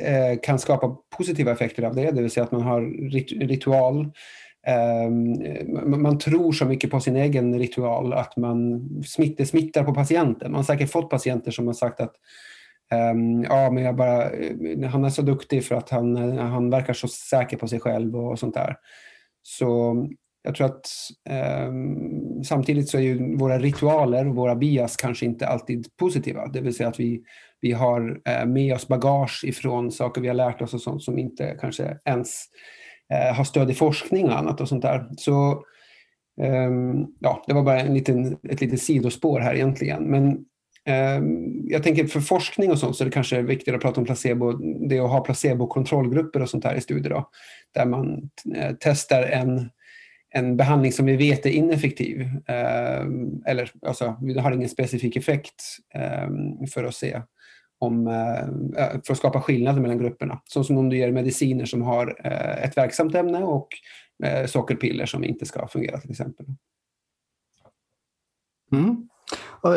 eh, 0.00 0.40
kan 0.42 0.58
skapa 0.58 0.96
positiva 1.16 1.52
effekter 1.52 1.82
av 1.82 1.94
det, 1.94 2.10
det 2.10 2.22
vill 2.22 2.30
säga 2.30 2.44
att 2.44 2.52
man 2.52 2.62
har 2.62 2.80
ritual. 3.46 4.10
Ehm, 4.66 6.02
man 6.02 6.18
tror 6.18 6.52
så 6.52 6.64
mycket 6.64 6.90
på 6.90 7.00
sin 7.00 7.16
egen 7.16 7.58
ritual 7.58 8.12
att 8.12 8.36
man 8.36 8.88
smittar, 9.06 9.44
smittar 9.44 9.84
på 9.84 9.94
patienten. 9.94 10.52
Man 10.52 10.58
har 10.58 10.64
säkert 10.64 10.90
fått 10.90 11.10
patienter 11.10 11.50
som 11.50 11.66
har 11.66 11.74
sagt 11.74 12.00
att 12.00 12.14
ja, 13.48 13.70
men 13.70 13.84
jag 13.84 13.96
bara, 13.96 14.30
eh, 14.30 14.90
han 14.90 15.04
är 15.04 15.10
så 15.10 15.22
duktig 15.22 15.64
för 15.64 15.74
att 15.74 15.90
han, 15.90 16.38
han 16.38 16.70
verkar 16.70 16.92
så 16.92 17.08
säker 17.08 17.56
på 17.56 17.68
sig 17.68 17.80
själv 17.80 18.16
och 18.16 18.38
sånt 18.38 18.54
där. 18.54 18.76
Så 19.42 19.96
jag 20.42 20.54
tror 20.54 20.66
att 20.66 20.86
eh, 21.30 21.72
samtidigt 22.44 22.88
så 22.88 22.98
är 22.98 23.02
ju 23.02 23.36
våra 23.36 23.58
ritualer 23.58 24.28
och 24.28 24.34
våra 24.34 24.56
bias 24.56 24.96
kanske 24.96 25.26
inte 25.26 25.46
alltid 25.46 25.96
positiva. 25.96 26.46
Det 26.46 26.60
vill 26.60 26.74
säga 26.74 26.88
att 26.88 27.00
vi, 27.00 27.22
vi 27.60 27.72
har 27.72 28.20
eh, 28.28 28.46
med 28.46 28.74
oss 28.74 28.88
bagage 28.88 29.44
ifrån 29.44 29.92
saker 29.92 30.20
vi 30.20 30.28
har 30.28 30.34
lärt 30.34 30.62
oss 30.62 30.74
och 30.74 30.80
sånt 30.80 31.02
som 31.02 31.18
inte 31.18 31.56
kanske 31.60 31.98
ens 32.04 32.44
eh, 33.12 33.34
har 33.36 33.44
stöd 33.44 33.70
i 33.70 33.74
forskning 33.74 34.24
och 34.26 34.38
annat 34.38 34.60
och 34.60 34.68
sånt 34.68 34.82
där. 34.82 35.06
Så 35.16 35.64
ehm, 36.42 37.06
ja, 37.18 37.44
det 37.46 37.54
var 37.54 37.62
bara 37.62 37.80
en 37.80 37.94
liten, 37.94 38.36
ett 38.48 38.60
litet 38.60 38.82
sidospår 38.82 39.40
här 39.40 39.54
egentligen. 39.54 40.04
Men 40.04 40.38
ehm, 40.86 41.68
jag 41.68 41.82
tänker 41.82 42.06
för 42.06 42.20
forskning 42.20 42.70
och 42.70 42.78
sånt 42.78 42.96
så 42.96 43.04
är 43.04 43.06
det 43.06 43.12
kanske 43.12 43.42
viktigare 43.42 43.76
att 43.76 43.82
prata 43.82 44.00
om 44.00 44.06
placebo, 44.06 44.52
det 44.88 44.98
att 44.98 45.10
ha 45.10 45.24
placebo-kontrollgrupper 45.24 46.42
och 46.42 46.50
sånt 46.50 46.64
här 46.64 46.74
i 46.74 46.80
studier 46.80 47.10
då, 47.10 47.30
där 47.74 47.86
man 47.86 48.30
eh, 48.56 48.74
testar 48.80 49.22
en 49.22 49.70
en 50.30 50.56
behandling 50.56 50.92
som 50.92 51.06
vi 51.06 51.16
vet 51.16 51.46
är 51.46 51.50
ineffektiv, 51.50 52.20
eh, 52.46 53.04
eller 53.46 53.72
alltså, 53.86 54.16
vi 54.22 54.38
har 54.38 54.52
ingen 54.52 54.68
specifik 54.68 55.16
effekt 55.16 55.62
eh, 55.94 56.28
för 56.74 56.84
att 56.84 56.94
se 56.94 57.22
om, 57.78 58.06
eh, 58.06 58.40
eh 58.84 59.00
för 59.06 59.12
att 59.12 59.18
skapa 59.18 59.40
skillnader 59.40 59.80
mellan 59.80 59.98
grupperna. 59.98 60.40
Så 60.44 60.64
som 60.64 60.78
om 60.78 60.88
du 60.88 60.96
ger 60.96 61.12
mediciner 61.12 61.64
som 61.64 61.82
har 61.82 62.20
eh, 62.24 62.64
ett 62.64 62.76
verksamt 62.76 63.14
ämne 63.14 63.42
och 63.42 63.68
eh, 64.24 64.46
sockerpiller 64.46 65.06
som 65.06 65.24
inte 65.24 65.46
ska 65.46 65.68
fungera 65.68 65.98
till 65.98 66.10
exempel. 66.10 66.46
Mm. 68.72 69.09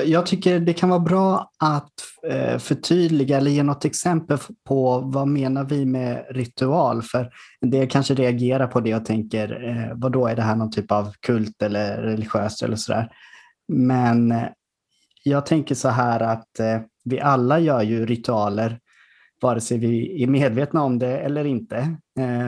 Jag 0.06 0.26
tycker 0.26 0.60
det 0.60 0.74
kan 0.74 0.90
vara 0.90 1.00
bra 1.00 1.52
att 1.60 1.92
eh, 2.30 2.58
förtydliga 2.58 3.38
eller 3.38 3.52
ge 3.52 3.64
något 3.64 3.86
exempel 3.86 4.38
på 4.68 5.00
vad 5.00 5.28
menar 5.28 5.64
vi 5.64 5.86
med 5.86 6.26
ritual? 6.30 7.02
För 7.02 7.30
en 7.62 7.70
del 7.70 7.90
kanske 7.90 8.14
reagerar 8.14 8.68
på 8.68 8.80
det 8.80 8.96
och 8.96 9.06
tänker, 9.06 9.70
eh, 9.70 9.98
vad 9.98 10.12
då 10.12 10.28
är 10.28 10.36
det 10.36 10.42
här 10.42 10.56
någon 10.56 10.72
typ 10.72 10.92
av 10.92 11.14
kult 11.20 11.62
eller 11.62 11.98
religiöst 11.98 12.64
eller 12.64 12.76
sådär. 12.76 13.12
Men 13.68 14.32
eh, 14.32 14.48
jag 15.24 15.46
tänker 15.46 15.76
så 15.76 15.90
här 15.90 16.20
att 16.20 16.50
vi 17.06 17.20
alla 17.20 17.60
gör 17.60 17.82
ju 17.82 18.06
ritualer 18.06 18.80
vare 19.42 19.62
sig 19.62 19.78
vi 19.78 20.24
är 20.24 20.28
medvetna 20.28 20.84
om 20.84 21.00
det 21.00 21.18
eller 21.18 21.46
inte. 21.46 21.96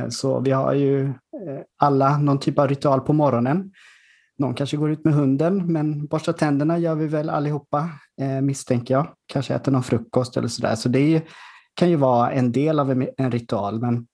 Så 0.10 0.40
vi 0.40 0.52
har 0.52 0.74
ju 0.74 1.14
alla 1.78 2.18
någon 2.18 2.40
typ 2.40 2.60
av 2.60 2.68
ritual 2.68 3.02
på 3.02 3.14
morgonen 3.14 3.72
någon 4.38 4.54
kanske 4.54 4.78
går 4.78 4.92
ut 4.92 5.06
med 5.06 5.14
hunden, 5.14 5.74
men 5.74 6.06
borstar 6.06 6.34
tänderna 6.34 6.78
gör 6.78 6.96
vi 6.96 7.08
väl 7.08 7.30
allihopa, 7.30 7.90
eh, 8.22 8.42
misstänker 8.42 8.94
jag. 8.94 9.08
Kanske 9.26 9.56
äter 9.56 9.72
någon 9.72 9.84
frukost 9.84 10.38
eller 10.38 10.48
sådär. 10.48 10.76
Så 10.76 10.90
det 10.90 11.24
kan 11.74 11.90
ju 11.90 11.96
vara 11.96 12.32
en 12.32 12.52
del 12.52 12.80
av 12.80 12.92
en, 12.92 13.10
en 13.18 13.32
ritual. 13.32 13.82
Men 13.82 14.08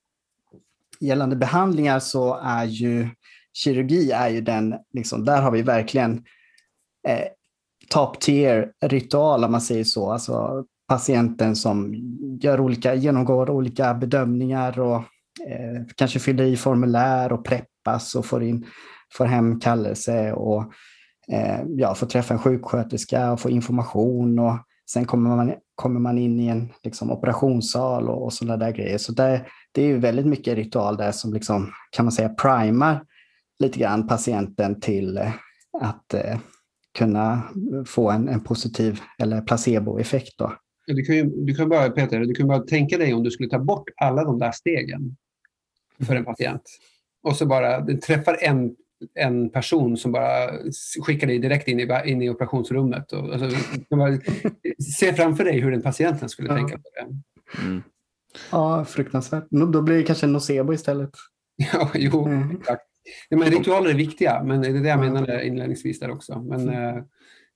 gällande 1.00 1.36
behandlingar 1.36 2.00
så 2.00 2.40
är 2.44 2.66
ju 2.66 3.10
kirurgi 3.54 4.12
är 4.12 4.30
ju 4.30 4.42
den, 4.42 4.76
liksom, 4.94 5.26
där 5.26 5.42
har 5.42 5.52
vi 5.52 5.62
verkligen 5.62 6.24
eh, 7.08 7.26
top 7.90 8.20
tier 8.20 8.72
ritual 8.86 9.44
om 9.44 9.52
man 9.52 9.62
säger 9.62 9.84
så. 9.84 10.12
Alltså 10.12 10.66
patienten 10.88 11.56
som 11.56 11.94
gör 12.42 12.60
olika, 12.60 12.96
genomgår 12.96 13.50
olika 13.50 13.94
bedömningar 13.94 14.80
och 14.80 14.96
eh, 15.48 15.86
kanske 15.96 16.20
fyller 16.20 16.44
i 16.44 16.58
formulär 16.58 17.32
och 17.32 17.46
preppas 17.46 18.16
och 18.16 18.26
får 18.26 18.44
in 18.44 18.66
får 19.18 19.26
hem 19.26 19.60
kallelse 19.60 20.34
och 20.34 20.74
eh, 21.32 21.62
ja, 21.68 21.96
får 21.96 22.08
träffa 22.08 22.34
en 22.34 22.40
sjuksköterska 22.40 23.32
och 23.32 23.40
få 23.40 23.50
information 23.50 24.40
och 24.40 24.58
sen 24.92 25.06
kommer 25.06 25.36
man, 25.36 25.54
kommer 25.76 26.00
man 26.00 26.18
in 26.18 26.40
i 26.40 26.48
en 26.48 26.70
liksom, 26.84 27.12
operationssal 27.12 28.10
och, 28.10 28.24
och 28.24 28.34
sådana 28.34 28.58
där 28.58 28.72
grejer. 28.72 28.98
Så 28.98 29.12
det, 29.12 29.46
det 29.72 29.82
är 29.82 29.88
ju 29.88 29.98
väldigt 29.98 30.26
mycket 30.26 30.56
ritual 30.56 30.98
där 30.98 31.12
som 31.12 31.34
liksom, 31.34 31.72
kan 31.92 32.06
man 32.06 32.12
säga 32.12 32.30
primar 32.30 33.04
lite 33.60 33.80
grann 33.80 34.08
patienten 34.08 34.80
till 34.80 35.18
eh, 35.18 35.32
att 35.82 36.14
eh, 36.14 36.40
kunna 36.98 37.42
få 37.86 38.12
en, 38.12 38.30
en 38.30 38.44
positiv 38.44 39.00
eller 39.20 39.42
placeboeffekt. 39.42 40.38
Då. 40.38 40.54
Du 40.88 41.04
kan, 41.04 41.16
ju, 41.16 41.24
du 41.24 41.56
kan 41.56 41.70
bara, 41.70 41.90
Peter, 41.90 42.20
du 42.20 42.34
kan 42.34 42.48
bara 42.48 42.60
tänka 42.60 42.98
dig 42.98 43.14
om 43.14 43.24
du 43.24 43.32
skulle 43.32 43.50
ta 43.50 43.60
bort 43.60 43.90
alla 43.96 44.24
de 44.24 44.40
där 44.40 44.52
stegen 44.52 45.16
för 46.08 46.16
en 46.16 46.26
patient 46.26 46.62
och 47.24 47.36
så 47.36 47.46
bara 47.46 47.86
träffar 47.86 48.38
en 48.42 48.76
en 49.16 49.50
person 49.50 49.98
som 49.98 50.12
bara 50.12 50.50
skickar 51.02 51.28
dig 51.28 51.40
direkt 51.40 51.68
in 51.68 51.80
i, 51.80 52.02
in 52.06 52.22
i 52.22 52.30
operationsrummet. 52.30 53.14
Och, 53.14 53.34
alltså, 53.34 53.50
se 54.98 55.14
framför 55.14 55.44
dig 55.44 55.60
hur 55.60 55.72
den 55.72 55.82
patienten 55.82 56.30
skulle 56.30 56.50
ja. 56.50 56.56
tänka 56.56 56.78
på 56.78 56.84
det. 56.96 57.08
Mm. 57.62 57.84
Ja, 58.52 58.86
fruktansvärt. 58.86 59.48
Då 59.50 59.82
blir 59.82 59.98
det 59.98 60.04
kanske 60.04 60.26
en 60.26 60.34
nocebo 60.34 60.74
istället. 60.74 61.12
Ja, 61.74 61.92
jo, 61.94 62.26
mm. 62.26 62.52
exakt. 62.52 62.84
Ja, 63.30 63.38
men 63.38 63.52
ritualer 63.52 63.90
är 63.90 63.94
viktiga, 63.94 64.44
men 64.44 64.62
det 64.62 64.68
är 64.68 64.74
det 64.74 64.90
jag 64.90 65.00
menade 65.00 65.48
inledningsvis 65.48 66.00
där 66.00 66.12
också. 66.12 66.40
Men 66.40 66.62
mm. 66.62 66.96
eh, 66.96 67.04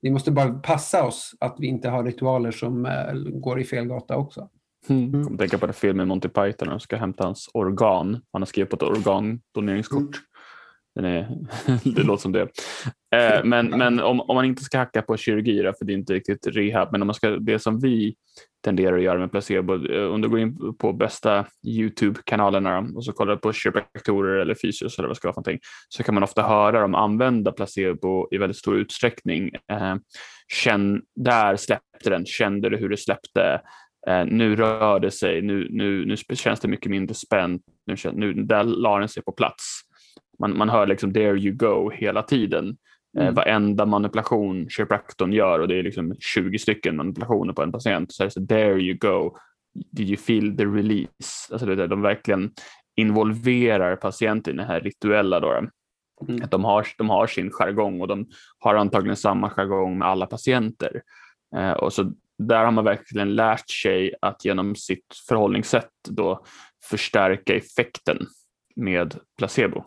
vi 0.01 0.11
måste 0.11 0.31
bara 0.31 0.53
passa 0.53 1.03
oss 1.03 1.35
att 1.39 1.55
vi 1.59 1.67
inte 1.67 1.89
har 1.89 2.03
ritualer 2.03 2.51
som 2.51 2.85
eh, 2.85 3.13
går 3.13 3.59
i 3.59 3.63
fel 3.63 3.85
gata 3.85 4.17
också. 4.17 4.49
Mm. 4.89 5.13
Jag 5.13 5.23
kommer 5.23 5.37
tänka 5.37 5.57
på 5.57 5.65
den 5.65 5.73
filmen 5.73 6.07
Monty 6.07 6.27
Python 6.27 6.55
när 6.59 6.69
de 6.69 6.79
ska 6.79 6.97
hämta 6.97 7.23
hans 7.23 7.49
organ. 7.53 8.21
Han 8.31 8.41
har 8.41 8.45
skrivit 8.45 8.69
på 8.69 8.75
ett 8.75 8.83
organdoneringskort. 8.83 10.01
Mm. 10.01 10.13
Den 10.95 11.05
är, 11.05 11.27
det 11.95 12.03
låter 12.03 12.21
som 12.21 12.31
det. 12.31 12.47
Eh, 13.15 13.43
men 13.43 13.69
men 13.69 13.99
om, 13.99 14.21
om 14.21 14.35
man 14.35 14.45
inte 14.45 14.63
ska 14.63 14.77
hacka 14.77 15.01
på 15.01 15.17
kirurgi, 15.17 15.61
då, 15.61 15.73
för 15.73 15.85
det 15.85 15.93
är 15.93 15.97
inte 15.97 16.13
riktigt 16.13 16.47
rehab, 16.47 16.91
men 16.91 17.01
om 17.01 17.07
man 17.07 17.13
ska, 17.13 17.29
det 17.29 17.59
som 17.59 17.79
vi 17.79 18.15
tenderar 18.65 18.97
att 18.97 19.03
göra 19.03 19.19
med 19.19 19.31
placebo, 19.31 19.87
eh, 19.93 20.05
om 20.05 20.21
du 20.21 20.29
går 20.29 20.39
in 20.39 20.77
på 20.77 20.93
bästa 20.93 21.45
Youtube-kanalerna 21.67 22.87
och 22.95 23.05
så 23.05 23.11
kollar 23.11 23.35
på 23.35 23.53
kiropraktorer 23.53 24.39
eller 24.39 24.55
fysios 24.55 24.99
eller 24.99 25.07
vad 25.07 25.17
ska 25.17 25.27
vara 25.27 25.33
för 25.33 25.41
någonting, 25.41 25.59
så 25.89 26.03
kan 26.03 26.15
man 26.15 26.23
ofta 26.23 26.41
höra 26.41 26.81
dem 26.81 26.95
använda 26.95 27.51
placebo 27.51 28.27
i 28.31 28.37
väldigt 28.37 28.57
stor 28.57 28.77
utsträckning. 28.77 29.51
Eh, 29.71 29.95
känn, 30.53 31.01
där 31.15 31.55
släppte 31.55 32.09
den, 32.09 32.25
kände 32.25 32.69
du 32.69 32.77
hur 32.77 32.89
det 32.89 32.97
släppte? 32.97 33.61
Eh, 34.07 34.25
nu 34.25 34.55
rör 34.55 34.99
det 34.99 35.11
sig, 35.11 35.41
nu, 35.41 35.67
nu, 35.69 36.05
nu 36.05 36.35
känns 36.35 36.59
det 36.59 36.67
mycket 36.67 36.91
mindre 36.91 37.15
spänt, 37.15 37.61
nu, 37.85 37.95
nu, 38.13 38.33
där 38.33 38.63
la 38.63 38.99
den 38.99 39.09
sig 39.09 39.23
på 39.23 39.31
plats 39.31 39.84
man, 40.39 40.57
man 40.57 40.69
hör 40.69 40.87
liksom 40.87 41.13
there 41.13 41.39
you 41.39 41.55
go 41.55 41.91
hela 41.93 42.21
tiden. 42.21 42.77
Eh, 43.17 43.21
mm. 43.21 43.27
Eh, 43.27 43.33
varenda 43.33 43.85
manipulation 43.85 44.69
kiropraktorn 44.69 45.33
gör 45.33 45.59
och 45.59 45.67
det 45.67 45.79
är 45.79 45.83
liksom 45.83 46.15
20 46.19 46.59
stycken 46.59 46.95
manipulationer 46.95 47.53
på 47.53 47.63
en 47.63 47.71
patient 47.71 48.13
så 48.13 48.23
är 48.23 48.25
det 48.25 48.31
så 48.31 48.45
there 48.45 48.79
you 48.81 48.97
go. 48.97 49.37
Did 49.91 50.09
you 50.09 50.17
feel 50.17 50.57
the 50.57 50.65
release? 50.65 51.51
Alltså 51.51 51.65
det, 51.65 51.87
de 51.87 52.01
verkligen 52.01 52.51
involverar 52.95 53.95
patienten 53.95 54.53
i 54.53 54.57
det 54.57 54.63
här 54.63 54.81
rituella. 54.81 55.39
Då. 55.39 55.51
Mm. 56.27 56.43
Att 56.43 56.51
de, 56.51 56.63
har, 56.63 56.87
de 56.97 57.09
har 57.09 57.27
sin 57.27 57.51
jargong 57.51 58.01
och 58.01 58.07
de 58.07 58.27
har 58.59 58.75
antagligen 58.75 59.15
samma 59.15 59.49
jargong 59.49 59.97
med 59.97 60.07
alla 60.07 60.25
patienter. 60.25 61.01
Eh, 61.57 61.71
och 61.71 61.93
så 61.93 62.13
där 62.37 62.65
har 62.65 62.71
man 62.71 62.83
verkligen 62.83 63.35
lärt 63.35 63.69
sig 63.69 64.13
att 64.21 64.45
genom 64.45 64.75
sitt 64.75 65.15
förhållningssätt 65.27 65.91
då 66.09 66.43
förstärka 66.89 67.55
effekten 67.55 68.27
med 68.75 69.15
placebo. 69.37 69.85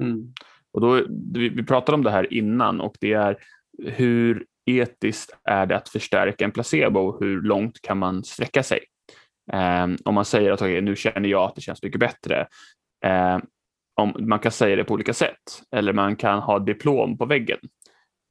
Mm. 0.00 0.32
Och 0.72 0.80
då, 0.80 1.02
vi, 1.34 1.48
vi 1.48 1.62
pratade 1.62 1.96
om 1.96 2.04
det 2.04 2.10
här 2.10 2.32
innan 2.32 2.80
och 2.80 2.96
det 3.00 3.12
är 3.12 3.36
hur 3.82 4.46
etiskt 4.66 5.36
är 5.44 5.66
det 5.66 5.76
att 5.76 5.88
förstärka 5.88 6.44
en 6.44 6.52
placebo 6.52 7.00
och 7.00 7.20
hur 7.20 7.42
långt 7.42 7.82
kan 7.82 7.98
man 7.98 8.24
sträcka 8.24 8.62
sig? 8.62 8.80
Eh, 9.52 9.86
om 10.04 10.14
man 10.14 10.24
säger 10.24 10.52
att 10.52 10.62
okay, 10.62 10.80
nu 10.80 10.96
känner 10.96 11.28
jag 11.28 11.42
att 11.42 11.54
det 11.54 11.60
känns 11.60 11.82
mycket 11.82 12.00
bättre. 12.00 12.46
Eh, 13.04 13.38
om, 14.00 14.14
man 14.18 14.38
kan 14.38 14.52
säga 14.52 14.76
det 14.76 14.84
på 14.84 14.94
olika 14.94 15.14
sätt 15.14 15.62
eller 15.76 15.92
man 15.92 16.16
kan 16.16 16.38
ha 16.38 16.58
diplom 16.58 17.18
på 17.18 17.26
väggen. 17.26 17.58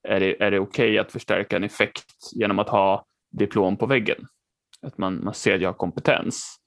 Är 0.07 0.19
det, 0.19 0.43
är 0.43 0.51
det 0.51 0.59
okej 0.59 0.89
okay 0.89 0.97
att 0.97 1.11
förstärka 1.11 1.55
en 1.55 1.63
effekt 1.63 2.05
genom 2.35 2.59
att 2.59 2.69
ha 2.69 3.05
diplom 3.31 3.77
på 3.77 3.85
väggen? 3.85 4.27
Att 4.81 4.97
man, 4.97 5.23
man 5.23 5.33
ser 5.33 5.55
att 5.55 5.61
jag 5.61 5.69
har 5.69 5.73
kompetens. 5.73 6.57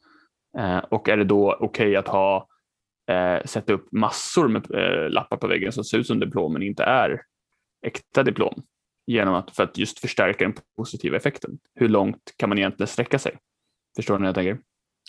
Eh, 0.58 0.78
och 0.78 1.08
är 1.08 1.16
det 1.16 1.24
då 1.24 1.52
okej 1.52 1.66
okay 1.66 1.96
att 1.96 2.08
ha 2.08 2.48
eh, 3.08 3.44
sätta 3.44 3.72
upp 3.72 3.92
massor 3.92 4.48
med 4.48 4.74
eh, 4.74 5.10
lappar 5.10 5.36
på 5.36 5.46
väggen 5.46 5.72
som 5.72 5.84
ser 5.84 5.98
ut 5.98 6.06
som 6.06 6.20
diplom 6.20 6.52
men 6.52 6.62
inte 6.62 6.84
är 6.84 7.22
äkta 7.86 8.22
diplom? 8.22 8.62
Genom 9.06 9.34
att, 9.34 9.56
för 9.56 9.62
att 9.62 9.78
just 9.78 9.98
förstärka 9.98 10.44
den 10.44 10.54
positiva 10.76 11.16
effekten. 11.16 11.58
Hur 11.74 11.88
långt 11.88 12.32
kan 12.36 12.48
man 12.48 12.58
egentligen 12.58 12.88
sträcka 12.88 13.18
sig? 13.18 13.38
Förstår 13.96 14.14
ni 14.14 14.20
vad 14.20 14.28
jag 14.28 14.34
tänker? 14.34 14.58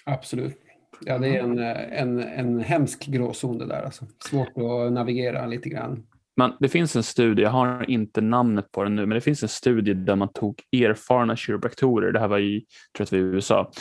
Absolut. 0.05 0.57
Ja, 1.01 1.17
det 1.17 1.27
är 1.27 1.43
en, 1.43 1.59
en, 1.59 2.19
en 2.19 2.59
hemsk 2.59 3.05
gråzon 3.05 3.57
det 3.57 3.65
där. 3.65 3.81
Alltså. 3.83 4.05
Svårt 4.29 4.57
att 4.57 4.93
navigera 4.93 5.45
lite 5.45 5.69
grann. 5.69 6.07
Man, 6.37 6.57
det 6.59 6.69
finns 6.69 6.95
en 6.95 7.03
studie, 7.03 7.41
jag 7.41 7.49
har 7.49 7.89
inte 7.89 8.21
namnet 8.21 8.71
på 8.71 8.83
den 8.83 8.95
nu, 8.95 9.05
men 9.05 9.15
det 9.15 9.21
finns 9.21 9.43
en 9.43 9.49
studie 9.49 9.93
där 9.93 10.15
man 10.15 10.33
tog 10.33 10.61
erfarna 10.71 11.35
kiropraktorer, 11.35 12.11
det 12.11 12.19
här 12.19 12.27
var 12.27 12.39
i, 12.39 12.65
tror 12.97 13.07
jag 13.11 13.19
det 13.19 13.25
var 13.25 13.31
i 13.31 13.35
USA, 13.35 13.71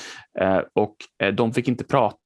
eh, 0.41 0.61
och 0.75 0.97
eh, 1.23 1.35
de 1.35 1.53
fick 1.53 1.69
inte 1.69 1.85
prata. 1.85 2.17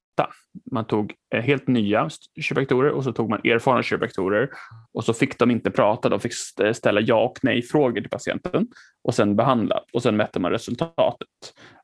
Man 0.71 0.85
tog 0.85 1.13
eh, 1.35 1.41
helt 1.41 1.67
nya 1.67 2.09
kiropraktorer 2.41 2.91
och 2.91 3.03
så 3.03 3.13
tog 3.13 3.29
man 3.29 3.39
erfarna 3.43 3.83
kiropraktorer 3.83 4.49
och 4.93 5.03
så 5.03 5.13
fick 5.13 5.39
de 5.39 5.51
inte 5.51 5.71
prata, 5.71 6.09
de 6.09 6.19
fick 6.19 6.33
ställa 6.73 7.01
ja 7.01 7.23
och 7.23 7.39
nej 7.43 7.61
frågor 7.61 8.01
till 8.01 8.09
patienten 8.09 8.67
och 9.03 9.15
sen 9.15 9.35
behandla 9.35 9.83
och 9.93 10.03
sen 10.03 10.17
mätte 10.17 10.39
man 10.39 10.51
resultatet. 10.51 11.27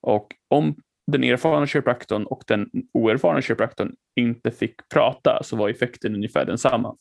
Och 0.01 0.27
om 0.47 0.75
den 1.11 1.23
erfarna 1.23 1.67
kiropraktorn 1.67 2.25
och 2.25 2.43
den 2.47 2.69
oerfarna 2.93 3.41
kiropraktorn 3.41 3.95
inte 4.15 4.51
fick 4.51 4.89
prata 4.93 5.43
så 5.43 5.55
var 5.55 5.69
effekten 5.69 6.15
ungefär 6.15 6.45
densamma. 6.45 6.95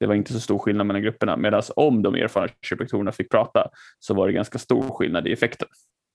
Det 0.00 0.06
var 0.06 0.14
inte 0.14 0.32
så 0.32 0.40
stor 0.40 0.58
skillnad 0.58 0.86
mellan 0.86 1.02
grupperna 1.02 1.36
medan 1.36 1.62
om 1.76 2.02
de 2.02 2.14
erfarna 2.14 2.48
kiropraktorerna 2.62 3.12
fick 3.12 3.30
prata 3.30 3.68
så 3.98 4.14
var 4.14 4.26
det 4.26 4.32
ganska 4.32 4.58
stor 4.58 4.82
skillnad 4.82 5.26
i 5.26 5.32
effekten. 5.32 5.68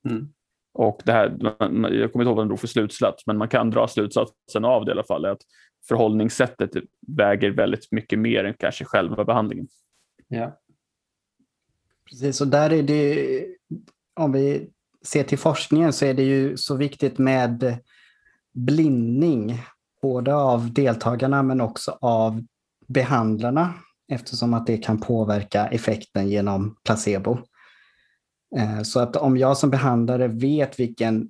Mm. 0.10 0.28
Och 0.76 1.02
det 1.06 1.12
här, 1.12 1.38
jag 1.40 1.60
kommer 1.60 2.04
inte 2.04 2.18
ihåg 2.18 2.26
vad 2.26 2.38
den 2.38 2.48
drog 2.48 2.60
för 2.60 2.68
slutsats, 2.68 3.28
men 3.28 3.38
man 3.38 3.48
kan 3.48 3.70
dra 3.70 3.88
slutsatsen 3.88 4.66
av 4.66 4.86
det 4.86 4.90
i 4.90 4.94
alla 4.94 5.04
fall, 5.04 5.26
att 5.26 5.42
förhållningssättet 5.88 6.70
väger 7.08 7.50
väldigt 7.52 7.92
mycket 7.92 8.20
mer 8.20 8.44
än 8.44 8.54
kanske 8.54 8.86
själva 8.86 9.26
behandlingen. 9.26 9.68
Ja. 10.28 10.60
Precis, 12.10 12.42
och 12.42 12.48
där 12.48 12.74
är 12.74 12.84
det, 12.84 13.46
om 14.14 14.32
vi 14.32 14.70
ser 15.06 15.24
till 15.24 15.38
forskningen 15.38 15.94
så 15.94 16.06
är 16.06 16.14
det 16.14 16.24
ju 16.24 16.58
så 16.58 16.76
viktigt 16.76 17.18
med 17.18 17.78
blindning, 18.54 19.62
både 20.02 20.36
av 20.36 20.74
deltagarna 20.74 21.44
men 21.44 21.62
också 21.62 21.98
av 22.02 22.44
behandlarna, 22.88 23.74
eftersom 24.12 24.54
att 24.54 24.68
det 24.68 24.78
kan 24.78 25.00
påverka 25.00 25.68
effekten 25.68 26.30
genom 26.30 26.76
placebo. 26.84 27.38
Eh, 28.58 28.82
så 28.82 29.00
att 29.00 29.16
om 29.16 29.38
jag 29.38 29.58
som 29.58 29.70
behandlare 29.70 30.28
vet 30.28 30.80
vilken 30.80 31.30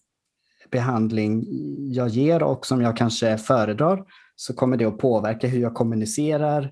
behandling 0.72 1.46
jag 1.94 2.08
ger 2.08 2.44
och 2.44 2.66
som 2.66 2.82
jag 2.82 2.98
kanske 2.98 3.38
föredrar 3.38 4.04
så 4.36 4.54
kommer 4.54 4.78
det 4.78 4.86
att 4.86 4.98
påverka 4.98 5.48
hur 5.48 5.60
jag 5.60 5.74
kommunicerar 5.74 6.72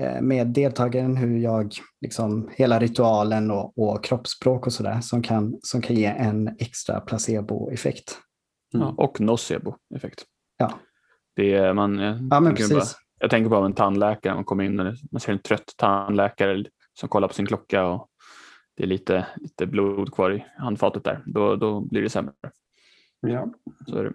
eh, 0.00 0.20
med 0.20 0.46
deltagaren, 0.46 1.16
hur 1.16 1.38
jag, 1.38 1.72
liksom, 2.00 2.50
hela 2.52 2.78
ritualen 2.78 3.50
och, 3.50 3.78
och 3.78 4.04
kroppsspråk 4.04 4.66
och 4.66 4.72
sådär 4.72 5.00
som 5.00 5.22
kan, 5.22 5.58
som 5.62 5.82
kan 5.82 5.96
ge 5.96 6.04
en 6.04 6.56
extra 6.58 7.00
placeboeffekt. 7.00 8.18
Mm. 8.74 8.86
Ja, 8.86 8.94
och 8.96 9.20
nocebo-effekt. 9.20 10.24
Ja. 10.58 10.72
Det 11.36 11.54
är, 11.54 11.72
man, 11.72 11.98
ja, 12.30 12.40
men 12.40 12.54
precis. 12.54 12.72
Bara, 12.72 12.84
jag 13.20 13.30
tänker 13.30 13.50
på 13.50 13.56
en 13.56 13.72
tandläkare, 13.72 14.34
man 14.34 14.44
kommer 14.44 14.64
in 14.64 14.80
och 14.80 14.94
man 15.12 15.20
ser 15.20 15.32
en 15.32 15.38
trött 15.38 15.74
tandläkare 15.76 16.64
som 17.00 17.08
kollar 17.08 17.28
på 17.28 17.34
sin 17.34 17.46
klocka 17.46 17.86
och 17.86 18.08
det 18.78 18.84
är 18.84 18.88
lite, 18.88 19.26
lite 19.36 19.66
blod 19.66 20.14
kvar 20.14 20.30
i 20.30 20.44
handfatet 20.56 21.04
där. 21.04 21.22
Då, 21.26 21.56
då 21.56 21.80
blir 21.80 22.02
det 22.02 22.10
sämre. 22.10 22.32
Ja. 23.20 23.48
Så 23.86 23.98
är 23.98 24.04
det. 24.04 24.12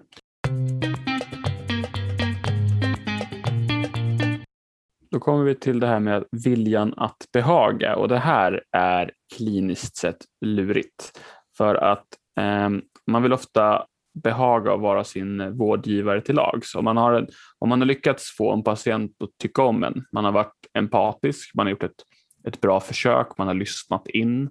Då 5.11 5.19
kommer 5.19 5.43
vi 5.43 5.55
till 5.55 5.79
det 5.79 5.87
här 5.87 5.99
med 5.99 6.23
viljan 6.31 6.93
att 6.97 7.17
behaga 7.33 7.95
och 7.95 8.07
det 8.07 8.19
här 8.19 8.63
är 8.71 9.11
kliniskt 9.37 9.97
sett 9.97 10.25
lurigt. 10.45 11.19
För 11.57 11.75
att 11.75 12.07
eh, 12.39 12.69
man 13.07 13.23
vill 13.23 13.33
ofta 13.33 13.85
behaga 14.23 14.73
och 14.73 14.81
vara 14.81 15.03
sin 15.03 15.57
vårdgivare 15.57 16.21
till 16.21 16.35
lags. 16.35 16.75
Om 16.75 16.85
man, 16.85 16.97
har, 16.97 17.27
om 17.59 17.69
man 17.69 17.81
har 17.81 17.85
lyckats 17.85 18.35
få 18.37 18.53
en 18.53 18.63
patient 18.63 19.11
att 19.23 19.29
tycka 19.41 19.61
om 19.61 19.83
en, 19.83 20.05
man 20.11 20.25
har 20.25 20.31
varit 20.31 20.67
empatisk, 20.73 21.55
man 21.55 21.65
har 21.65 21.71
gjort 21.71 21.83
ett, 21.83 22.03
ett 22.47 22.61
bra 22.61 22.79
försök, 22.79 23.37
man 23.37 23.47
har 23.47 23.53
lyssnat 23.53 24.07
in, 24.07 24.49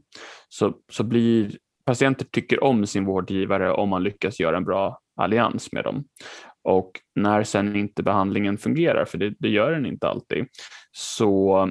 så, 0.48 0.74
så 0.92 1.04
blir 1.04 1.56
patienter 1.84 2.24
tycker 2.24 2.64
om 2.64 2.86
sin 2.86 3.04
vårdgivare 3.04 3.72
om 3.72 3.88
man 3.88 4.02
lyckas 4.02 4.40
göra 4.40 4.56
en 4.56 4.64
bra 4.64 4.98
allians 5.16 5.72
med 5.72 5.84
dem. 5.84 6.04
Och 6.64 7.00
när 7.14 7.42
sen 7.44 7.76
inte 7.76 8.02
behandlingen 8.02 8.58
fungerar, 8.58 9.04
för 9.04 9.18
det, 9.18 9.34
det 9.38 9.48
gör 9.48 9.72
den 9.72 9.86
inte 9.86 10.08
alltid, 10.08 10.46
så 10.92 11.70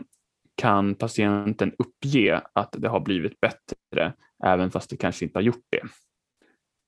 kan 0.56 0.96
patienten 0.96 1.74
uppge 1.78 2.42
att 2.54 2.76
det 2.78 2.90
har 2.90 3.00
blivit 3.00 3.40
bättre 3.40 4.14
även 4.46 4.72
fast 4.72 4.90
det 4.90 4.98
kanske 4.98 5.26
inte 5.26 5.38
har 5.38 5.44
gjort 5.44 5.66
det. 5.70 5.82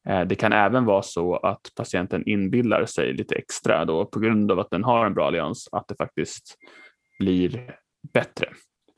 Eh, 0.10 0.28
det 0.28 0.36
kan 0.36 0.54
även 0.54 0.86
vara 0.86 1.02
så 1.02 1.36
att 1.36 1.72
patienten 1.76 2.28
inbillar 2.28 2.86
sig 2.86 3.14
lite 3.14 3.36
extra 3.36 3.86
då 3.86 4.06
på 4.06 4.20
grund 4.20 4.52
av 4.52 4.60
att 4.60 4.70
den 4.70 4.84
har 4.84 5.06
en 5.06 5.14
bra 5.14 5.28
allians 5.28 5.70
att 5.72 5.88
det 5.88 5.96
faktiskt 5.96 6.58
blir 7.20 7.76
bättre 8.14 8.50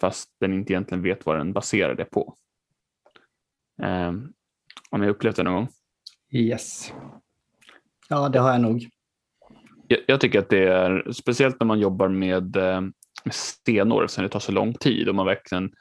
fast 0.02 0.30
den 0.40 0.54
inte 0.54 0.74
egentligen 0.74 1.04
vet 1.04 1.26
vad 1.26 1.38
den 1.38 1.54
baserar 1.54 1.96
det 1.96 2.06
på. 2.06 2.36
Um, 3.84 4.34
har 4.92 4.98
ni 4.98 5.08
upplevt 5.08 5.36
det 5.36 5.44
någon 5.44 5.54
gång? 5.54 5.68
Yes. 6.32 6.94
Ja, 8.10 8.30
det 8.30 8.40
har 8.40 8.52
jag 8.52 8.62
nog. 8.62 8.90
Jag, 9.88 10.00
jag 10.08 10.22
tycker 10.22 10.40
att 10.40 10.50
det 10.50 10.68
är 10.68 11.12
speciellt 11.12 11.60
när 11.60 11.68
man 11.68 11.80
jobbar 11.80 12.08
med, 12.08 12.56
eh, 12.56 12.82
stenor 13.32 14.04
eftersom 14.04 14.24
det 14.24 14.30
tar 14.30 14.40
så 14.40 14.52
lång 14.52 14.74
tid 14.74 15.10
och 15.10 15.16
man 15.16 15.26
verkligen 15.26 15.72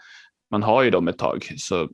man 0.50 0.62
har 0.62 0.82
ju 0.82 0.90
dem 0.90 1.08
ett 1.08 1.18
tag 1.18 1.44
så 1.56 1.88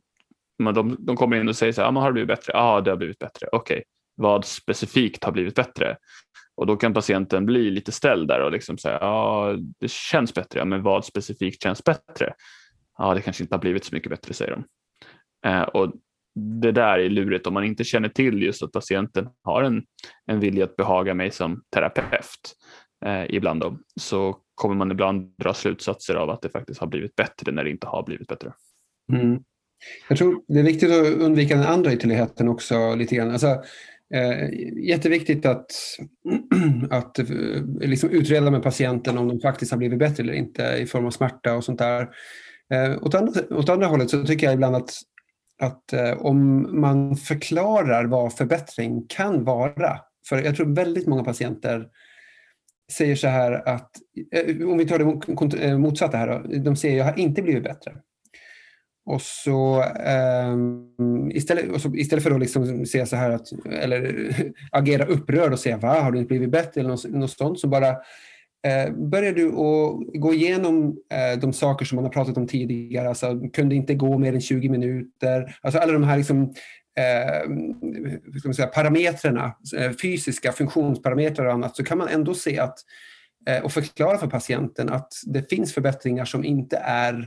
men 0.59 0.75
de, 0.75 0.97
de 0.99 1.17
kommer 1.17 1.41
in 1.41 1.49
och 1.49 1.57
säger 1.57 1.73
så 1.73 1.83
här, 1.83 1.89
ah, 1.89 2.01
har 2.01 2.07
det 2.07 2.13
blivit 2.13 2.29
bättre? 2.29 2.53
Ja, 2.53 2.61
ah, 2.61 2.81
det 2.81 2.91
har 2.91 2.97
blivit 2.97 3.19
bättre. 3.19 3.47
Okej, 3.53 3.75
okay. 3.75 3.85
vad 4.17 4.45
specifikt 4.45 5.25
har 5.25 5.33
blivit 5.33 5.55
bättre? 5.55 5.97
Och 6.61 6.67
då 6.67 6.77
kan 6.77 6.95
patienten 6.95 7.47
bli 7.47 7.71
lite 7.71 7.93
ställd 7.93 8.29
där 8.29 8.41
och 8.41 8.53
liksom 8.53 8.79
säga, 8.79 8.99
ja, 9.01 9.57
det 9.81 9.91
känns 9.91 10.35
bättre, 10.35 10.59
ja, 10.59 10.65
men 10.65 10.83
vad 10.83 11.05
specifikt 11.05 11.63
känns 11.63 11.85
bättre? 11.85 12.33
Ja, 12.99 13.15
det 13.15 13.21
kanske 13.21 13.43
inte 13.43 13.55
har 13.55 13.61
blivit 13.61 13.85
så 13.85 13.95
mycket 13.95 14.11
bättre, 14.11 14.35
säger 14.35 14.51
de. 14.51 14.65
Eh, 15.51 15.63
och 15.63 15.93
det 16.61 16.73
där 16.73 16.99
är 16.99 17.09
lurigt 17.09 17.47
om 17.47 17.55
man 17.55 17.65
inte 17.65 17.85
känner 17.85 18.09
till 18.09 18.43
just 18.43 18.63
att 18.63 18.73
patienten 18.73 19.29
har 19.43 19.63
en, 19.63 19.83
en 20.27 20.41
vilja 20.41 20.65
att 20.65 20.77
behaga 20.77 21.15
mig 21.15 21.31
som 21.31 21.63
terapeut 21.75 22.57
eh, 23.05 23.25
ibland 23.29 23.61
då, 23.61 23.79
så 24.01 24.37
kommer 24.55 24.75
man 24.75 24.91
ibland 24.91 25.35
dra 25.39 25.55
slutsatser 25.55 26.15
av 26.15 26.31
att 26.31 26.43
det 26.43 26.49
faktiskt 26.49 26.81
har 26.81 26.87
blivit 26.87 27.17
bättre 27.17 27.53
när 27.53 27.65
det 27.65 27.71
inte 27.71 27.87
har 27.87 28.03
blivit 28.03 28.29
bättre. 28.29 28.53
Mm. 29.13 29.43
Jag 30.09 30.19
tror 30.19 30.43
det 30.49 30.59
är 30.59 30.65
viktigt 30.65 30.91
att 30.91 31.07
undvika 31.07 31.55
den 31.55 31.67
andra 31.67 31.93
ytterligheten 31.93 32.49
också 32.49 32.95
lite 32.95 33.17
grann. 33.17 33.31
Alltså, 33.31 33.63
eh, 34.15 34.49
jätteviktigt 34.89 35.47
att, 35.47 35.73
att 36.91 37.19
eh, 37.19 37.27
liksom 37.81 38.11
utreda 38.11 38.51
med 38.51 38.63
patienten 38.63 39.19
om 39.19 39.29
de 39.29 39.41
faktiskt 39.41 39.71
har 39.71 39.79
blivit 39.79 39.99
bättre 39.99 40.23
eller 40.23 40.33
inte 40.33 40.63
i 40.63 40.87
form 40.87 41.07
av 41.07 41.11
smärta 41.11 41.57
och 41.57 41.65
sånt 41.65 41.79
där. 41.79 42.09
Eh, 42.73 43.03
åt, 43.03 43.15
andra, 43.15 43.41
åt 43.51 43.69
andra 43.69 43.87
hållet 43.87 44.11
så 44.11 44.25
tycker 44.25 44.47
jag 44.47 44.55
ibland 44.55 44.77
att, 44.77 44.93
att 45.63 45.93
eh, 45.93 46.13
om 46.13 46.69
man 46.81 47.17
förklarar 47.17 48.05
vad 48.05 48.33
förbättring 48.33 49.07
kan 49.09 49.45
vara, 49.45 50.01
för 50.29 50.43
jag 50.43 50.57
tror 50.57 50.75
väldigt 50.75 51.07
många 51.07 51.25
patienter 51.25 51.87
säger 52.93 53.17
så 53.17 53.29
här 53.29 53.69
att, 53.69 53.91
eh, 54.33 54.69
om 54.69 54.79
vi 54.79 54.89
tar 54.89 54.99
det 54.99 55.67
eh, 55.67 55.79
motsatta 55.79 56.17
här 56.17 56.29
då, 56.29 56.59
de 56.59 56.77
säger 56.77 56.99
jag 56.99 57.05
har 57.05 57.19
inte 57.19 57.43
blivit 57.43 57.65
bättre. 57.65 57.93
Och 59.07 59.23
så, 59.23 59.85
um, 60.53 61.31
istället, 61.31 61.73
och 61.73 61.81
så, 61.81 61.95
istället 61.95 62.25
för 62.25 62.31
att 62.31 62.41
liksom 62.41 62.87
säga 62.87 63.07
så 63.07 63.17
här 63.17 63.31
att, 63.31 63.47
eller 63.67 64.31
agera 64.73 65.05
upprörd 65.05 65.53
och 65.53 65.59
säga 65.59 65.77
va, 65.77 66.01
har 66.01 66.13
du 66.13 66.19
inte 66.19 66.29
blivit 66.29 66.51
bättre 66.51 66.81
eller 66.81 66.91
något, 66.91 67.05
något 67.05 67.31
sånt, 67.31 67.61
så 67.61 67.69
bara 67.69 67.89
eh, 68.67 68.93
börjar 68.93 69.33
du 69.33 69.47
att 69.47 70.21
gå 70.21 70.35
igenom 70.35 70.97
eh, 71.13 71.41
de 71.41 71.53
saker 71.53 71.85
som 71.85 71.97
man 71.97 72.05
har 72.05 72.13
pratat 72.13 72.37
om 72.37 72.47
tidigare. 72.47 73.09
Alltså, 73.09 73.41
kunde 73.53 73.75
inte 73.75 73.95
gå 73.95 74.19
mer 74.19 74.33
än 74.33 74.41
20 74.41 74.69
minuter. 74.69 75.57
Alltså 75.63 75.79
alla 75.79 75.93
de 75.93 76.05
här 76.05 76.17
liksom, 76.17 76.55
eh, 76.99 78.53
säga, 78.53 78.69
parametrarna, 78.69 79.57
eh, 79.77 79.91
fysiska 80.03 80.53
funktionsparametrar 80.53 81.47
och 81.47 81.53
annat, 81.53 81.77
så 81.77 81.85
kan 81.85 81.99
man 81.99 82.09
ändå 82.09 82.35
se 82.35 82.59
att 82.59 82.79
eh, 83.49 83.65
och 83.65 83.73
förklara 83.73 84.19
för 84.19 84.27
patienten 84.27 84.89
att 84.89 85.13
det 85.27 85.51
finns 85.51 85.75
förbättringar 85.75 86.25
som 86.25 86.45
inte 86.45 86.77
är 86.77 87.15
eh, 87.15 87.27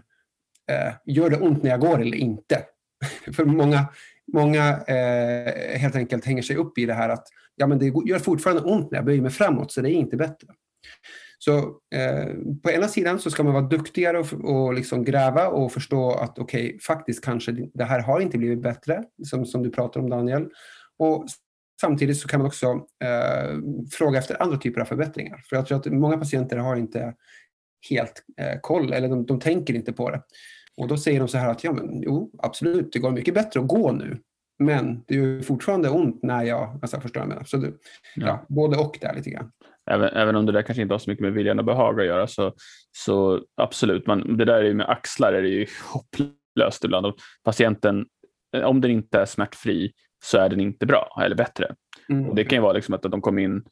Eh, 0.72 0.94
gör 1.06 1.30
det 1.30 1.38
ont 1.38 1.64
när 1.64 1.70
jag 1.70 1.80
går 1.80 2.02
eller 2.02 2.18
inte. 2.18 2.64
för 3.36 3.46
många, 3.46 3.86
många 4.34 4.70
eh, 4.88 5.80
helt 5.80 5.96
enkelt 5.96 6.26
hänger 6.26 6.42
sig 6.42 6.56
upp 6.56 6.78
i 6.78 6.86
det 6.86 6.94
här 6.94 7.10
att 7.10 7.28
ja, 7.56 7.68
men 7.68 7.80
det 7.80 7.86
gör 7.86 8.20
fortfarande 8.20 8.64
ont 8.64 8.92
när 8.92 8.98
jag 8.98 9.06
böjer 9.06 9.22
mig 9.22 9.32
framåt, 9.32 9.72
så 9.72 9.82
det 9.82 9.90
är 9.90 9.94
inte 9.94 10.18
bättre. 10.18 10.48
Så 11.40 11.58
eh, 11.96 12.28
på 12.64 12.72
ena 12.72 12.88
sidan 12.88 13.20
så 13.20 13.32
ska 13.32 13.44
man 13.44 13.54
vara 13.54 13.64
duktigare 13.64 14.20
och, 14.20 14.34
och 14.34 14.74
liksom 14.74 15.04
gräva 15.04 15.48
och 15.48 15.72
förstå 15.72 16.12
att 16.12 16.40
okej, 16.40 16.66
okay, 16.68 16.80
faktiskt 16.80 17.24
kanske 17.24 17.52
det 17.74 17.84
här 17.84 18.00
har 18.00 18.20
inte 18.20 18.38
blivit 18.38 18.62
bättre, 18.62 19.04
som, 19.24 19.46
som 19.46 19.64
du 19.64 19.70
pratar 19.70 20.00
om 20.00 20.10
Daniel. 20.10 20.50
Och 21.00 21.26
samtidigt 21.82 22.18
så 22.18 22.28
kan 22.28 22.40
man 22.40 22.48
också 22.48 22.68
eh, 23.04 23.58
fråga 23.92 24.20
efter 24.20 24.42
andra 24.42 24.58
typer 24.58 24.82
av 24.82 24.86
förbättringar. 24.86 25.42
För 25.50 25.56
jag 25.56 25.66
tror 25.66 25.78
att 25.78 25.86
många 25.86 26.18
patienter 26.18 26.58
har 26.58 26.76
inte 26.76 27.14
helt 27.90 28.24
eh, 28.38 28.60
koll, 28.62 28.94
eller 28.94 29.08
de, 29.08 29.26
de 29.26 29.40
tänker 29.40 29.74
inte 29.74 29.94
på 29.94 30.10
det. 30.10 30.22
Och 30.78 30.88
då 30.88 30.98
säger 30.98 31.20
de 31.20 31.28
så 31.28 31.38
här 31.38 31.52
att 31.52 31.64
ja, 31.64 31.72
men, 31.72 32.02
jo, 32.02 32.32
absolut, 32.44 32.94
det 32.94 33.00
går 33.00 33.12
mycket 33.12 33.34
bättre 33.34 33.60
att 33.60 33.68
gå 33.68 33.92
nu. 33.92 34.20
Men 34.60 35.04
det 35.08 35.16
är 35.16 35.42
fortfarande 35.42 35.90
ont 35.90 36.24
när 36.24 36.44
jag, 36.44 36.80
alltså 36.82 37.00
förstår 37.00 37.22
jag 37.22 37.30
menar. 37.30 37.44
Så 37.44 37.58
det, 37.58 37.68
ja. 38.16 38.28
ja. 38.28 38.46
både 38.50 38.78
och 38.78 38.98
där 39.02 39.16
lite 39.16 39.30
grann. 39.30 39.52
Även, 39.92 40.10
även 40.10 40.36
om 40.36 40.46
det 40.46 40.52
där 40.52 40.62
kanske 40.62 40.82
inte 40.82 40.94
har 40.94 41.00
så 41.00 41.10
mycket 41.10 41.24
med 41.24 41.34
viljan 41.34 41.60
och 41.60 41.66
behag 41.66 42.00
att 42.00 42.06
göra 42.06 42.28
så, 42.28 42.54
så 42.92 43.42
absolut, 43.58 44.08
man, 44.08 44.38
det 44.38 44.46
där 44.46 44.56
är 44.56 44.64
ju 44.64 44.74
med 44.74 44.90
axlar 44.90 45.34
är 45.34 45.42
det 45.42 45.50
ju 45.50 45.66
hopplöst 45.94 46.84
ibland. 46.84 47.06
Och 47.06 47.16
patienten, 47.44 48.06
eh, 48.56 48.64
om 48.64 48.82
den 48.82 48.92
inte 48.92 49.20
är 49.20 49.26
smärtfri 49.26 49.92
så 50.24 50.38
är 50.38 50.50
den 50.50 50.60
inte 50.60 50.86
bra 50.86 51.22
eller 51.26 51.36
bättre. 51.36 51.76
Mm. 52.10 52.30
Och 52.30 52.36
det 52.36 52.44
kan 52.44 52.58
ju 52.58 52.62
vara 52.62 52.74
liksom 52.74 52.94
att 52.94 53.02
de 53.02 53.22
kom 53.22 53.40
in 53.40 53.64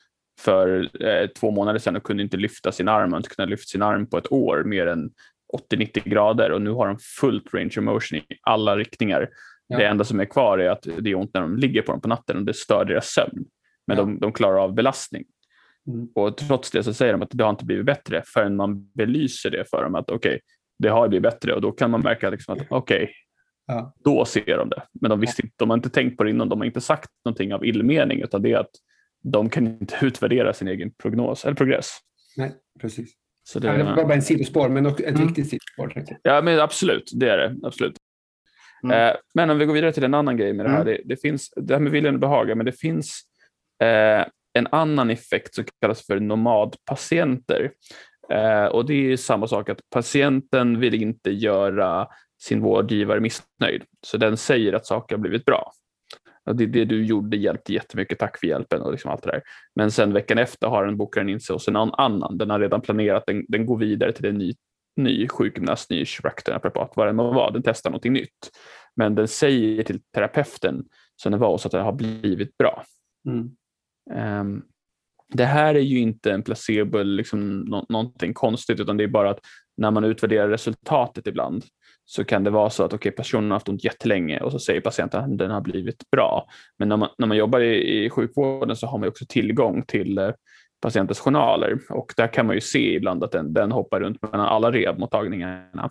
för 0.42 0.90
eh, 1.06 1.28
två 1.28 1.52
månader 1.52 1.80
sedan 1.80 1.96
och 1.96 2.04
kunde 2.04 2.24
inte 2.24 2.38
lyfta 2.38 2.72
sin 2.72 2.88
arm, 2.88 3.14
och 3.14 3.18
inte 3.18 3.30
kunde 3.30 3.50
lyfta 3.50 3.68
sin 3.68 3.82
arm 3.82 4.10
på 4.10 4.18
ett 4.18 4.32
år 4.32 4.64
mer 4.64 4.88
än 4.88 5.12
80-90 5.72 6.10
grader 6.10 6.52
och 6.52 6.62
nu 6.62 6.70
har 6.70 6.88
de 6.88 6.98
fullt 7.00 7.54
range 7.54 7.74
of 7.78 7.84
motion 7.84 8.20
i 8.20 8.26
alla 8.42 8.78
riktningar. 8.78 9.30
Ja. 9.68 9.78
Det 9.78 9.86
enda 9.86 10.04
som 10.04 10.20
är 10.20 10.26
kvar 10.26 10.58
är 10.58 10.70
att 10.70 10.88
det 11.00 11.10
är 11.10 11.16
ont 11.16 11.34
när 11.34 11.42
de 11.42 11.58
ligger 11.58 11.82
på 11.82 11.92
dem 11.92 12.02
på 12.02 12.08
natten 12.08 12.38
och 12.38 12.44
det 12.44 12.54
stör 12.54 12.86
deras 12.86 13.08
sömn. 13.08 13.46
Men 13.88 13.98
ja. 13.98 14.04
de, 14.04 14.20
de 14.20 14.34
klarar 14.34 14.64
av 14.64 14.74
belastning. 14.74 15.24
Mm. 15.88 16.10
Och 16.16 16.38
trots 16.38 16.72
det 16.72 16.84
så 16.84 16.94
säger 16.94 17.14
de 17.14 17.22
att 17.22 17.30
det 17.32 17.44
har 17.44 17.50
inte 17.50 17.66
blivit 17.66 17.86
bättre 17.86 18.24
förrän 18.26 18.56
man 18.56 18.92
belyser 18.94 19.50
det 19.50 19.70
för 19.70 19.84
dem 19.84 19.96
att 19.96 20.10
okej, 20.10 20.30
okay, 20.30 20.40
det 20.80 20.90
har 20.90 21.08
blivit 21.08 21.24
bättre 21.24 21.54
och 21.54 21.62
då 21.62 21.72
kan 21.72 21.92
man 21.92 22.02
märka 22.02 22.30
liksom 22.30 22.54
att 22.54 22.68
okej, 22.70 23.04
okay, 23.04 23.08
ja. 23.68 23.94
då 24.04 24.26
ser 24.26 24.58
de 24.58 24.70
det. 24.70 24.84
Men 25.02 25.10
de, 25.10 25.20
visste 25.20 25.42
inte, 25.42 25.56
de 25.58 25.70
har 25.70 25.78
inte 25.78 25.90
tänkt 25.90 26.18
på 26.18 26.24
det 26.24 26.30
innan, 26.30 26.50
de 26.50 26.60
har 26.60 26.66
inte 26.66 26.82
sagt 26.82 27.10
någonting 27.26 27.54
av 27.54 27.66
illmening 27.66 28.22
utan 28.22 28.42
det 28.42 28.52
är 28.52 28.58
att 28.58 28.72
de 29.24 29.50
kan 29.50 29.68
inte 29.68 29.96
utvärdera 30.02 30.54
sin 30.54 30.68
egen 30.68 30.92
prognos 30.92 31.46
eller 31.46 31.56
progress. 31.56 31.98
Nej, 32.38 32.56
precis. 32.80 33.14
Så 33.44 33.60
det, 33.60 33.78
det 33.78 33.84
var 33.84 33.96
bara 33.96 34.14
en 34.14 34.22
sidospår, 34.22 34.70
men 34.70 34.86
ett 34.86 35.00
mm. 35.00 35.28
riktigt 35.28 35.50
sidospår. 35.50 36.04
Ja, 36.24 36.42
men 36.42 36.60
absolut, 36.60 37.12
det 37.14 37.30
är 37.30 37.38
det. 37.38 37.56
Absolut. 37.64 37.96
Mm. 38.84 39.10
Eh, 39.10 39.16
men 39.34 39.50
om 39.50 39.58
vi 39.58 39.66
går 39.66 39.74
vidare 39.74 39.92
till 39.92 40.04
en 40.04 40.14
annan 40.14 40.38
grej 40.38 40.54
med 40.54 40.66
det 40.66 40.70
här. 40.70 40.82
Mm. 40.82 40.88
Det, 40.88 41.02
det, 41.06 41.22
finns, 41.22 41.50
det 41.56 41.74
här 41.74 41.82
med 41.82 41.92
viljan 41.92 42.14
och 42.14 42.20
behaga, 42.20 42.56
men 42.56 42.66
det 42.66 42.72
finns 42.72 43.22
eh, 43.84 44.26
en 44.54 44.68
annan 44.72 45.10
effekt 45.10 45.56
som 45.56 45.66
kallas 45.82 46.06
för 46.06 46.20
nomadpatienter. 46.20 47.72
Eh, 48.32 48.66
och 48.66 48.86
det 48.86 49.12
är 49.12 49.18
samma 49.18 49.48
sak 49.48 49.70
att 49.70 49.80
patienten 49.94 50.80
vill 50.80 50.94
inte 51.02 51.32
göra 51.32 52.08
sin 52.42 52.62
vårdgivare 52.62 53.20
missnöjd, 53.20 53.84
så 54.06 54.18
den 54.18 54.38
säger 54.38 54.74
att 54.74 54.86
saker 54.86 55.16
har 55.16 55.22
blivit 55.22 55.46
bra. 55.46 55.72
Och 56.52 56.58
det, 56.58 56.66
det 56.66 56.86
du 56.86 57.06
gjorde 57.06 57.38
hjälpte 57.38 57.74
jättemycket, 57.74 58.20
tack 58.20 58.40
för 58.40 58.48
hjälpen 58.48 58.82
och 58.82 58.92
liksom 58.92 59.12
allt 59.12 59.24
det 59.24 59.32
där. 59.32 59.42
Men 59.76 59.92
sen 59.92 60.14
veckan 60.14 60.38
efter 60.38 60.68
har 60.68 60.86
den 60.86 60.98
bokaren 60.98 61.30
in 61.30 61.40
sig 61.40 61.54
hos 61.54 61.68
en 61.68 61.76
annan. 61.76 62.38
Den 62.38 62.50
har 62.50 62.60
redan 62.60 62.82
planerat, 62.82 63.24
den, 63.28 63.46
den 63.48 63.66
går 63.66 63.78
vidare 63.78 64.12
till 64.12 64.26
en 64.26 64.38
ny, 64.38 64.54
ny 64.96 65.28
sjukgymnast, 65.28 65.90
ny 65.90 66.06
kiropraktornaprapat, 66.06 66.92
vad 66.96 67.08
det 67.08 67.14
må 67.14 67.34
vara. 67.34 67.52
Den 67.52 67.64
testar 67.64 67.90
någonting 67.90 68.14
nytt. 68.14 68.50
Men 68.96 69.16
den 69.16 69.28
säger 69.28 69.84
till 69.84 70.02
terapeuten 70.16 70.84
som 71.16 71.32
den 71.32 71.42
var 71.42 71.52
hos 71.52 71.66
att 71.66 71.72
det 71.72 71.82
har 71.82 71.94
blivit 71.94 72.58
bra. 72.58 72.84
Mm. 73.28 73.52
Um, 74.42 74.64
det 75.34 75.46
här 75.46 75.76
är 75.76 75.80
ju 75.80 76.00
inte 76.00 76.32
en 76.32 76.44
placebo, 76.44 77.04
liksom, 77.04 77.60
nå 77.60 77.86
någonting 77.90 78.34
konstigt, 78.34 78.80
utan 78.80 78.98
det 78.98 79.04
är 79.04 79.08
bara 79.08 79.30
att 79.30 79.40
när 79.78 79.92
man 79.92 80.04
utvärderar 80.04 80.50
resultatet 80.50 81.28
ibland 81.28 81.64
så 82.06 82.24
kan 82.24 82.44
det 82.44 82.50
vara 82.50 82.70
så 82.70 82.84
att 82.84 82.94
okay, 82.94 83.12
personen 83.12 83.52
har 83.52 83.56
haft 83.56 83.70
ont 83.70 83.84
jättelänge 83.84 84.40
och 84.40 84.52
så 84.52 84.60
säger 84.60 84.82
patienten 84.82 85.24
att 85.24 85.38
den 85.38 85.52
har 85.52 85.62
blivit 85.62 86.10
bra. 86.12 86.48
Men 86.78 86.90
när 86.90 86.98
man, 86.98 87.10
när 87.18 87.28
man 87.28 87.38
jobbar 87.38 87.60
i, 87.60 88.06
i 88.06 88.10
sjukvården 88.10 88.76
så 88.76 88.88
har 88.88 88.98
man 88.98 89.10
också 89.10 89.26
tillgång 89.30 89.84
till 89.88 90.18
eh, 90.18 90.32
patientens 90.82 91.20
journaler 91.20 91.80
och 91.90 92.14
där 92.18 92.28
kan 92.28 92.46
man 92.46 92.56
ju 92.56 92.62
se 92.62 92.96
ibland 92.96 93.24
att 93.24 93.32
den, 93.32 93.54
den 93.54 93.72
hoppar 93.72 94.00
runt 94.00 94.22
mellan 94.22 94.48
alla 94.48 94.72
rehabiliteringarna 94.72 95.90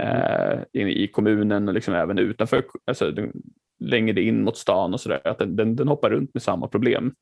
eh, 0.00 0.58
i, 0.72 1.04
i, 1.04 1.08
kommunen 1.08 1.68
och 1.68 1.74
liksom 1.74 1.94
även 1.94 2.18
utanför, 2.18 2.64
alltså, 2.86 3.12
längre 3.80 4.22
in 4.22 4.44
mot 4.44 4.56
stan 4.56 4.94
och 4.94 5.00
så 5.00 5.08
där, 5.08 5.28
att 5.28 5.38
den, 5.38 5.56
den, 5.56 5.76
den, 5.76 5.88
hoppar 5.88 6.10
runt 6.10 6.34
med 6.34 6.42
samma 6.42 6.68
problem. 6.68 7.14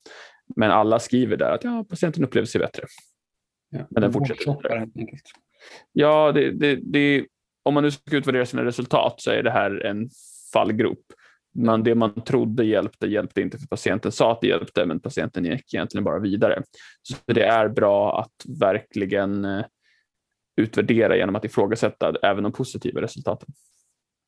Men 0.57 0.71
alla 0.71 0.99
skriver 0.99 1.37
där 1.37 1.53
att 1.53 1.65
ja, 1.65 1.85
patienten 1.89 2.25
upplever 2.25 2.47
sig 2.47 2.59
bättre. 2.59 2.83
Ja, 3.71 3.87
Men 3.91 4.03
den 4.03 4.13
fortsätter. 4.13 4.89
Ja, 5.93 6.33
det, 6.33 6.51
det, 6.51 6.79
det, 6.83 7.27
om 7.63 7.75
man 7.75 7.83
nu 7.83 7.91
ska 7.91 8.17
utvärdera 8.17 8.47
sina 8.47 8.65
resultat 8.65 9.15
så 9.21 9.31
är 9.31 9.43
det 9.43 9.51
här 9.51 9.87
en 9.87 10.09
fallgrop. 10.53 11.05
Men 11.55 11.83
det 11.83 11.95
man 11.95 12.25
trodde 12.25 12.65
hjälpte 12.65 13.07
hjälpte 13.07 13.41
inte 13.41 13.59
för 13.59 13.67
patienten 13.67 14.13
sa 14.13 14.33
att 14.33 14.41
det 14.41 14.47
hjälpte 14.47 14.87
men 14.87 15.01
patienten 15.01 15.45
gick 15.45 15.75
egentligen 15.75 16.05
bara 16.05 16.19
vidare. 16.19 16.63
Så 17.03 17.17
det 17.27 17.45
är 17.45 17.69
bra 17.69 18.21
att 18.21 18.61
verkligen 18.61 19.45
eh, 19.45 19.65
utvärdera 20.57 21.17
genom 21.17 21.37
att 21.37 21.45
ifrågasätta 21.45 22.15
även 22.23 22.43
de 22.43 22.53
positiva 22.53 23.01
resultaten. 23.01 23.49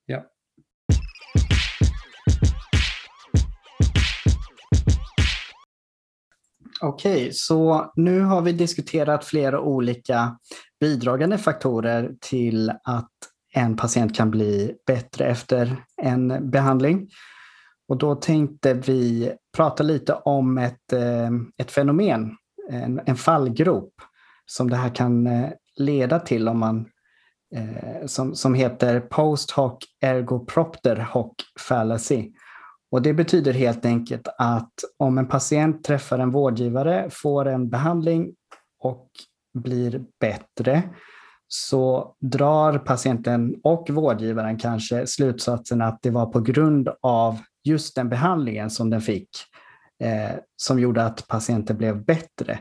Ja. 0.07 0.25
Okej, 6.83 7.33
så 7.33 7.93
nu 7.97 8.21
har 8.21 8.43
vi 8.43 8.53
diskuterat 8.53 9.25
flera 9.25 9.61
olika 9.61 10.39
bidragande 10.85 11.39
faktorer 11.39 12.11
till 12.21 12.71
att 12.71 13.11
en 13.55 13.77
patient 13.77 14.17
kan 14.17 14.31
bli 14.31 14.75
bättre 14.87 15.27
efter 15.27 15.85
en 16.03 16.51
behandling. 16.51 17.09
Och 17.89 17.99
då 17.99 18.15
tänkte 18.15 18.75
vi 18.75 19.33
prata 19.57 19.83
lite 19.83 20.15
om 20.15 20.59
ett, 20.59 20.93
eh, 20.93 21.31
ett 21.59 21.71
fenomen, 21.71 22.37
en, 22.71 23.01
en 23.07 23.17
fallgrop 23.17 23.93
som 24.47 24.71
det 24.71 24.77
här 24.77 24.95
kan 24.95 25.27
eh, 25.27 25.51
leda 25.77 26.21
till 26.21 26.49
om 26.49 26.59
man 26.59 26.87
eh, 27.55 28.07
som, 28.07 28.35
som 28.35 28.55
heter 28.55 29.01
post 29.01 29.51
hoc 29.51 29.79
ergopropter 30.01 30.97
hoc 30.97 31.33
fallacy. 31.61 32.33
Och 32.91 33.03
det 33.03 33.15
betyder 33.15 33.53
helt 33.53 33.85
enkelt 33.85 34.29
att 34.39 34.75
om 34.99 35.19
en 35.19 35.29
patient 35.29 35.85
träffar 35.85 36.19
en 36.19 36.31
vårdgivare, 36.31 37.09
får 37.11 37.49
en 37.49 37.71
behandling 37.71 38.35
och 38.81 39.09
blir 39.55 40.05
bättre, 40.21 40.83
så 41.49 42.15
drar 42.21 42.79
patienten 42.79 43.61
och 43.65 43.91
vårdgivaren 43.91 44.59
kanske 44.59 45.07
slutsatsen 45.07 45.83
att 45.83 46.03
det 46.03 46.11
var 46.11 46.27
på 46.27 46.41
grund 46.41 46.89
av 47.01 47.39
just 47.65 47.97
den 47.97 48.09
behandlingen 48.09 48.71
som 48.71 48.91
den 48.91 49.01
fick 49.01 49.29
eh, 50.03 50.37
som 50.57 50.79
gjorde 50.81 51.05
att 51.05 51.29
patienten 51.29 51.77
blev 51.77 52.05
bättre. 52.05 52.59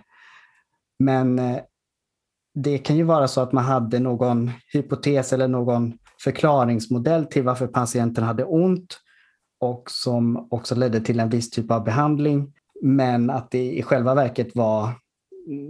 Men 0.99 1.39
eh, 1.39 1.57
det 2.55 2.77
kan 2.77 2.95
ju 2.97 3.03
vara 3.03 3.27
så 3.27 3.41
att 3.41 3.51
man 3.51 3.63
hade 3.63 3.99
någon 3.99 4.51
hypotes 4.73 5.33
eller 5.33 5.47
någon 5.47 5.97
förklaringsmodell 6.23 7.25
till 7.25 7.43
varför 7.43 7.67
patienten 7.67 8.23
hade 8.23 8.43
ont 8.43 8.99
och 9.59 9.83
som 9.91 10.47
också 10.51 10.75
ledde 10.75 11.01
till 11.01 11.19
en 11.19 11.29
viss 11.29 11.49
typ 11.49 11.71
av 11.71 11.83
behandling. 11.83 12.53
Men 12.81 13.29
att 13.29 13.51
det 13.51 13.71
i 13.71 13.83
själva 13.83 14.15
verket 14.15 14.55
var 14.55 14.89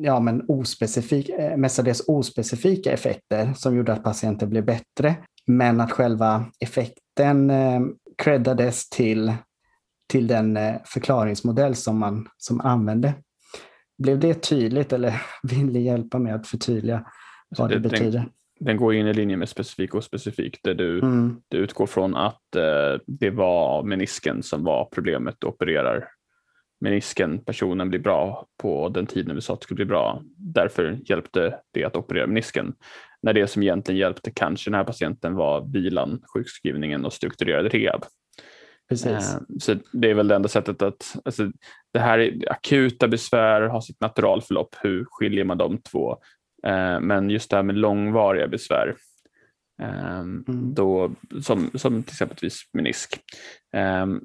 ja, 0.02 0.20
men 0.20 0.46
ospecifik, 0.48 1.30
eh, 1.30 1.58
mestadels 1.58 2.04
ospecifika 2.08 2.92
effekter 2.92 3.54
som 3.54 3.76
gjorde 3.76 3.94
att 3.94 4.04
patienten 4.04 4.50
blev 4.50 4.66
bättre. 4.66 5.16
Men 5.48 5.82
att 5.82 5.92
själva 5.92 6.46
effekten 6.60 7.50
eh, 7.50 7.82
creddades 8.18 8.90
till, 8.90 9.34
till 10.12 10.28
den 10.28 10.58
eh, 10.58 10.76
förklaringsmodell 10.86 11.76
som 11.76 12.00
man 12.00 12.28
som 12.38 12.62
använde. 12.62 13.14
Blev 13.98 14.20
det 14.20 14.34
tydligt 14.34 14.94
eller 14.94 15.22
vill 15.44 15.66
ni 15.66 15.82
hjälpa 15.82 16.20
mig 16.20 16.34
att 16.34 16.48
förtydliga 16.48 17.06
vad 17.58 17.70
det, 17.70 17.80
det 17.80 17.90
betyder? 17.90 18.20
Den, 18.20 18.30
den, 18.60 18.78
går 18.78 18.94
in 18.94 19.08
i 19.08 19.14
linje 19.14 19.38
med 19.38 19.50
specifik 19.50 19.96
och 19.96 20.04
specifik 20.04 20.60
där 20.64 20.74
du, 20.74 21.00
mm. 21.00 21.42
du 21.48 21.58
utgår 21.58 21.88
från 21.88 22.16
att 22.16 22.56
eh, 22.56 23.02
det 23.08 23.30
var 23.30 23.84
menisken 23.84 24.44
som 24.44 24.64
var 24.64 24.90
problemet 24.94 25.44
och 25.44 25.54
opererar 25.54 26.08
menisken 26.84 27.44
personen 27.44 27.90
blir 27.90 28.00
bra 28.00 28.48
på 28.62 28.90
den 28.90 29.06
tiden 29.06 29.36
vi 29.36 29.42
sa 29.42 29.54
att 29.54 29.60
det 29.60 29.64
skulle 29.64 29.76
bli 29.76 29.86
bra. 29.86 30.22
Därför 30.38 31.00
hjälpte 31.06 31.60
det 31.74 31.84
att 31.84 31.96
operera 31.96 32.28
menisken. 32.28 32.74
När 33.22 33.34
det 33.34 33.48
som 33.48 33.64
egentligen 33.64 34.00
hjälpte 34.00 34.32
kanske 34.32 34.70
den 34.70 34.78
här 34.78 34.84
patienten 34.84 35.36
var 35.36 35.72
vilan, 35.74 36.22
sjukskrivningen 36.34 37.06
och 37.06 37.14
strukturerad 37.14 37.66
rehab. 37.66 38.06
Precis. 38.90 39.38
Så 39.60 39.76
det 39.92 40.10
är 40.10 40.14
väl 40.14 40.28
det 40.28 40.36
enda 40.36 40.50
sättet 40.50 40.82
att, 40.82 41.16
alltså, 41.26 41.52
det 41.94 42.00
här 42.00 42.20
är 42.20 42.52
akuta 42.52 43.08
besvär 43.08 43.62
har 43.62 43.82
sitt 43.82 44.02
naturalförlopp, 44.02 44.76
hur 44.82 45.06
skiljer 45.10 45.44
man 45.44 45.58
de 45.58 45.78
två? 45.78 46.18
Men 47.02 47.30
just 47.30 47.50
det 47.50 47.56
här 47.56 47.64
med 47.64 47.78
långvariga 47.78 48.48
besvär, 48.48 48.96
mm. 49.82 50.44
då, 50.74 51.12
som, 51.44 51.72
som 51.76 52.04
till 52.04 52.14
exempel 52.14 52.50
menisk, 52.74 53.20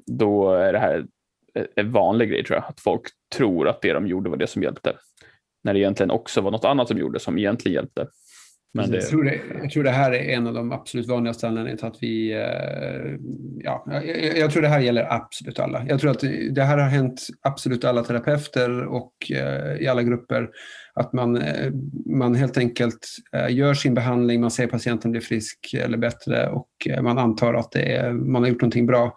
då 0.05 0.51
är 0.51 0.73
det 0.73 0.79
här 0.79 1.05
en 1.75 1.91
vanlig 1.91 2.29
grej 2.29 2.43
tror 2.43 2.57
jag, 2.57 2.65
att 2.69 2.79
folk 2.79 3.01
tror 3.35 3.67
att 3.67 3.81
det 3.81 3.93
de 3.93 4.07
gjorde 4.07 4.29
var 4.29 4.37
det 4.37 4.47
som 4.47 4.63
hjälpte. 4.63 4.93
När 5.63 5.73
det 5.73 5.79
egentligen 5.79 6.11
också 6.11 6.41
var 6.41 6.51
något 6.51 6.65
annat 6.65 6.87
som 6.87 6.97
gjorde 6.97 7.19
som 7.19 7.37
egentligen 7.37 7.75
hjälpte. 7.75 8.07
Men 8.73 8.91
det... 8.91 8.97
jag, 8.97 9.07
tror 9.07 9.23
det, 9.23 9.39
jag 9.61 9.71
tror 9.71 9.83
det 9.83 9.89
här 9.89 10.11
är 10.11 10.35
en 10.35 10.47
av 10.47 10.53
de 10.53 10.71
absolut 10.71 11.07
vanligaste 11.07 11.47
anledningarna 11.47 11.77
till 11.77 11.87
att 11.87 11.97
vi... 12.03 12.33
Eh, 12.33 13.19
ja, 13.63 13.85
jag, 13.85 14.37
jag, 14.37 14.51
tror 14.51 14.61
det 14.61 14.67
här 14.67 14.79
gäller 14.79 15.13
absolut 15.13 15.59
alla. 15.59 15.85
Jag 15.87 15.99
tror 15.99 16.11
att 16.11 16.23
det 16.51 16.63
här 16.63 16.77
har 16.77 16.89
hänt 16.89 17.27
absolut 17.41 17.83
alla 17.83 18.03
terapeuter 18.03 18.85
och 18.85 19.13
eh, 19.31 19.81
i 19.81 19.87
alla 19.87 20.03
grupper. 20.03 20.49
Att 20.93 21.13
man, 21.13 21.37
eh, 21.37 21.71
man 22.05 22.35
helt 22.35 22.57
enkelt 22.57 23.07
gör 23.49 23.73
sin 23.73 23.93
behandling, 23.93 24.41
man 24.41 24.51
ser 24.51 24.67
patienten 24.67 25.11
blir 25.11 25.21
frisk 25.21 25.73
eller 25.73 25.97
bättre 25.97 26.49
och 26.49 26.69
man 27.01 27.17
antar 27.17 27.53
att 27.53 27.71
det 27.71 27.95
är, 27.95 28.11
man 28.11 28.41
har 28.41 28.49
gjort 28.49 28.61
någonting 28.61 28.85
bra. 28.85 29.15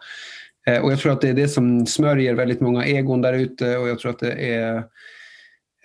Och 0.82 0.92
jag 0.92 0.98
tror 0.98 1.12
att 1.12 1.20
det 1.20 1.28
är 1.28 1.34
det 1.34 1.48
som 1.48 1.86
smörjer 1.86 2.34
väldigt 2.34 2.60
många 2.60 2.84
egon 2.86 3.22
där 3.22 3.32
ute 3.32 3.76
och 3.76 3.88
jag 3.88 3.98
tror 3.98 4.10
att 4.10 4.18
det 4.18 4.32
är 4.32 4.82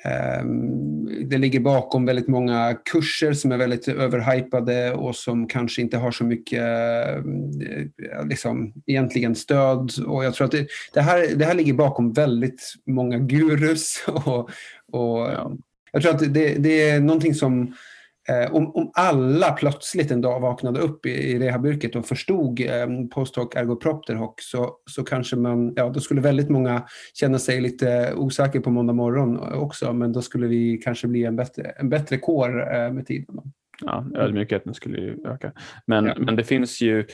Ehm, 0.07 1.29
det 1.29 1.37
ligger 1.37 1.59
bakom 1.59 2.05
väldigt 2.05 2.27
många 2.27 2.77
kurser 2.91 3.33
som 3.33 3.51
är 3.51 3.57
väldigt 3.57 3.87
överhypade 3.87 4.93
och 4.93 5.15
som 5.15 5.47
kanske 5.47 5.81
inte 5.81 5.97
har 5.97 6.11
så 6.11 6.23
mycket 6.23 6.63
eh, 6.63 8.25
liksom, 8.25 8.73
egentligen 8.85 9.35
stöd. 9.35 9.91
Och 10.07 10.25
jag 10.25 10.33
tror 10.33 10.45
att 10.45 10.51
det, 10.51 10.67
det, 10.93 11.01
här, 11.01 11.35
det 11.35 11.45
här 11.45 11.53
ligger 11.53 11.73
bakom 11.73 12.13
väldigt 12.13 12.73
många 12.85 13.17
gurus. 13.17 14.03
Och, 14.07 14.49
och 14.91 15.19
ja. 15.19 15.51
Jag 15.91 16.01
tror 16.01 16.15
att 16.15 16.33
det, 16.33 16.55
det 16.57 16.89
är 16.89 16.99
någonting 16.99 17.33
som 17.33 17.73
Eh, 18.29 18.55
om, 18.55 18.75
om 18.75 18.91
alla 18.93 19.51
plötsligt 19.51 20.11
en 20.11 20.21
dag 20.21 20.39
vaknade 20.39 20.79
upp 20.79 21.05
i, 21.05 21.09
i 21.09 21.39
rehabyrket 21.39 21.95
och 21.95 22.05
förstod 22.05 22.59
eh, 22.59 22.87
posthoc 23.11 23.55
ergopropter 23.55 24.15
hoc 24.15 24.35
så, 24.37 24.77
så 24.89 25.03
kanske 25.03 25.35
man, 25.35 25.73
ja 25.75 25.89
då 25.89 25.99
skulle 25.99 26.21
väldigt 26.21 26.49
många 26.49 26.83
känna 27.13 27.39
sig 27.39 27.61
lite 27.61 28.13
osäkra 28.15 28.61
på 28.61 28.69
måndag 28.69 28.93
morgon 28.93 29.53
också 29.53 29.93
men 29.93 30.13
då 30.13 30.21
skulle 30.21 30.47
vi 30.47 30.77
kanske 30.77 31.07
bli 31.07 31.23
en 31.23 31.35
bättre, 31.35 31.63
en 31.63 31.89
bättre 31.89 32.17
kår 32.17 32.75
eh, 32.75 32.91
med 32.91 33.07
tiden. 33.07 33.35
Ja, 33.81 34.05
ödmjukheten 34.15 34.73
skulle 34.73 34.97
ju 34.97 35.17
öka. 35.25 35.51
Men, 35.85 36.05
ja. 36.05 36.15
men 36.17 36.35
det 36.35 36.43
finns 36.43 36.81
ju 36.81 37.05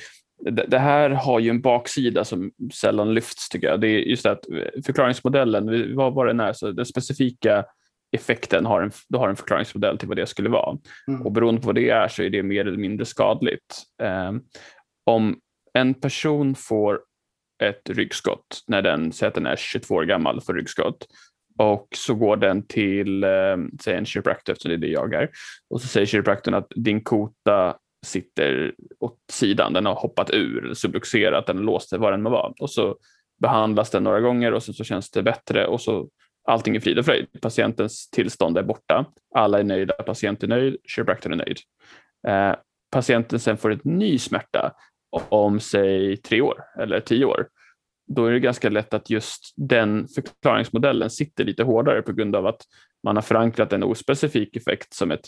det 0.67 0.79
här 0.79 1.09
har 1.09 1.39
ju 1.39 1.49
en 1.49 1.61
baksida 1.61 2.23
som 2.23 2.51
sällan 2.73 3.13
lyfts 3.13 3.49
tycker 3.49 3.67
jag. 3.67 3.81
Det 3.81 3.87
är 3.87 3.99
just 3.99 4.23
det 4.23 4.31
att 4.31 4.45
förklaringsmodellen, 4.85 5.95
vad 5.95 6.13
var 6.13 6.25
den 6.25 6.39
är, 6.39 6.53
så 6.53 6.71
den 6.71 6.85
specifika 6.85 7.65
effekten 8.13 8.65
har 8.65 8.81
en, 8.81 8.91
du 9.09 9.17
har 9.17 9.29
en 9.29 9.35
förklaringsmodell 9.35 9.97
till 9.97 10.07
vad 10.07 10.17
det 10.17 10.25
skulle 10.25 10.49
vara. 10.49 10.77
Mm. 11.07 11.21
Och 11.21 11.31
beroende 11.31 11.61
på 11.61 11.67
vad 11.67 11.75
det 11.75 11.89
är 11.89 12.07
så 12.07 12.23
är 12.23 12.29
det 12.29 12.43
mer 12.43 12.67
eller 12.67 12.77
mindre 12.77 13.05
skadligt. 13.05 13.83
Um, 14.29 14.43
om 15.05 15.39
en 15.73 15.93
person 15.93 16.55
får 16.55 16.99
ett 17.63 17.89
ryggskott 17.89 18.63
när 18.67 18.81
den, 18.81 19.11
säger 19.11 19.27
att 19.27 19.35
den 19.35 19.45
är 19.45 19.55
22 19.55 19.95
år 19.95 20.03
gammal, 20.03 20.41
får 20.41 20.53
ryggskott 20.53 21.07
och 21.57 21.87
så 21.95 22.15
går 22.15 22.37
den 22.37 22.67
till 22.67 23.23
eh, 23.23 23.57
säg 23.81 23.95
en 23.95 24.05
kiropraktor, 24.05 24.53
eftersom 24.53 24.69
det 24.69 24.75
är 24.75 24.87
det 24.87 24.87
jag 24.87 25.13
är, 25.13 25.29
och 25.69 25.81
så 25.81 25.87
säger 25.87 26.05
kiropraktorn 26.05 26.53
att 26.53 26.67
din 26.75 27.01
kota 27.01 27.77
sitter 28.05 28.73
åt 28.99 29.17
sidan, 29.31 29.73
den 29.73 29.85
har 29.85 29.95
hoppat 29.95 30.29
ur, 30.33 30.73
subluxerat, 30.73 31.47
den 31.47 31.57
låst 31.57 31.89
sig, 31.89 31.99
vad 31.99 32.13
den 32.13 32.21
må 32.21 32.29
vara. 32.29 32.53
Och 32.59 32.69
så 32.69 32.97
behandlas 33.41 33.89
den 33.89 34.03
några 34.03 34.19
gånger 34.19 34.53
och 34.53 34.63
så, 34.63 34.73
så 34.73 34.83
känns 34.83 35.11
det 35.11 35.23
bättre 35.23 35.67
och 35.67 35.81
så 35.81 36.09
allting 36.43 36.75
är 36.75 36.79
frid 36.79 36.99
och 36.99 37.05
fröjd. 37.05 37.27
Patientens 37.41 38.09
tillstånd 38.09 38.57
är 38.57 38.63
borta. 38.63 39.05
Alla 39.35 39.59
är 39.59 39.63
nöjda, 39.63 39.93
patienten 39.93 40.51
är 40.51 40.57
nöjd, 40.57 40.77
kiropraktorn 40.87 41.33
är 41.33 41.37
nöjd. 41.37 41.57
Eh, 42.27 42.55
patienten 42.91 43.39
sen 43.39 43.57
får 43.57 43.71
ett 43.71 43.85
ny 43.85 44.17
smärta 44.17 44.73
om 45.29 45.59
säg 45.59 46.17
tre 46.17 46.41
år 46.41 46.63
eller 46.79 46.99
tio 46.99 47.25
år. 47.25 47.47
Då 48.07 48.25
är 48.25 48.31
det 48.31 48.39
ganska 48.39 48.69
lätt 48.69 48.93
att 48.93 49.09
just 49.09 49.53
den 49.55 50.07
förklaringsmodellen 50.07 51.09
sitter 51.09 51.43
lite 51.43 51.63
hårdare 51.63 52.01
på 52.01 52.13
grund 52.13 52.35
av 52.35 52.47
att 52.47 52.61
man 53.03 53.15
har 53.15 53.21
förankrat 53.21 53.73
en 53.73 53.83
ospecifik 53.83 54.55
effekt 54.55 54.93
som 54.93 55.11
ett 55.11 55.27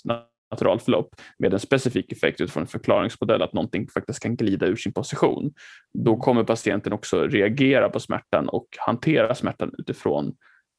naturalförlopp 0.52 1.16
med 1.40 1.54
en 1.54 1.60
specifik 1.60 2.12
effekt 2.12 2.42
utifrån 2.42 2.64
en 2.64 2.68
förklaringsmodell 2.68 3.42
att 3.42 3.54
någonting 3.54 3.88
faktiskt 3.88 4.20
kan 4.20 4.36
glida 4.36 4.66
ur 4.66 4.76
sin 4.76 4.94
position. 4.94 5.54
Då 5.94 6.18
kommer 6.18 6.44
patienten 6.44 6.94
också 6.94 7.28
reagera 7.28 7.90
på 7.90 8.00
smärtan 8.00 8.50
och 8.50 8.68
hantera 8.78 9.36
smärtan 9.36 9.72
utifrån 9.78 10.36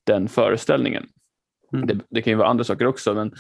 den 0.07 0.29
föreställningen. 0.29 1.07
Mm. 1.73 1.87
Det, 1.87 1.99
det, 2.11 2.23
kan 2.23 2.31
ju 2.31 2.37
vara 2.37 2.49
andra 2.49 2.65
saker 2.65 2.87
också, 2.87 3.15
men 3.15 3.35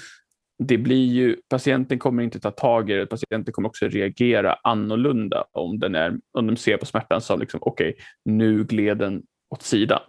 det 0.59 0.79
blir 0.79 1.07
ju, 1.07 1.37
patienten 1.49 1.99
kommer 1.99 2.23
inte 2.23 2.41
ta 2.41 2.51
tag 2.51 2.91
i 2.91 2.95
det, 2.95 3.07
patienten 3.07 3.53
kommer 3.53 3.69
också 3.69 3.89
reagera 3.89 4.57
annorlunda 4.63 5.45
om, 5.53 5.79
den 5.79 5.95
är, 5.95 6.19
om 6.33 6.47
de 6.47 6.57
ser 6.57 6.77
på 6.77 6.87
smärtan 6.87 7.21
som 7.21 7.41
liksom, 7.41 7.61
okej, 7.63 7.91
okay, 7.91 8.05
nu 8.25 8.65
gled 8.65 8.99
den 8.99 9.23
åt 9.51 9.63
sidan. 9.63 10.01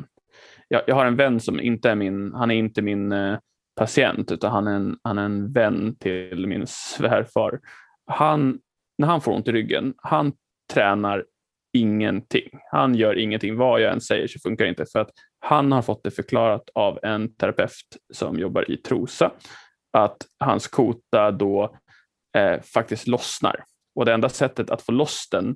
Jag, 0.68 0.82
jag, 0.88 0.96
har 0.96 1.06
en 1.06 1.16
vän 1.16 1.40
som 1.40 1.60
inte 1.60 1.90
är 1.90 1.96
min, 1.96 2.34
han 2.34 2.52
är 2.52 2.56
inte 2.56 2.82
min 2.82 3.12
eh, 3.12 3.38
patient, 3.76 4.32
utan 4.32 4.52
han 4.52 4.68
är, 4.68 4.76
en, 4.76 4.98
han 5.04 5.18
är 5.18 5.26
en 5.26 5.52
vän 5.52 5.96
till 5.96 6.48
min 6.48 6.68
svärfar. 6.68 7.60
Han, 8.06 8.60
när 8.98 9.08
han 9.08 9.22
får 9.22 9.32
ont 9.32 9.48
i 9.48 9.52
ryggen, 9.52 9.94
han 9.98 10.34
tränar 10.74 11.26
ingenting. 11.78 12.50
Han 12.72 12.96
gör 12.96 13.20
ingenting. 13.20 13.58
Vad 13.58 13.82
jag 13.82 13.94
än 13.94 14.02
säger 14.02 14.28
så 14.28 14.40
funkar 14.40 14.66
det 14.66 14.70
inte 14.70 14.86
för 14.86 15.00
att 15.00 15.10
han 15.40 15.72
har 15.72 15.82
fått 15.82 16.04
det 16.04 16.12
förklarat 16.12 16.70
av 16.74 17.00
en 17.04 17.36
terapeut 17.36 17.98
som 18.14 18.40
jobbar 18.40 18.72
i 18.72 18.78
Trosa 18.78 19.32
att 19.94 20.18
hans 20.40 20.68
kota 20.68 21.32
då 21.32 21.78
eh, 22.38 22.62
faktiskt 22.62 23.08
lossnar. 23.08 23.64
Och 23.96 24.06
det 24.06 24.14
enda 24.14 24.30
sättet 24.30 24.70
att 24.70 24.82
få 24.82 24.92
loss 24.92 25.28
den 25.32 25.56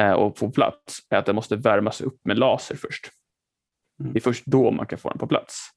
eh, 0.00 0.12
och 0.12 0.38
få 0.38 0.50
plats 0.50 0.98
är 1.10 1.16
att 1.16 1.26
den 1.26 1.34
måste 1.34 1.56
värmas 1.56 2.00
upp 2.00 2.20
med 2.24 2.38
laser 2.38 2.76
först. 2.76 3.08
Mm. 4.00 4.12
Det 4.12 4.18
är 4.18 4.20
först 4.20 4.46
då 4.46 4.70
man 4.70 4.86
kan 4.86 4.98
få 4.98 5.08
den 5.08 5.18
på 5.18 5.26
plats. 5.26 5.70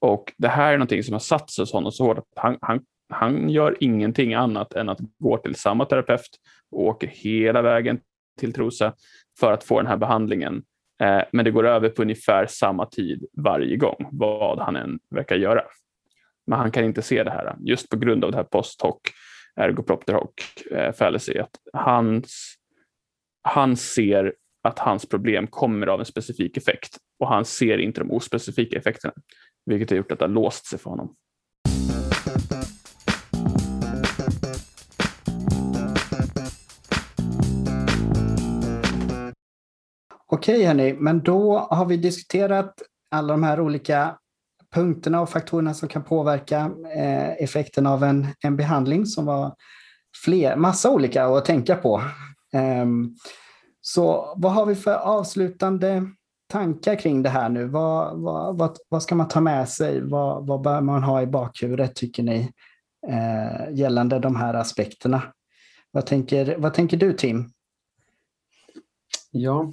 Och 0.00 0.32
det 0.38 0.48
här 0.48 0.72
är 0.72 0.78
någonting 0.78 1.02
som 1.02 1.12
har 1.12 1.20
satt 1.20 1.50
sig 1.50 1.62
hos 1.62 1.72
honom 1.72 1.92
så 1.92 2.04
hårt 2.04 2.18
att 2.18 2.24
han, 2.36 2.58
han, 2.60 2.80
han 3.08 3.48
gör 3.48 3.76
ingenting 3.80 4.34
annat 4.34 4.72
än 4.72 4.88
att 4.88 4.98
gå 5.18 5.38
till 5.38 5.54
samma 5.54 5.84
terapeut 5.84 6.38
och 6.70 6.82
åker 6.82 7.06
hela 7.06 7.62
vägen 7.62 8.00
till 8.38 8.52
Trosa 8.52 8.94
för 9.40 9.52
att 9.52 9.64
få 9.64 9.78
den 9.78 9.86
här 9.86 9.96
behandlingen. 9.96 10.62
Eh, 11.02 11.22
men 11.32 11.44
det 11.44 11.50
går 11.50 11.66
över 11.66 11.88
på 11.88 12.02
ungefär 12.02 12.46
samma 12.46 12.86
tid 12.86 13.26
varje 13.36 13.76
gång, 13.76 14.08
vad 14.12 14.58
han 14.58 14.76
än 14.76 14.98
verkar 15.10 15.36
göra. 15.36 15.62
Men 16.46 16.58
han 16.58 16.70
kan 16.70 16.84
inte 16.84 17.02
se 17.02 17.22
det 17.22 17.30
här, 17.30 17.56
just 17.60 17.88
på 17.88 17.96
grund 17.96 18.24
av 18.24 18.30
det 18.30 18.36
här 18.36 18.44
post 18.44 18.82
hoc, 18.82 19.00
ergopropter 19.56 20.12
hoc 20.12 20.30
eh, 20.70 20.92
fallacy, 20.92 21.38
att 21.38 21.56
hans, 21.72 22.54
han 23.42 23.76
ser 23.76 24.34
att 24.62 24.78
hans 24.78 25.06
problem 25.06 25.46
kommer 25.46 25.86
av 25.86 26.00
en 26.00 26.06
specifik 26.06 26.56
effekt 26.56 26.96
och 27.18 27.28
han 27.28 27.44
ser 27.44 27.78
inte 27.78 28.00
de 28.00 28.10
ospecifika 28.10 28.78
effekterna, 28.78 29.14
vilket 29.66 29.90
har 29.90 29.96
gjort 29.96 30.12
att 30.12 30.18
det 30.18 30.24
har 30.24 30.30
låst 30.30 30.66
sig 30.66 30.78
för 30.78 30.90
honom. 30.90 31.14
Okej 40.42 40.64
hörni, 40.64 40.92
men 40.92 41.20
då 41.20 41.58
har 41.58 41.86
vi 41.86 41.96
diskuterat 41.96 42.82
alla 43.10 43.32
de 43.32 43.42
här 43.42 43.60
olika 43.60 44.18
punkterna 44.74 45.20
och 45.20 45.30
faktorerna 45.30 45.74
som 45.74 45.88
kan 45.88 46.04
påverka 46.04 46.70
eh, 46.96 47.30
effekten 47.30 47.86
av 47.86 48.04
en, 48.04 48.26
en 48.44 48.56
behandling 48.56 49.06
som 49.06 49.26
var 49.26 49.54
fler, 50.24 50.56
massa 50.56 50.90
olika 50.90 51.24
att 51.24 51.44
tänka 51.44 51.76
på. 51.76 52.02
Um, 52.82 53.16
så 53.80 54.34
vad 54.36 54.52
har 54.52 54.66
vi 54.66 54.74
för 54.74 54.94
avslutande 54.94 56.06
tankar 56.48 56.96
kring 56.96 57.22
det 57.22 57.30
här 57.30 57.48
nu? 57.48 57.64
Vad, 57.64 58.20
vad, 58.20 58.58
vad, 58.58 58.76
vad 58.88 59.02
ska 59.02 59.14
man 59.14 59.28
ta 59.28 59.40
med 59.40 59.68
sig? 59.68 60.00
Vad, 60.00 60.46
vad 60.46 60.62
bör 60.62 60.80
man 60.80 61.02
ha 61.02 61.22
i 61.22 61.26
bakhuvudet 61.26 61.94
tycker 61.94 62.22
ni 62.22 62.52
eh, 63.08 63.74
gällande 63.74 64.18
de 64.18 64.36
här 64.36 64.54
aspekterna? 64.54 65.22
Vad 65.90 66.06
tänker, 66.06 66.56
vad 66.58 66.74
tänker 66.74 66.96
du 66.96 67.12
Tim? 67.12 67.50
Ja, 69.30 69.72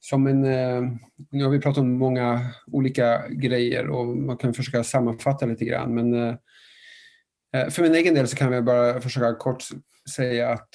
som 0.00 0.26
en, 0.26 0.44
eh, 0.44 0.82
nu 1.30 1.44
har 1.44 1.50
vi 1.50 1.60
pratat 1.60 1.78
om 1.78 1.98
många 1.98 2.40
olika 2.66 3.28
grejer 3.28 3.88
och 3.88 4.06
man 4.06 4.36
kan 4.36 4.54
försöka 4.54 4.84
sammanfatta 4.84 5.46
lite 5.46 5.64
grann. 5.64 5.94
Men 5.94 6.14
eh, 6.14 6.34
eh, 7.54 7.68
för 7.68 7.82
min 7.82 7.94
egen 7.94 8.14
del 8.14 8.28
så 8.28 8.36
kan 8.36 8.52
jag 8.52 8.64
bara 8.64 9.00
försöka 9.00 9.34
kort 9.34 9.64
säga 10.14 10.48
att 10.48 10.74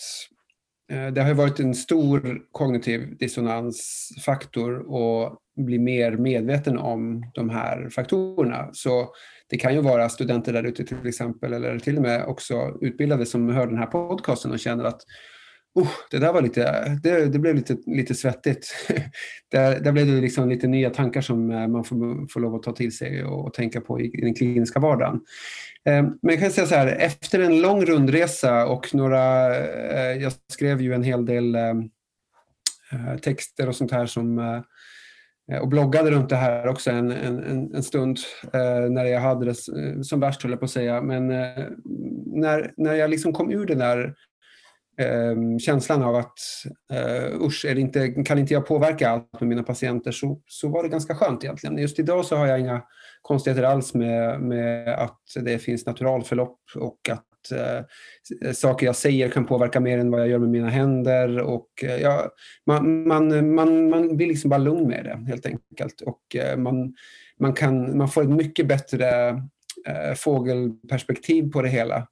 det 1.14 1.22
har 1.22 1.34
varit 1.34 1.60
en 1.60 1.76
stor 1.76 2.42
kognitiv 2.52 3.18
dissonansfaktor 3.18 4.80
att 4.80 5.38
bli 5.56 5.80
mer 5.80 6.12
medveten 6.12 6.78
om 6.78 7.32
de 7.34 7.50
här 7.50 7.90
faktorerna. 7.90 8.70
Så 8.74 9.10
det 9.50 9.58
kan 9.58 9.74
ju 9.74 9.82
vara 9.82 10.10
studenter 10.10 10.54
där 10.54 10.64
ute 10.64 10.84
till 10.84 11.08
exempel, 11.08 11.54
eller 11.54 11.80
till 11.80 11.96
och 11.96 12.02
med 12.02 12.26
också 12.26 12.78
utbildade 12.82 13.26
som 13.26 13.50
hör 13.50 13.68
den 13.68 13.78
här 13.78 13.86
podcasten 13.86 14.52
och 14.52 14.60
känner 14.60 14.84
att 14.84 15.02
Oh, 15.76 15.92
det 16.12 16.20
där 16.20 16.34
var 16.34 16.42
lite, 16.42 16.90
det, 17.04 17.26
det 17.26 17.40
blev 17.40 17.56
lite, 17.56 17.78
lite 17.86 18.16
svettigt. 18.16 18.76
där, 19.52 19.80
där 19.80 19.92
blev 19.92 20.08
det 20.08 20.22
liksom 20.22 20.50
lite 20.50 20.68
nya 20.68 20.90
tankar 20.90 21.22
som 21.22 21.52
eh, 21.52 21.68
man 21.68 21.84
får, 21.84 22.28
får 22.34 22.40
lov 22.40 22.56
att 22.56 22.64
ta 22.64 22.72
till 22.72 22.98
sig 22.98 23.24
och, 23.24 23.46
och 23.46 23.54
tänka 23.54 23.82
på 23.82 24.02
i, 24.02 24.06
i 24.06 24.22
den 24.22 24.34
kliniska 24.34 24.80
vardagen. 24.80 25.22
Eh, 25.86 26.04
men 26.04 26.20
jag 26.22 26.40
kan 26.40 26.52
säga 26.52 26.68
så 26.68 26.76
här, 26.76 26.88
efter 26.88 27.40
en 27.40 27.62
lång 27.62 27.86
rundresa 27.86 28.66
och 28.66 28.96
några, 28.96 29.56
eh, 29.56 30.22
jag 30.22 30.34
skrev 30.54 30.82
ju 30.82 30.94
en 30.94 31.04
hel 31.04 31.26
del 31.26 31.56
eh, 31.56 31.70
eh 32.92 33.18
texter 33.22 33.68
och 33.68 33.76
sånt 33.76 33.92
här 33.92 34.06
som 34.06 34.40
eh, 34.40 35.60
och 35.62 35.68
bloggade 35.68 36.12
runt 36.12 36.30
det 36.30 36.36
här 36.36 36.68
också 36.68 36.92
en, 36.92 37.12
en, 37.12 37.76
en 37.76 37.84
stund 37.84 38.20
eh, 38.54 38.90
när 38.90 39.06
jag 39.06 39.22
hade 39.22 39.46
det 39.46 39.56
som 40.04 40.20
värst, 40.20 40.44
höll 40.44 40.52
jag 40.52 40.60
på 40.60 40.66
att 40.66 40.72
säga. 40.72 41.02
Men 41.02 41.28
när, 42.26 42.74
när 42.78 42.94
jag 42.94 43.10
liksom 43.10 43.34
kom 43.34 43.52
ur 43.52 43.66
den 43.66 43.78
där 43.78 44.16
eh, 44.98 45.58
känslan 45.60 46.04
av 46.04 46.16
att 46.16 46.40
eh, 46.94 47.42
usch, 47.42 47.66
är 47.66 47.78
inte, 47.78 48.10
kan 48.10 48.40
inte 48.40 48.54
jag 48.54 48.68
påverka 48.68 49.10
allt 49.10 49.40
med 49.40 49.50
mina 49.50 49.64
patienter 49.64 50.12
så, 50.12 50.42
så 50.48 50.68
var 50.68 50.84
det 50.84 50.90
ganska 50.90 51.16
skönt 51.16 51.44
egentligen. 51.44 51.78
Just 51.78 52.00
idag 52.00 52.26
så 52.26 52.36
har 52.36 52.48
jag 52.48 52.60
inga 52.60 52.82
konstigheter 53.22 53.64
alls 53.64 53.94
med, 53.94 54.42
med 54.42 54.90
att 54.90 55.22
det 55.42 55.60
finns 55.60 55.86
naturalförlopp 55.86 56.60
och 56.76 57.10
att 57.12 57.26
eh, 57.52 58.52
saker 58.54 58.86
jag 58.86 58.96
säger 58.96 59.30
kan 59.30 59.46
påverka 59.46 59.80
mer 59.80 59.98
än 59.98 60.12
vad 60.12 60.22
jag 60.22 60.28
gör 60.28 60.40
med 60.40 60.50
mina 60.50 60.70
händer. 60.70 61.40
Och, 61.40 61.70
eh, 61.84 62.02
ja, 62.02 62.30
man, 62.66 63.08
man, 63.08 63.56
man, 63.56 63.90
man 63.90 64.18
blir 64.18 64.28
liksom 64.28 64.50
bara 64.50 64.58
lugn 64.58 64.88
med 64.88 65.04
det 65.04 65.26
helt 65.28 65.46
enkelt. 65.46 66.02
Och, 66.02 66.36
eh, 66.36 66.58
man, 66.58 66.94
man, 67.40 67.54
kan, 67.54 67.98
man 67.98 68.10
får 68.10 68.24
ett 68.24 68.30
mycket 68.30 68.68
bättre 68.68 69.30
eh, 69.88 70.14
fågelperspektiv 70.16 71.52
på 71.52 71.62
det 71.62 71.70
hela. 71.70 72.08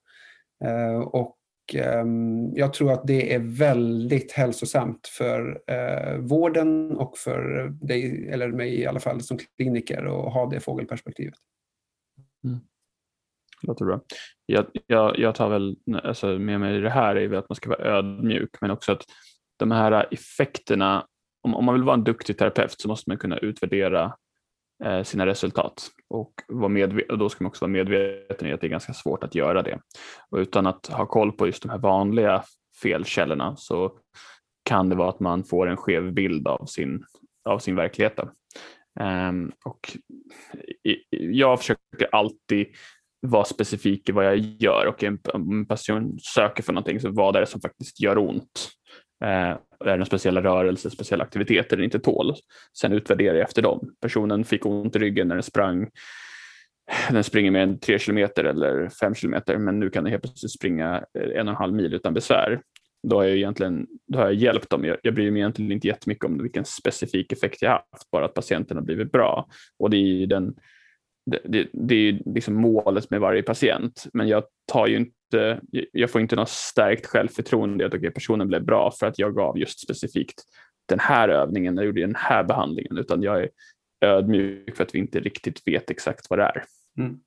Eh, 0.65 0.99
och 0.99 1.35
jag 2.53 2.73
tror 2.73 2.91
att 2.91 3.07
det 3.07 3.33
är 3.33 3.39
väldigt 3.39 4.31
hälsosamt 4.31 5.07
för 5.07 5.61
eh, 5.67 6.17
vården 6.17 6.97
och 6.97 7.17
för 7.17 7.69
dig, 7.87 8.29
eller 8.29 8.47
mig 8.47 8.79
i 8.79 8.85
alla 8.85 8.99
fall 8.99 9.21
som 9.21 9.37
kliniker, 9.57 9.97
att 9.97 10.33
ha 10.33 10.49
det 10.49 10.59
fågelperspektivet. 10.59 11.35
Mm. 12.43 12.59
Låter 13.61 13.85
bra. 13.85 14.01
Jag, 14.45 14.65
jag, 14.87 15.19
jag 15.19 15.35
tar 15.35 15.49
väl 15.49 15.75
alltså, 16.03 16.27
med 16.27 16.59
mig 16.59 16.79
det 16.79 16.89
här 16.89 17.15
är 17.15 17.33
att 17.33 17.49
man 17.49 17.55
ska 17.55 17.69
vara 17.69 17.97
ödmjuk 17.97 18.61
men 18.61 18.71
också 18.71 18.91
att 18.91 19.03
de 19.59 19.71
här 19.71 20.07
effekterna, 20.11 21.07
om, 21.41 21.55
om 21.55 21.65
man 21.65 21.75
vill 21.75 21.83
vara 21.83 21.93
en 21.93 22.03
duktig 22.03 22.37
terapeut 22.37 22.81
så 22.81 22.87
måste 22.87 23.09
man 23.09 23.17
kunna 23.17 23.37
utvärdera 23.37 24.13
Eh, 24.83 25.03
sina 25.03 25.25
resultat. 25.25 25.87
Och, 26.09 26.33
och 27.09 27.17
då 27.17 27.29
ska 27.29 27.43
man 27.43 27.49
också 27.49 27.65
vara 27.65 27.71
medveten 27.71 28.47
i 28.47 28.53
att 28.53 28.61
det 28.61 28.67
är 28.67 28.69
ganska 28.69 28.93
svårt 28.93 29.23
att 29.23 29.35
göra 29.35 29.61
det. 29.61 29.79
Och 30.29 30.37
utan 30.37 30.67
att 30.67 30.87
ha 30.87 31.05
koll 31.05 31.31
på 31.31 31.45
just 31.45 31.63
de 31.63 31.69
här 31.69 31.77
vanliga 31.77 32.43
felkällorna 32.81 33.55
så 33.55 33.97
kan 34.65 34.89
det 34.89 34.95
vara 34.95 35.09
att 35.09 35.19
man 35.19 35.43
får 35.43 35.67
en 35.67 35.77
skev 35.77 36.13
bild 36.13 36.47
av 36.47 36.65
sin, 36.65 37.05
av 37.49 37.59
sin 37.59 37.75
verklighet. 37.75 38.19
Um, 38.99 39.51
och 39.65 39.97
jag 41.09 41.59
försöker 41.59 42.07
alltid 42.11 42.67
vara 43.21 43.45
specifik 43.45 44.09
i 44.09 44.11
vad 44.11 44.25
jag 44.25 44.37
gör 44.37 44.87
och 44.87 45.03
om 45.33 45.51
en 45.51 45.65
person 45.65 46.19
söker 46.19 46.63
för 46.63 46.73
någonting 46.73 46.99
så 46.99 47.11
vad 47.11 47.35
är 47.35 47.39
det 47.39 47.47
som 47.47 47.61
faktiskt 47.61 48.01
gör 48.01 48.17
ont? 48.17 48.69
Eh, 49.23 49.29
är 49.29 49.57
det 49.85 49.91
några 49.91 50.05
speciella 50.05 50.41
rörelser, 50.41 50.89
speciella 50.89 51.23
aktiviteter 51.23 51.77
den 51.77 51.83
inte 51.83 51.99
tål. 51.99 52.35
Sen 52.77 52.93
utvärderar 52.93 53.35
jag 53.35 53.43
efter 53.43 53.61
dem. 53.61 53.95
Personen 54.01 54.43
fick 54.43 54.65
ont 54.65 54.95
i 54.95 54.99
ryggen 54.99 55.27
när 55.27 55.35
den 55.35 55.43
sprang. 55.43 55.89
Den 57.11 57.23
springer 57.23 57.51
mer 57.51 57.59
än 57.59 57.79
3 57.79 57.99
kilometer 57.99 58.43
eller 58.43 58.89
5 58.89 59.15
kilometer 59.15 59.57
men 59.57 59.79
nu 59.79 59.89
kan 59.89 60.03
den 60.03 60.11
helt 60.11 60.23
plötsligt 60.23 60.51
springa 60.51 61.03
eh, 61.19 61.39
en 61.39 61.47
och 61.47 61.53
en 61.53 61.57
halv 61.57 61.73
mil 61.73 61.93
utan 61.93 62.13
besvär. 62.13 62.61
Då 63.07 63.15
har 63.15 63.23
jag, 63.23 63.37
egentligen, 63.37 63.87
då 64.07 64.19
har 64.19 64.25
jag 64.25 64.33
hjälpt 64.33 64.69
dem. 64.69 64.85
Jag, 64.85 64.97
jag 65.03 65.13
bryr 65.13 65.31
mig 65.31 65.41
egentligen 65.41 65.71
inte 65.71 65.87
jättemycket 65.87 66.25
om 66.25 66.41
vilken 66.41 66.65
specifik 66.65 67.31
effekt 67.31 67.61
jag 67.61 67.71
haft, 67.71 68.11
bara 68.11 68.25
att 68.25 68.33
patienten 68.33 68.77
har 68.77 68.83
blivit 68.83 69.11
bra. 69.11 69.47
Och 69.79 69.89
det 69.89 69.97
är 69.97 70.27
den 70.27 70.53
det, 71.25 71.41
det, 71.43 71.69
det 71.73 71.95
är 71.95 72.21
liksom 72.25 72.55
målet 72.55 73.09
med 73.09 73.19
varje 73.19 73.43
patient, 73.43 74.05
men 74.13 74.27
jag 74.27 74.43
tar 74.71 74.87
ju 74.87 74.97
inte, 74.97 75.61
jag 75.91 76.09
får 76.09 76.21
inte 76.21 76.35
något 76.35 76.49
stärkt 76.49 77.05
självförtroende 77.05 77.85
att 77.85 77.93
okay, 77.93 78.11
personen 78.11 78.47
blev 78.47 78.65
bra 78.65 78.91
för 78.91 79.05
att 79.05 79.19
jag 79.19 79.35
gav 79.35 79.59
just 79.59 79.79
specifikt 79.79 80.43
den 80.85 80.99
här 80.99 81.29
övningen, 81.29 81.75
jag 81.75 81.85
gjorde 81.85 82.01
den 82.01 82.15
här 82.15 82.43
behandlingen, 82.43 82.97
utan 82.97 83.23
jag 83.23 83.43
är 83.43 83.49
ödmjuk 84.01 84.75
för 84.75 84.83
att 84.83 84.95
vi 84.95 84.99
inte 84.99 85.19
riktigt 85.19 85.67
vet 85.67 85.89
exakt 85.89 86.29
vad 86.29 86.39
det 86.39 86.43
är. 86.43 86.63
Mm. 86.97 87.19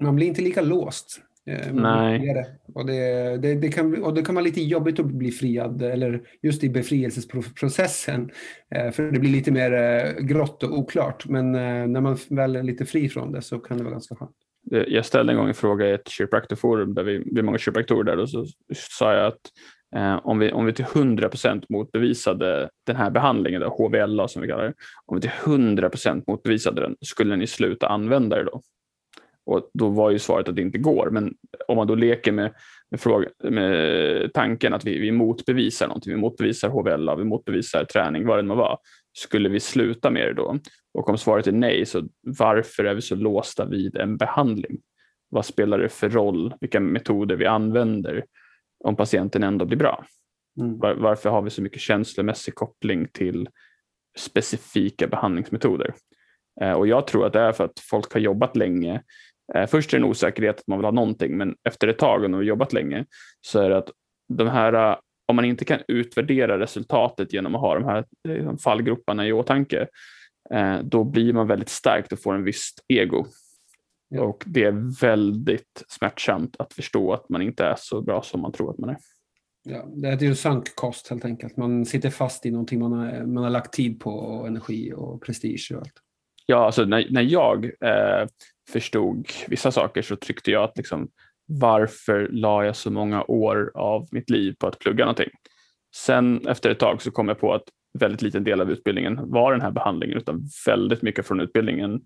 Man 0.00 0.16
blir 0.16 0.26
inte 0.26 0.42
lika 0.42 0.60
låst 0.60 1.20
Eh, 1.46 1.72
Nej. 1.72 2.44
Och 2.74 2.86
det, 2.86 3.38
det, 3.38 3.54
det, 3.54 3.68
kan, 3.68 4.02
och 4.02 4.14
det 4.14 4.22
kan 4.22 4.34
vara 4.34 4.44
lite 4.44 4.60
jobbigt 4.62 5.00
att 5.00 5.06
bli 5.06 5.30
friad, 5.30 5.82
eller 5.82 6.22
just 6.42 6.64
i 6.64 6.68
befrielsesprocessen. 6.68 8.30
Eh, 8.74 8.90
för 8.90 9.12
det 9.12 9.18
blir 9.18 9.30
lite 9.30 9.52
mer 9.52 9.72
eh, 9.72 10.24
grått 10.24 10.62
och 10.62 10.78
oklart. 10.78 11.26
Men 11.26 11.52
när 11.92 12.00
man 12.00 12.18
väl 12.30 12.56
är 12.56 12.62
lite 12.62 12.86
fri 12.86 13.08
från 13.08 13.32
det 13.32 13.42
så 13.42 13.58
kan 13.58 13.78
det 13.78 13.84
vara 13.84 13.92
ganska 13.92 14.14
skönt. 14.14 14.36
Jag 14.70 15.06
ställde 15.06 15.32
en 15.32 15.36
gång 15.36 15.48
en 15.48 15.54
fråga 15.54 15.88
i 15.88 15.92
ett 15.92 16.08
kiropraktorforum 16.08 16.94
där 16.94 17.02
vi, 17.02 17.22
vi 17.32 17.38
är 17.38 17.42
många 17.42 17.58
kiropraktorer 17.58 18.04
där 18.04 18.18
och 18.18 18.30
så 18.30 18.46
sa 18.74 19.14
jag 19.14 19.26
att 19.26 19.40
eh, 19.96 20.26
om, 20.26 20.38
vi, 20.38 20.52
om 20.52 20.66
vi 20.66 20.72
till 20.72 20.86
100 20.94 21.28
procent 21.28 21.68
motbevisade 21.68 22.68
den 22.86 22.96
här 22.96 23.10
behandlingen, 23.10 23.60
då, 23.60 23.68
HVLA 23.68 24.28
som 24.28 24.42
vi 24.42 24.48
kallar 24.48 24.64
det, 24.64 24.74
om 25.06 25.16
vi 25.16 25.20
till 25.20 25.30
100 25.44 25.90
procent 25.90 26.26
motbevisade 26.26 26.80
den, 26.80 26.96
skulle 27.00 27.36
ni 27.36 27.46
sluta 27.46 27.88
använda 27.88 28.36
det 28.36 28.44
då? 28.44 28.62
Och 29.46 29.70
då 29.74 29.88
var 29.88 30.10
ju 30.10 30.18
svaret 30.18 30.48
att 30.48 30.56
det 30.56 30.62
inte 30.62 30.78
går. 30.78 31.10
Men 31.10 31.34
om 31.68 31.76
man 31.76 31.86
då 31.86 31.94
leker 31.94 32.32
med, 32.32 32.54
med, 32.90 33.00
fråga, 33.00 33.28
med 33.42 34.32
tanken 34.34 34.74
att 34.74 34.84
vi, 34.84 34.98
vi 34.98 35.12
motbevisar 35.12 35.88
någonting, 35.88 36.12
vi 36.12 36.20
motbevisar 36.20 36.68
HVLA, 36.68 37.16
vi 37.16 37.24
motbevisar 37.24 37.84
träning, 37.84 38.26
vad 38.26 38.38
det 38.38 38.42
må 38.42 38.54
vara. 38.54 38.76
Skulle 39.12 39.48
vi 39.48 39.60
sluta 39.60 40.10
med 40.10 40.26
det 40.26 40.32
då? 40.32 40.58
Och 40.94 41.08
om 41.08 41.18
svaret 41.18 41.46
är 41.46 41.52
nej, 41.52 41.86
så 41.86 42.08
varför 42.38 42.84
är 42.84 42.94
vi 42.94 43.00
så 43.00 43.14
låsta 43.14 43.64
vid 43.64 43.96
en 43.96 44.16
behandling? 44.16 44.78
Vad 45.28 45.44
spelar 45.44 45.78
det 45.78 45.88
för 45.88 46.08
roll 46.08 46.54
vilka 46.60 46.80
metoder 46.80 47.36
vi 47.36 47.46
använder 47.46 48.24
om 48.84 48.96
patienten 48.96 49.42
ändå 49.42 49.64
blir 49.64 49.78
bra? 49.78 50.04
Mm. 50.60 50.78
Var, 50.78 50.94
varför 50.94 51.30
har 51.30 51.42
vi 51.42 51.50
så 51.50 51.62
mycket 51.62 51.80
känslomässig 51.80 52.54
koppling 52.54 53.08
till 53.12 53.48
specifika 54.18 55.06
behandlingsmetoder? 55.06 55.94
Eh, 56.60 56.72
och 56.72 56.86
jag 56.86 57.06
tror 57.06 57.26
att 57.26 57.32
det 57.32 57.40
är 57.40 57.52
för 57.52 57.64
att 57.64 57.80
folk 57.80 58.12
har 58.12 58.20
jobbat 58.20 58.56
länge 58.56 59.02
först 59.68 59.94
är 59.94 59.98
det 59.98 60.04
en 60.04 60.10
osäkerhet 60.10 60.58
att 60.58 60.66
man 60.66 60.78
vill 60.78 60.84
ha 60.84 60.92
någonting, 60.92 61.36
men 61.36 61.56
efter 61.68 61.88
ett 61.88 61.98
tag 61.98 62.24
och 62.24 62.30
när 62.30 62.38
vi 62.38 62.46
jobbat 62.46 62.72
länge 62.72 63.04
så 63.40 63.60
är 63.60 63.70
det 63.70 63.76
att 63.76 63.90
de 64.28 64.48
här, 64.48 64.72
eh, 64.72 64.96
om 65.28 65.36
man 65.36 65.44
inte 65.44 65.64
kan 65.64 65.80
utvärdera 65.88 66.58
resultatet 66.58 67.32
genom 67.32 67.54
att 67.54 67.60
ha 67.60 67.74
de 67.74 67.84
här 67.84 68.04
liksom, 68.28 68.58
fallgroparna 68.58 69.26
i 69.26 69.32
åtanke, 69.32 69.86
eh, 70.50 70.78
då 70.82 71.04
blir 71.04 71.32
man 71.32 71.46
väldigt 71.46 71.68
starkt 71.68 72.12
och 72.12 72.22
får 72.22 72.34
en 72.34 72.44
visst 72.44 72.84
ego. 72.88 73.26
Ja. 74.08 74.22
Och 74.22 74.44
det 74.46 74.64
är 74.64 75.00
väldigt 75.00 75.84
smärtsamt 75.88 76.56
att 76.58 76.72
förstå 76.72 77.12
att 77.12 77.28
man 77.28 77.42
inte 77.42 77.64
är 77.64 77.74
så 77.78 78.02
bra 78.02 78.22
som 78.22 78.40
man 78.40 78.52
tror 78.52 78.70
att 78.70 78.78
man 78.78 78.90
är. 78.90 78.96
Ja, 79.62 79.84
det 79.86 80.08
är 80.08 80.22
ju 80.22 80.34
sunk 80.34 80.68
helt 81.10 81.24
enkelt. 81.24 81.56
Man 81.56 81.86
sitter 81.86 82.10
fast 82.10 82.46
i 82.46 82.50
någonting 82.50 82.78
man 82.78 82.92
har, 82.92 83.26
man 83.26 83.44
har 83.44 83.50
lagt 83.50 83.72
tid 83.72 84.00
på, 84.00 84.10
och 84.10 84.46
energi 84.46 84.92
och 84.96 85.22
prestige 85.22 85.72
och 85.74 85.80
allt. 85.80 85.92
Ja, 86.46 86.66
alltså 86.66 86.84
när, 86.84 87.06
när 87.10 87.22
jag 87.22 87.64
eh, 87.64 88.28
förstod 88.70 89.26
vissa 89.48 89.70
saker 89.70 90.02
så 90.02 90.16
tyckte 90.16 90.50
jag 90.50 90.64
att 90.64 90.76
liksom, 90.76 91.08
varför 91.46 92.28
la 92.30 92.64
jag 92.64 92.76
så 92.76 92.90
många 92.90 93.24
år 93.24 93.72
av 93.74 94.08
mitt 94.12 94.30
liv 94.30 94.54
på 94.58 94.66
att 94.66 94.78
plugga 94.78 95.04
någonting? 95.04 95.30
Sen 95.96 96.46
efter 96.46 96.70
ett 96.70 96.78
tag 96.78 97.02
så 97.02 97.10
kom 97.10 97.28
jag 97.28 97.38
på 97.38 97.54
att 97.54 97.62
väldigt 97.98 98.22
liten 98.22 98.44
del 98.44 98.60
av 98.60 98.70
utbildningen 98.70 99.30
var 99.30 99.52
den 99.52 99.60
här 99.60 99.70
behandlingen 99.70 100.18
utan 100.18 100.42
väldigt 100.66 101.02
mycket 101.02 101.26
från 101.26 101.40
utbildningen 101.40 102.00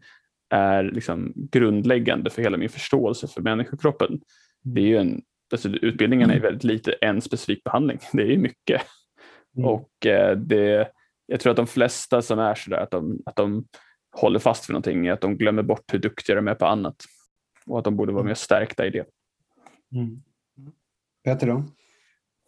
är 0.51 0.83
liksom 0.83 1.33
grundläggande 1.37 2.31
för 2.31 2.43
hela 2.43 2.57
min 2.57 2.69
förståelse 2.69 3.29
för 3.29 3.43
människokroppen. 3.43 4.21
Det 4.63 4.81
är 4.81 4.87
ju 4.87 4.97
en, 4.97 5.23
alltså 5.53 5.69
utbildningen 5.69 6.31
är 6.31 6.41
väldigt 6.41 6.65
lite 6.65 6.93
en 6.93 7.21
specifik 7.21 7.65
behandling, 7.65 7.99
det 8.13 8.33
är 8.33 8.39
mycket. 8.39 8.83
Mm. 9.57 9.69
Och 9.69 10.07
eh, 10.07 10.37
det, 10.37 10.89
jag 11.27 11.41
tror 11.41 11.51
att 11.51 11.57
de 11.57 11.67
flesta 11.67 12.23
som 12.23 12.39
är 12.39 12.55
sådär 12.55 12.79
att 12.79 12.91
de, 12.91 13.23
att 13.27 13.37
de 13.37 13.65
håller 14.21 14.39
fast 14.39 14.71
vid 14.71 14.75
någonting 14.75 15.09
att 15.09 15.21
de 15.21 15.37
glömmer 15.37 15.63
bort 15.63 15.95
hur 15.95 15.99
duktiga 15.99 16.37
de 16.37 16.49
är 16.49 16.55
på 16.55 16.67
annat 16.67 17.05
och 17.67 17.79
att 17.79 17.85
de 17.85 17.97
borde 17.97 18.13
vara 18.13 18.25
mer 18.25 18.35
stärkta 18.35 18.87
i 18.87 18.91
det. 18.91 19.07
Mm. 19.95 20.23
Peter 21.25 21.47
då? 21.47 21.65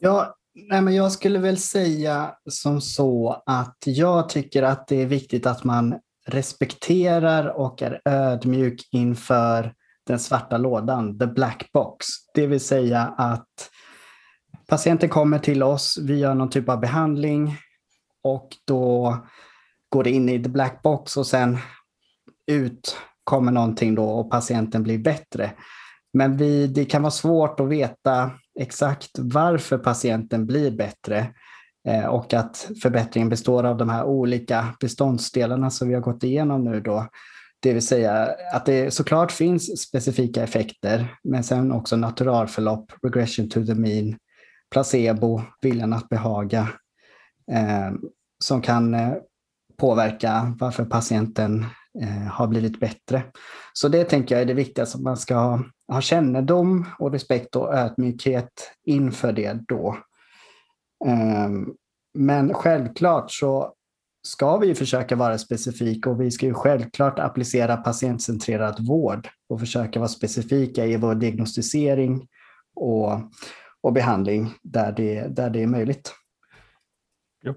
Ja, 0.01 0.37
nej 0.55 0.83
men 0.83 0.95
jag 0.95 1.13
skulle 1.13 1.39
väl 1.39 1.57
säga 1.57 2.35
som 2.51 2.81
så 2.81 3.43
att 3.47 3.79
jag 3.87 4.29
tycker 4.29 4.63
att 4.63 4.89
det 4.89 5.03
är 5.03 5.07
viktigt 5.07 5.47
att 5.47 5.65
man 5.65 6.01
respekterar 6.27 7.47
och 7.47 7.83
är 7.83 8.01
ödmjuk 8.05 8.89
inför 8.93 9.75
den 10.07 10.19
svarta 10.19 10.59
lådan, 10.59 11.19
the 11.19 11.27
black 11.27 11.71
box. 11.73 12.07
Det 12.35 12.47
vill 12.47 12.61
säga 12.61 13.15
att 13.19 13.71
patienten 14.67 15.09
kommer 15.09 15.39
till 15.39 15.63
oss, 15.63 15.99
vi 16.03 16.19
gör 16.19 16.35
någon 16.35 16.51
typ 16.51 16.69
av 16.69 16.81
behandling 16.81 17.57
och 18.23 18.49
då 18.67 19.17
går 19.91 20.09
in 20.09 20.29
i 20.29 20.43
the 20.43 20.49
black 20.49 20.83
box 20.83 21.17
och 21.17 21.27
sen 21.27 21.59
ut 22.47 22.97
kommer 23.25 23.53
någonting 23.53 23.95
då 23.95 24.05
och 24.05 24.31
patienten 24.31 24.83
blir 24.83 24.99
bättre. 24.99 25.51
Men 26.13 26.37
vi, 26.37 26.67
det 26.67 26.85
kan 26.85 27.03
vara 27.03 27.11
svårt 27.11 27.61
att 27.61 27.69
veta 27.69 28.31
exakt 28.61 29.11
varför 29.19 29.79
patienten 29.79 30.47
blir 30.47 30.71
bättre 30.71 31.27
eh, 31.89 32.05
och 32.05 32.35
att 32.35 32.71
förbättringen 32.83 33.29
består 33.29 33.65
av 33.65 33.77
de 33.77 33.89
här 33.89 34.05
olika 34.05 34.75
beståndsdelarna 34.81 35.71
som 35.71 35.89
vi 35.89 35.95
har 35.95 36.01
gått 36.01 36.25
igenom 36.25 36.65
nu 36.65 36.81
då. 36.81 37.07
Det 37.63 37.73
vill 37.73 37.87
säga 37.87 38.29
att 38.53 38.67
det 38.67 38.95
såklart 38.95 39.33
finns 39.33 39.81
specifika 39.81 40.43
effekter, 40.43 41.17
men 41.25 41.45
sen 41.45 41.73
också 41.73 41.97
naturalförlopp, 41.97 42.93
regression 43.03 43.49
to 43.49 43.67
the 43.67 43.75
mean, 43.75 44.17
placebo, 44.71 45.43
viljan 45.63 45.93
att 45.93 46.09
behaga, 46.09 46.69
eh, 47.53 47.93
som 48.45 48.63
kan 48.63 48.95
eh, 48.95 49.15
påverka 49.81 50.55
varför 50.59 50.85
patienten 50.85 51.67
eh, 52.03 52.33
har 52.33 52.47
blivit 52.47 52.81
bättre. 52.81 53.23
Så 53.73 53.89
det 53.89 54.05
tänker 54.05 54.35
jag 54.35 54.43
är 54.43 54.47
det 54.47 54.55
viktigaste, 54.55 54.99
att 54.99 55.03
man 55.03 55.17
ska 55.17 55.35
ha, 55.35 55.65
ha 55.89 56.01
kännedom 56.01 56.87
och 56.99 57.13
respekt 57.13 57.57
och 57.57 57.75
ödmjukhet 57.75 58.73
inför 58.85 59.33
det 59.33 59.59
då. 59.69 59.97
Ehm, 61.07 61.75
men 62.15 62.55
självklart 62.55 63.31
så 63.33 63.75
ska 64.23 64.57
vi 64.57 64.75
försöka 64.75 65.17
vara 65.17 65.39
specifika 65.39 66.11
och 66.11 66.21
vi 66.21 66.31
ska 66.31 66.47
ju 66.47 66.55
självklart 66.55 67.19
applicera 67.19 67.77
patientcentrerad 67.77 68.87
vård 68.87 69.29
och 69.49 69.61
försöka 69.61 69.99
vara 69.99 70.09
specifika 70.09 70.87
i 70.87 70.97
vår 70.97 71.15
diagnostisering 71.15 72.29
och, 72.77 73.13
och 73.81 73.93
behandling 73.93 74.55
där 74.63 74.93
det, 74.93 75.37
där 75.37 75.51
det 75.51 75.63
är 75.63 75.67
möjligt. 75.67 76.15
Jo. 77.43 77.55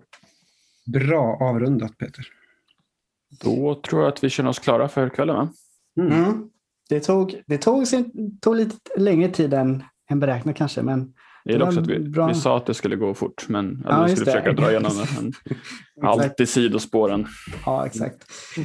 Bra 0.86 1.38
avrundat 1.42 1.98
Peter. 1.98 2.26
Då 3.44 3.76
tror 3.76 4.02
jag 4.02 4.10
att 4.10 4.24
vi 4.24 4.30
känner 4.30 4.50
oss 4.50 4.60
klara 4.60 4.88
för 4.88 5.10
kvällen. 5.10 5.36
Va? 5.36 5.50
Mm. 6.00 6.24
Mm. 6.24 6.50
Det, 6.90 7.00
tog, 7.00 7.44
det 7.48 7.58
tog, 7.58 7.86
tog 8.42 8.56
lite 8.56 8.76
längre 8.98 9.30
tid 9.30 9.54
än, 9.54 9.84
än 10.10 10.20
beräknat 10.20 10.56
kanske, 10.56 10.82
men 10.82 11.14
det 11.46 11.54
är 11.54 11.64
också 11.64 11.80
att 11.80 11.88
vi, 11.88 11.98
vi 12.28 12.34
sa 12.34 12.58
att 12.58 12.66
det 12.66 12.74
skulle 12.74 12.96
gå 12.96 13.14
fort, 13.14 13.46
men 13.50 13.84
ja, 13.90 14.04
vi 14.04 14.12
skulle 14.12 14.32
försöka 14.32 14.52
det. 14.52 14.62
dra 14.62 14.72
igenom 14.72 14.92
det. 14.98 15.56
Allt 16.08 16.40
i 16.40 16.46
sidospåren. 16.46 17.28
Ja, 17.66 17.86
exakt. 17.86 18.18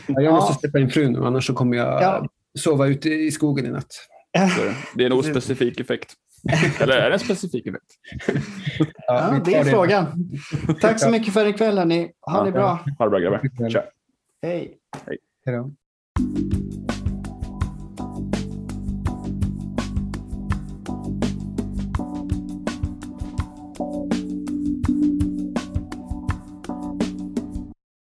Ja, 0.07 0.21
jag 0.21 0.35
måste 0.35 0.61
släppa 0.61 0.79
in 0.79 0.91
frun 0.91 1.13
nu, 1.13 1.25
annars 1.25 1.47
så 1.47 1.55
kommer 1.55 1.77
jag 1.77 2.03
ja. 2.03 2.27
sova 2.59 2.87
ute 2.87 3.09
i 3.09 3.31
skogen 3.31 3.67
i 3.67 3.71
natt. 3.71 4.09
det 4.95 5.03
är 5.03 5.07
en 5.07 5.13
ospecifik 5.13 5.81
effekt. 5.81 6.15
Eller 6.81 6.97
är 6.97 7.09
det 7.11 7.15
en 7.15 7.19
specifik 7.19 7.67
effekt? 7.67 7.85
Ja, 9.07 9.41
det 9.45 9.55
är 9.55 9.65
det. 9.65 9.71
frågan. 9.71 10.31
Tack 10.81 11.01
så 11.01 11.11
mycket 11.11 11.35
för 11.35 11.47
ikväll, 11.47 11.79
hörni. 11.79 12.13
Ha 12.21 12.45
det 12.45 12.53
bra. 12.53 12.85
Ha 12.99 13.05
det 13.05 13.11
bra, 13.11 13.19
grabbar. 13.19 13.69
Tja. 13.71 13.85
Hej. 14.43 14.79
Hej. 15.07 15.19
Hej 15.47 15.55
då. 15.57 15.71